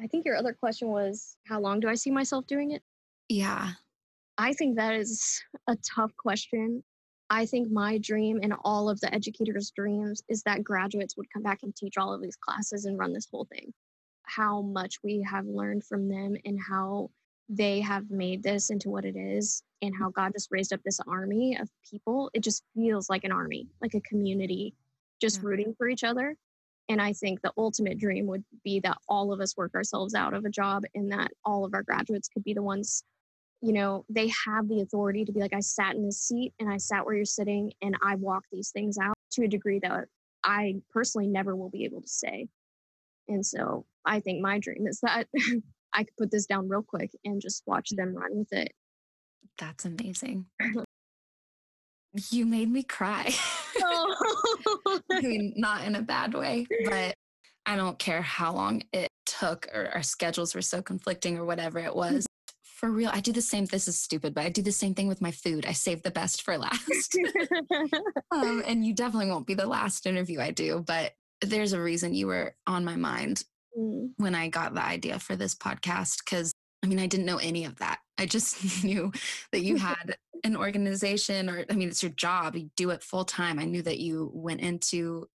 I 0.00 0.06
think 0.06 0.26
your 0.26 0.36
other 0.36 0.52
question 0.52 0.88
was 0.88 1.36
how 1.46 1.60
long 1.60 1.80
do 1.80 1.88
I 1.88 1.94
see 1.94 2.10
myself 2.10 2.46
doing 2.46 2.72
it? 2.72 2.82
Yeah. 3.28 3.70
I 4.38 4.52
think 4.52 4.76
that 4.76 4.94
is 4.94 5.42
a 5.66 5.76
tough 5.76 6.14
question. 6.16 6.84
I 7.30 7.46
think 7.46 7.70
my 7.70 7.98
dream 7.98 8.38
and 8.42 8.54
all 8.62 8.88
of 8.88 9.00
the 9.00 9.12
educators' 9.12 9.72
dreams 9.74 10.22
is 10.28 10.42
that 10.42 10.62
graduates 10.62 11.16
would 11.16 11.32
come 11.32 11.42
back 11.42 11.60
and 11.62 11.74
teach 11.74 11.96
all 11.96 12.12
of 12.12 12.22
these 12.22 12.36
classes 12.36 12.84
and 12.84 12.98
run 12.98 13.12
this 13.12 13.26
whole 13.30 13.46
thing. 13.50 13.72
How 14.22 14.60
much 14.60 14.96
we 15.02 15.26
have 15.28 15.46
learned 15.46 15.84
from 15.84 16.08
them 16.08 16.36
and 16.44 16.58
how 16.60 17.10
they 17.48 17.80
have 17.80 18.10
made 18.10 18.42
this 18.42 18.70
into 18.70 18.90
what 18.90 19.04
it 19.04 19.16
is 19.16 19.62
and 19.82 19.94
how 19.96 20.10
God 20.10 20.32
just 20.32 20.48
raised 20.50 20.72
up 20.72 20.80
this 20.84 21.00
army 21.06 21.56
of 21.56 21.70
people. 21.88 22.30
It 22.34 22.42
just 22.42 22.64
feels 22.74 23.08
like 23.08 23.24
an 23.24 23.32
army, 23.32 23.68
like 23.80 23.94
a 23.94 24.00
community 24.00 24.74
just 25.20 25.36
yeah. 25.36 25.48
rooting 25.48 25.74
for 25.76 25.88
each 25.88 26.04
other. 26.04 26.36
And 26.88 27.02
I 27.02 27.12
think 27.12 27.42
the 27.42 27.52
ultimate 27.56 27.98
dream 27.98 28.26
would 28.26 28.44
be 28.62 28.80
that 28.80 28.98
all 29.08 29.32
of 29.32 29.40
us 29.40 29.56
work 29.56 29.74
ourselves 29.74 30.14
out 30.14 30.34
of 30.34 30.44
a 30.44 30.50
job 30.50 30.84
and 30.94 31.10
that 31.10 31.32
all 31.44 31.64
of 31.64 31.74
our 31.74 31.82
graduates 31.82 32.28
could 32.28 32.44
be 32.44 32.54
the 32.54 32.62
ones, 32.62 33.02
you 33.60 33.72
know, 33.72 34.04
they 34.08 34.30
have 34.46 34.68
the 34.68 34.82
authority 34.82 35.24
to 35.24 35.32
be 35.32 35.40
like, 35.40 35.54
I 35.54 35.60
sat 35.60 35.96
in 35.96 36.04
this 36.04 36.20
seat 36.20 36.52
and 36.60 36.70
I 36.70 36.76
sat 36.76 37.04
where 37.04 37.16
you're 37.16 37.24
sitting 37.24 37.72
and 37.82 37.96
I 38.02 38.14
walked 38.14 38.48
these 38.52 38.70
things 38.70 38.98
out 38.98 39.16
to 39.32 39.44
a 39.44 39.48
degree 39.48 39.80
that 39.80 40.04
I 40.44 40.76
personally 40.90 41.26
never 41.26 41.56
will 41.56 41.70
be 41.70 41.84
able 41.84 42.02
to 42.02 42.08
say. 42.08 42.46
And 43.28 43.44
so 43.44 43.84
I 44.04 44.20
think 44.20 44.40
my 44.40 44.60
dream 44.60 44.86
is 44.86 45.00
that 45.00 45.26
I 45.92 46.04
could 46.04 46.16
put 46.18 46.30
this 46.30 46.46
down 46.46 46.68
real 46.68 46.82
quick 46.82 47.10
and 47.24 47.40
just 47.40 47.64
watch 47.66 47.90
them 47.90 48.14
run 48.14 48.36
with 48.38 48.52
it. 48.52 48.72
That's 49.58 49.84
amazing. 49.84 50.46
you 52.30 52.46
made 52.46 52.70
me 52.70 52.82
cry. 52.82 53.32
I 53.82 55.20
mean, 55.22 55.54
not 55.56 55.84
in 55.84 55.94
a 55.94 56.02
bad 56.02 56.34
way, 56.34 56.66
but 56.84 57.14
I 57.64 57.76
don't 57.76 57.98
care 57.98 58.22
how 58.22 58.52
long 58.52 58.82
it 58.92 59.08
took 59.26 59.66
or 59.74 59.90
our 59.94 60.02
schedules 60.02 60.54
were 60.54 60.62
so 60.62 60.82
conflicting 60.82 61.38
or 61.38 61.44
whatever 61.44 61.78
it 61.78 61.94
was. 61.94 62.26
For 62.62 62.90
real, 62.90 63.10
I 63.12 63.20
do 63.20 63.32
the 63.32 63.42
same. 63.42 63.64
This 63.64 63.88
is 63.88 63.98
stupid, 63.98 64.34
but 64.34 64.44
I 64.44 64.50
do 64.50 64.62
the 64.62 64.70
same 64.70 64.94
thing 64.94 65.08
with 65.08 65.22
my 65.22 65.30
food. 65.30 65.64
I 65.66 65.72
save 65.72 66.02
the 66.02 66.10
best 66.10 66.42
for 66.42 66.58
last. 66.58 67.16
um, 68.30 68.62
and 68.66 68.84
you 68.84 68.94
definitely 68.94 69.30
won't 69.30 69.46
be 69.46 69.54
the 69.54 69.66
last 69.66 70.06
interview 70.06 70.40
I 70.40 70.50
do, 70.50 70.84
but 70.86 71.12
there's 71.40 71.72
a 71.72 71.80
reason 71.80 72.14
you 72.14 72.26
were 72.26 72.54
on 72.66 72.84
my 72.84 72.96
mind 72.96 73.44
mm. 73.76 74.10
when 74.18 74.34
I 74.34 74.48
got 74.48 74.74
the 74.74 74.84
idea 74.84 75.18
for 75.18 75.36
this 75.36 75.54
podcast 75.54 76.18
because 76.24 76.52
I 76.82 76.88
mean, 76.88 76.98
I 76.98 77.06
didn't 77.06 77.26
know 77.26 77.38
any 77.38 77.64
of 77.64 77.76
that. 77.76 77.98
I 78.18 78.26
just 78.26 78.84
knew 78.84 79.12
that 79.52 79.62
you 79.62 79.76
had 79.76 80.16
an 80.44 80.56
organization, 80.56 81.48
or 81.48 81.64
I 81.70 81.74
mean, 81.74 81.88
it's 81.88 82.02
your 82.02 82.12
job. 82.12 82.56
You 82.56 82.70
do 82.76 82.90
it 82.90 83.02
full 83.02 83.24
time. 83.24 83.58
I 83.58 83.64
knew 83.64 83.82
that 83.82 83.98
you 83.98 84.30
went 84.34 84.60
into 84.60 85.28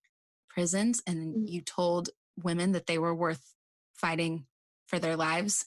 prisons 0.49 1.01
and 1.07 1.35
mm. 1.35 1.49
you 1.49 1.61
told 1.61 2.09
women 2.41 2.71
that 2.73 2.87
they 2.87 2.97
were 2.97 3.15
worth 3.15 3.53
fighting 3.93 4.45
for 4.87 4.99
their 4.99 5.15
lives. 5.15 5.65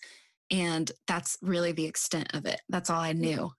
And 0.50 0.90
that's 1.06 1.38
really 1.40 1.72
the 1.72 1.86
extent 1.86 2.34
of 2.34 2.46
it. 2.46 2.60
That's 2.68 2.90
all 2.90 3.00
I 3.00 3.12
knew. 3.12 3.52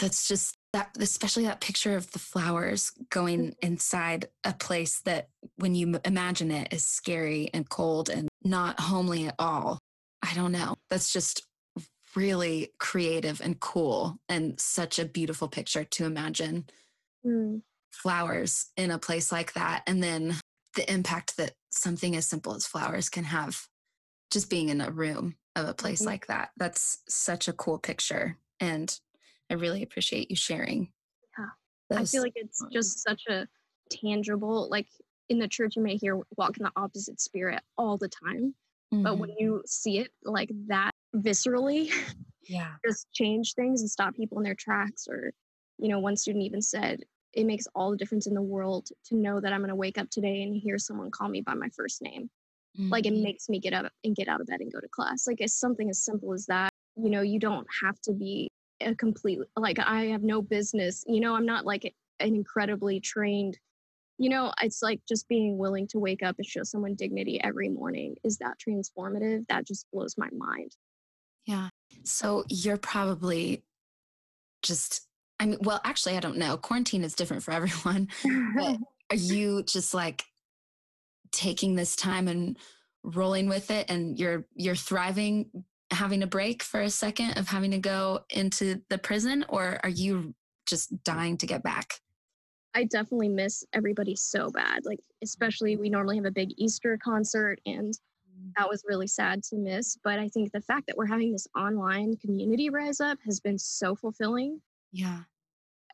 That's 0.00 0.28
just 0.28 0.56
that, 0.72 0.90
especially 0.98 1.44
that 1.44 1.60
picture 1.60 1.96
of 1.96 2.10
the 2.10 2.18
flowers 2.18 2.92
going 3.10 3.50
mm. 3.50 3.54
inside 3.62 4.26
a 4.44 4.52
place 4.52 5.00
that, 5.04 5.28
when 5.56 5.74
you 5.74 5.98
imagine 6.04 6.50
it, 6.50 6.72
is 6.72 6.84
scary 6.84 7.48
and 7.54 7.68
cold 7.68 8.10
and 8.10 8.28
not 8.42 8.80
homely 8.80 9.26
at 9.26 9.34
all. 9.38 9.78
I 10.22 10.34
don't 10.34 10.52
know. 10.52 10.74
That's 10.90 11.12
just 11.12 11.46
really 12.16 12.72
creative 12.78 13.40
and 13.40 13.60
cool 13.60 14.18
and 14.28 14.58
such 14.58 14.98
a 14.98 15.04
beautiful 15.04 15.48
picture 15.48 15.84
to 15.84 16.04
imagine 16.04 16.64
mm. 17.24 17.60
flowers 17.90 18.66
in 18.76 18.90
a 18.90 18.98
place 18.98 19.30
like 19.30 19.52
that. 19.52 19.82
And 19.86 20.02
then 20.02 20.34
the 20.74 20.90
impact 20.90 21.36
that 21.36 21.52
something 21.70 22.16
as 22.16 22.26
simple 22.26 22.54
as 22.54 22.66
flowers 22.66 23.08
can 23.08 23.24
have 23.24 23.66
just 24.30 24.50
being 24.50 24.70
in 24.70 24.80
a 24.80 24.90
room 24.90 25.36
of 25.54 25.68
a 25.68 25.74
place 25.74 26.00
mm-hmm. 26.00 26.08
like 26.08 26.26
that. 26.26 26.50
That's 26.56 26.98
such 27.08 27.48
a 27.48 27.52
cool 27.52 27.78
picture. 27.78 28.38
And 28.60 28.98
I 29.50 29.54
really 29.54 29.82
appreciate 29.82 30.30
you 30.30 30.36
sharing. 30.36 30.92
Yeah. 31.38 31.98
I 31.98 32.04
feel 32.04 32.22
like 32.22 32.32
it's 32.34 32.64
just 32.72 33.02
such 33.02 33.22
a 33.28 33.46
tangible, 33.90 34.68
like 34.70 34.88
in 35.28 35.38
the 35.38 35.48
church, 35.48 35.76
you 35.76 35.82
may 35.82 35.96
hear 35.96 36.20
walk 36.36 36.56
in 36.58 36.64
the 36.64 36.72
opposite 36.76 37.20
spirit 37.20 37.62
all 37.78 37.96
the 37.96 38.08
time. 38.08 38.54
Mm-hmm. 38.92 39.02
But 39.02 39.18
when 39.18 39.30
mm-hmm. 39.30 39.44
you 39.44 39.62
see 39.66 39.98
it 39.98 40.10
like 40.24 40.50
that 40.68 40.92
viscerally, 41.14 41.92
yeah, 42.42 42.72
just 42.86 43.06
change 43.12 43.54
things 43.54 43.80
and 43.80 43.90
stop 43.90 44.14
people 44.14 44.38
in 44.38 44.44
their 44.44 44.54
tracks. 44.54 45.06
Or, 45.08 45.32
you 45.78 45.88
know, 45.88 45.98
one 45.98 46.16
student 46.16 46.44
even 46.44 46.62
said, 46.62 47.00
it 47.32 47.44
makes 47.44 47.66
all 47.74 47.90
the 47.90 47.96
difference 47.96 48.26
in 48.26 48.34
the 48.34 48.42
world 48.42 48.88
to 49.06 49.16
know 49.16 49.40
that 49.40 49.52
I'm 49.52 49.60
going 49.60 49.68
to 49.68 49.74
wake 49.74 49.98
up 49.98 50.08
today 50.10 50.42
and 50.42 50.56
hear 50.56 50.78
someone 50.78 51.10
call 51.10 51.28
me 51.28 51.42
by 51.42 51.54
my 51.54 51.68
first 51.76 52.02
name. 52.02 52.30
Mm-hmm. 52.78 52.90
Like 52.90 53.06
it 53.06 53.12
mm-hmm. 53.12 53.24
makes 53.24 53.48
me 53.48 53.60
get 53.60 53.74
up 53.74 53.92
and 54.04 54.16
get 54.16 54.28
out 54.28 54.40
of 54.40 54.46
bed 54.46 54.60
and 54.60 54.72
go 54.72 54.80
to 54.80 54.88
class. 54.88 55.26
Like 55.26 55.40
it's 55.40 55.58
something 55.58 55.90
as 55.90 56.04
simple 56.04 56.32
as 56.32 56.46
that. 56.46 56.70
You 56.96 57.10
know, 57.10 57.20
you 57.20 57.38
don't 57.38 57.66
have 57.82 58.00
to 58.02 58.12
be 58.12 58.48
a 58.80 58.94
complete, 58.94 59.38
like 59.56 59.78
I 59.78 60.06
have 60.06 60.22
no 60.22 60.40
business, 60.40 61.04
you 61.06 61.20
know, 61.20 61.34
I'm 61.34 61.46
not 61.46 61.66
like 61.66 61.84
an 62.20 62.34
incredibly 62.34 63.00
trained 63.00 63.58
you 64.18 64.30
know, 64.30 64.52
it's 64.62 64.82
like 64.82 65.00
just 65.06 65.28
being 65.28 65.58
willing 65.58 65.86
to 65.88 65.98
wake 65.98 66.22
up 66.22 66.36
and 66.38 66.46
show 66.46 66.62
someone 66.62 66.94
dignity 66.94 67.40
every 67.42 67.68
morning. 67.68 68.16
Is 68.24 68.38
that 68.38 68.56
transformative? 68.58 69.46
That 69.48 69.66
just 69.66 69.86
blows 69.92 70.16
my 70.16 70.28
mind. 70.36 70.72
Yeah. 71.46 71.68
So 72.04 72.44
you're 72.48 72.76
probably 72.76 73.64
just, 74.62 75.06
I 75.40 75.46
mean, 75.46 75.58
well, 75.60 75.80
actually, 75.84 76.16
I 76.16 76.20
don't 76.20 76.36
know. 76.36 76.56
Quarantine 76.56 77.04
is 77.04 77.14
different 77.14 77.42
for 77.42 77.50
everyone. 77.52 78.08
but 78.54 78.78
are 79.10 79.16
you 79.16 79.62
just 79.62 79.94
like 79.94 80.24
taking 81.32 81.74
this 81.74 81.96
time 81.96 82.28
and 82.28 82.58
rolling 83.02 83.48
with 83.48 83.70
it 83.70 83.88
and 83.88 84.18
you're 84.18 84.44
you're 84.54 84.74
thriving 84.74 85.48
having 85.92 86.24
a 86.24 86.26
break 86.26 86.60
for 86.60 86.80
a 86.80 86.90
second 86.90 87.38
of 87.38 87.46
having 87.46 87.70
to 87.70 87.78
go 87.78 88.18
into 88.30 88.82
the 88.90 88.98
prison 88.98 89.44
or 89.48 89.78
are 89.84 89.88
you 89.88 90.34
just 90.66 91.04
dying 91.04 91.36
to 91.36 91.46
get 91.46 91.62
back 91.62 92.00
I 92.76 92.84
definitely 92.84 93.30
miss 93.30 93.64
everybody 93.72 94.14
so 94.14 94.50
bad. 94.50 94.84
Like, 94.84 95.00
especially 95.22 95.76
we 95.76 95.88
normally 95.88 96.16
have 96.16 96.26
a 96.26 96.30
big 96.30 96.52
Easter 96.58 96.98
concert, 97.02 97.58
and. 97.64 97.98
That 98.56 98.68
was 98.68 98.84
really 98.86 99.06
sad 99.06 99.42
to 99.44 99.56
miss. 99.56 99.96
But 100.02 100.18
I 100.18 100.28
think 100.28 100.52
the 100.52 100.60
fact 100.60 100.86
that 100.86 100.96
we're 100.96 101.06
having 101.06 101.32
this 101.32 101.46
online 101.56 102.16
community 102.16 102.70
rise 102.70 103.00
up 103.00 103.18
has 103.24 103.40
been 103.40 103.58
so 103.58 103.94
fulfilling. 103.94 104.60
Yeah. 104.92 105.20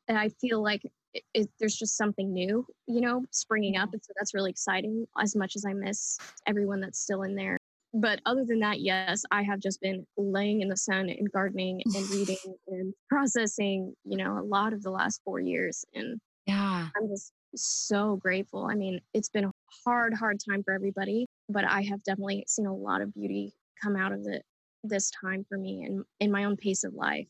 And 0.08 0.18
I 0.18 0.28
feel 0.28 0.62
like 0.62 0.84
it, 1.14 1.22
it, 1.34 1.50
there's 1.58 1.76
just 1.76 1.96
something 1.96 2.32
new, 2.32 2.66
you 2.86 3.00
know, 3.00 3.24
springing 3.30 3.76
up. 3.76 3.88
Mm-hmm. 3.88 3.94
And 3.94 4.04
so 4.04 4.12
that's 4.16 4.34
really 4.34 4.50
exciting 4.50 5.06
as 5.18 5.36
much 5.36 5.56
as 5.56 5.64
I 5.66 5.72
miss 5.72 6.18
everyone 6.46 6.80
that's 6.80 7.00
still 7.00 7.22
in 7.22 7.34
there. 7.34 7.58
But 7.94 8.20
other 8.24 8.44
than 8.44 8.60
that, 8.60 8.80
yes, 8.80 9.22
I 9.30 9.42
have 9.42 9.60
just 9.60 9.80
been 9.80 10.06
laying 10.16 10.62
in 10.62 10.68
the 10.68 10.76
sun 10.76 11.10
and 11.10 11.30
gardening 11.30 11.82
and 11.84 12.10
reading 12.10 12.38
and 12.68 12.94
processing, 13.08 13.94
you 14.04 14.16
know, 14.16 14.38
a 14.38 14.42
lot 14.42 14.72
of 14.72 14.82
the 14.82 14.90
last 14.90 15.20
four 15.24 15.40
years. 15.40 15.84
And 15.94 16.18
yeah. 16.46 16.88
I'm 16.96 17.08
just 17.08 17.32
so 17.54 18.16
grateful. 18.16 18.66
I 18.70 18.74
mean, 18.74 19.00
it's 19.12 19.28
been 19.28 19.50
hard, 19.84 20.14
hard 20.14 20.38
time 20.48 20.62
for 20.62 20.72
everybody, 20.72 21.26
but 21.48 21.64
I 21.64 21.82
have 21.82 22.02
definitely 22.04 22.44
seen 22.46 22.66
a 22.66 22.74
lot 22.74 23.00
of 23.00 23.12
beauty 23.14 23.54
come 23.82 23.96
out 23.96 24.12
of 24.12 24.20
it 24.26 24.42
this 24.84 25.10
time 25.10 25.44
for 25.48 25.58
me 25.58 25.84
and 25.84 26.04
in 26.20 26.30
my 26.30 26.44
own 26.44 26.56
pace 26.56 26.84
of 26.84 26.94
life. 26.94 27.26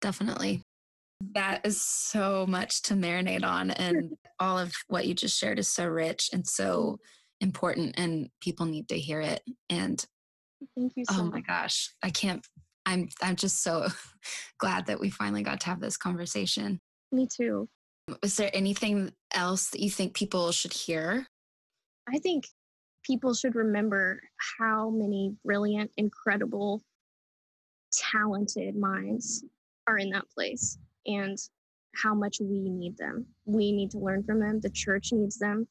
Definitely. 0.00 0.62
That 1.34 1.64
is 1.64 1.80
so 1.80 2.46
much 2.46 2.82
to 2.82 2.94
marinate 2.94 3.44
on. 3.44 3.70
And 3.70 4.16
all 4.40 4.58
of 4.58 4.72
what 4.88 5.06
you 5.06 5.14
just 5.14 5.38
shared 5.38 5.58
is 5.58 5.68
so 5.68 5.86
rich 5.86 6.30
and 6.32 6.46
so 6.46 6.98
important, 7.40 7.94
and 7.98 8.28
people 8.40 8.66
need 8.66 8.88
to 8.88 8.98
hear 8.98 9.20
it. 9.20 9.42
And 9.70 10.04
thank 10.76 10.92
you 10.96 11.04
oh 11.08 11.14
so 11.14 11.20
oh 11.20 11.24
much. 11.24 11.32
my 11.32 11.40
gosh, 11.40 11.90
I 12.02 12.10
can't. 12.10 12.44
I'm 12.84 13.08
I'm 13.22 13.36
just 13.36 13.62
so 13.62 13.86
glad 14.58 14.86
that 14.86 15.00
we 15.00 15.10
finally 15.10 15.42
got 15.42 15.60
to 15.60 15.66
have 15.66 15.80
this 15.80 15.96
conversation. 15.96 16.80
Me 17.12 17.28
too. 17.28 17.68
Is 18.22 18.36
there 18.36 18.50
anything 18.52 19.12
else 19.32 19.70
that 19.70 19.80
you 19.80 19.90
think 19.90 20.14
people 20.14 20.50
should 20.50 20.72
hear? 20.72 21.26
I 22.08 22.18
think 22.18 22.46
people 23.04 23.34
should 23.34 23.54
remember 23.54 24.20
how 24.58 24.90
many 24.90 25.34
brilliant, 25.44 25.90
incredible, 25.96 26.82
talented 27.92 28.76
minds 28.76 29.44
are 29.86 29.98
in 29.98 30.10
that 30.10 30.30
place 30.34 30.78
and 31.06 31.36
how 31.94 32.14
much 32.14 32.38
we 32.40 32.68
need 32.68 32.96
them. 32.96 33.26
We 33.44 33.72
need 33.72 33.90
to 33.92 33.98
learn 33.98 34.22
from 34.24 34.40
them. 34.40 34.60
The 34.60 34.70
church 34.70 35.12
needs 35.12 35.38
them. 35.38 35.68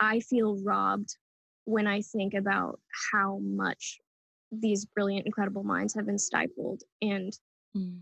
I 0.00 0.20
feel 0.20 0.58
robbed 0.62 1.16
when 1.64 1.86
I 1.86 2.02
think 2.02 2.34
about 2.34 2.80
how 3.12 3.38
much 3.42 3.98
these 4.50 4.84
brilliant, 4.84 5.26
incredible 5.26 5.62
minds 5.62 5.94
have 5.94 6.06
been 6.06 6.18
stifled 6.18 6.82
and 7.00 7.32
mm. 7.76 8.00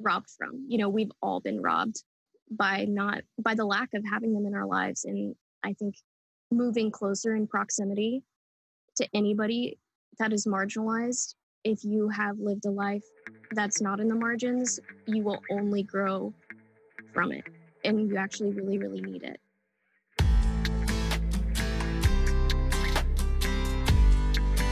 robbed 0.00 0.30
from. 0.36 0.64
You 0.66 0.78
know, 0.78 0.88
we've 0.88 1.12
all 1.22 1.40
been 1.40 1.60
robbed 1.60 2.02
by 2.50 2.84
not 2.88 3.22
by 3.38 3.54
the 3.54 3.64
lack 3.64 3.90
of 3.94 4.04
having 4.10 4.32
them 4.34 4.46
in 4.46 4.54
our 4.54 4.66
lives 4.66 5.04
and 5.04 5.34
i 5.64 5.72
think 5.72 5.96
moving 6.50 6.90
closer 6.90 7.34
in 7.34 7.46
proximity 7.46 8.22
to 8.96 9.08
anybody 9.14 9.78
that 10.18 10.32
is 10.32 10.46
marginalized 10.46 11.34
if 11.64 11.84
you 11.84 12.08
have 12.08 12.38
lived 12.38 12.64
a 12.66 12.70
life 12.70 13.04
that's 13.52 13.80
not 13.80 14.00
in 14.00 14.08
the 14.08 14.14
margins 14.14 14.78
you 15.06 15.22
will 15.22 15.40
only 15.50 15.82
grow 15.82 16.32
from 17.12 17.32
it 17.32 17.44
and 17.84 18.08
you 18.08 18.16
actually 18.16 18.52
really 18.52 18.78
really 18.78 19.00
need 19.00 19.22
it 19.22 19.40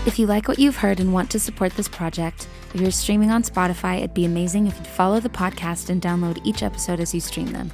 If 0.05 0.19
you 0.19 0.27
like 0.27 0.49
what 0.49 0.59
you've 0.59 0.79
heard 0.79 0.99
and 0.99 1.15
want 1.15 1.31
to 1.31 1.39
support 1.39 1.77
this 1.77 1.87
project, 1.87 2.49
if 2.75 2.81
you're 2.81 2.91
streaming 2.91 3.31
on 3.31 3.45
Spotify, 3.45 3.99
it'd 3.99 4.15
be 4.15 4.25
amazing 4.25 4.67
if 4.67 4.77
you'd 4.77 4.87
follow 4.87 5.21
the 5.21 5.29
podcast 5.29 5.91
and 5.91 6.03
download 6.03 6.45
each 6.45 6.65
episode 6.65 6.99
as 6.99 7.15
you 7.15 7.21
stream 7.21 7.53
them. 7.53 7.71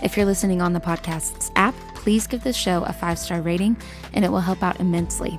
If 0.00 0.16
you're 0.16 0.24
listening 0.24 0.62
on 0.62 0.74
the 0.74 0.80
podcast's 0.80 1.50
app, 1.56 1.74
please 2.02 2.26
give 2.26 2.42
this 2.42 2.56
show 2.56 2.82
a 2.82 2.92
five 2.92 3.18
star 3.18 3.40
rating, 3.40 3.76
and 4.12 4.24
it 4.24 4.30
will 4.30 4.40
help 4.40 4.62
out 4.62 4.80
immensely. 4.80 5.38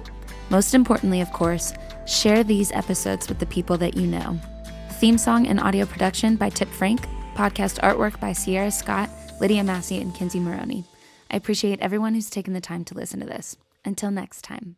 Most 0.50 0.74
importantly, 0.74 1.20
of 1.20 1.32
course, 1.34 1.74
share 2.06 2.44
these 2.44 2.72
episodes 2.72 3.28
with 3.28 3.40
the 3.40 3.46
people 3.46 3.78
that 3.78 3.98
you 3.98 4.08
know. 4.08 4.40
Theme 4.94 5.18
song 5.18 5.48
and 5.48 5.60
audio 5.60 5.86
production 5.86 6.38
by 6.38 6.50
Tip 6.50 6.70
Frank, 6.70 7.02
podcast 7.36 7.80
artwork 7.82 8.20
by 8.20 8.32
Sierra 8.32 8.72
Scott, 8.72 9.10
Lydia 9.42 9.64
Massey, 9.64 10.00
and 10.00 10.16
Kinsey 10.16 10.40
Maroney. 10.40 10.86
I 11.30 11.36
appreciate 11.36 11.80
everyone 11.82 12.14
who's 12.14 12.30
taken 12.30 12.54
the 12.54 12.62
time 12.62 12.86
to 12.86 12.96
listen 12.96 13.20
to 13.20 13.26
this. 13.26 13.58
Until 13.84 14.12
next 14.12 14.44
time. 14.44 14.78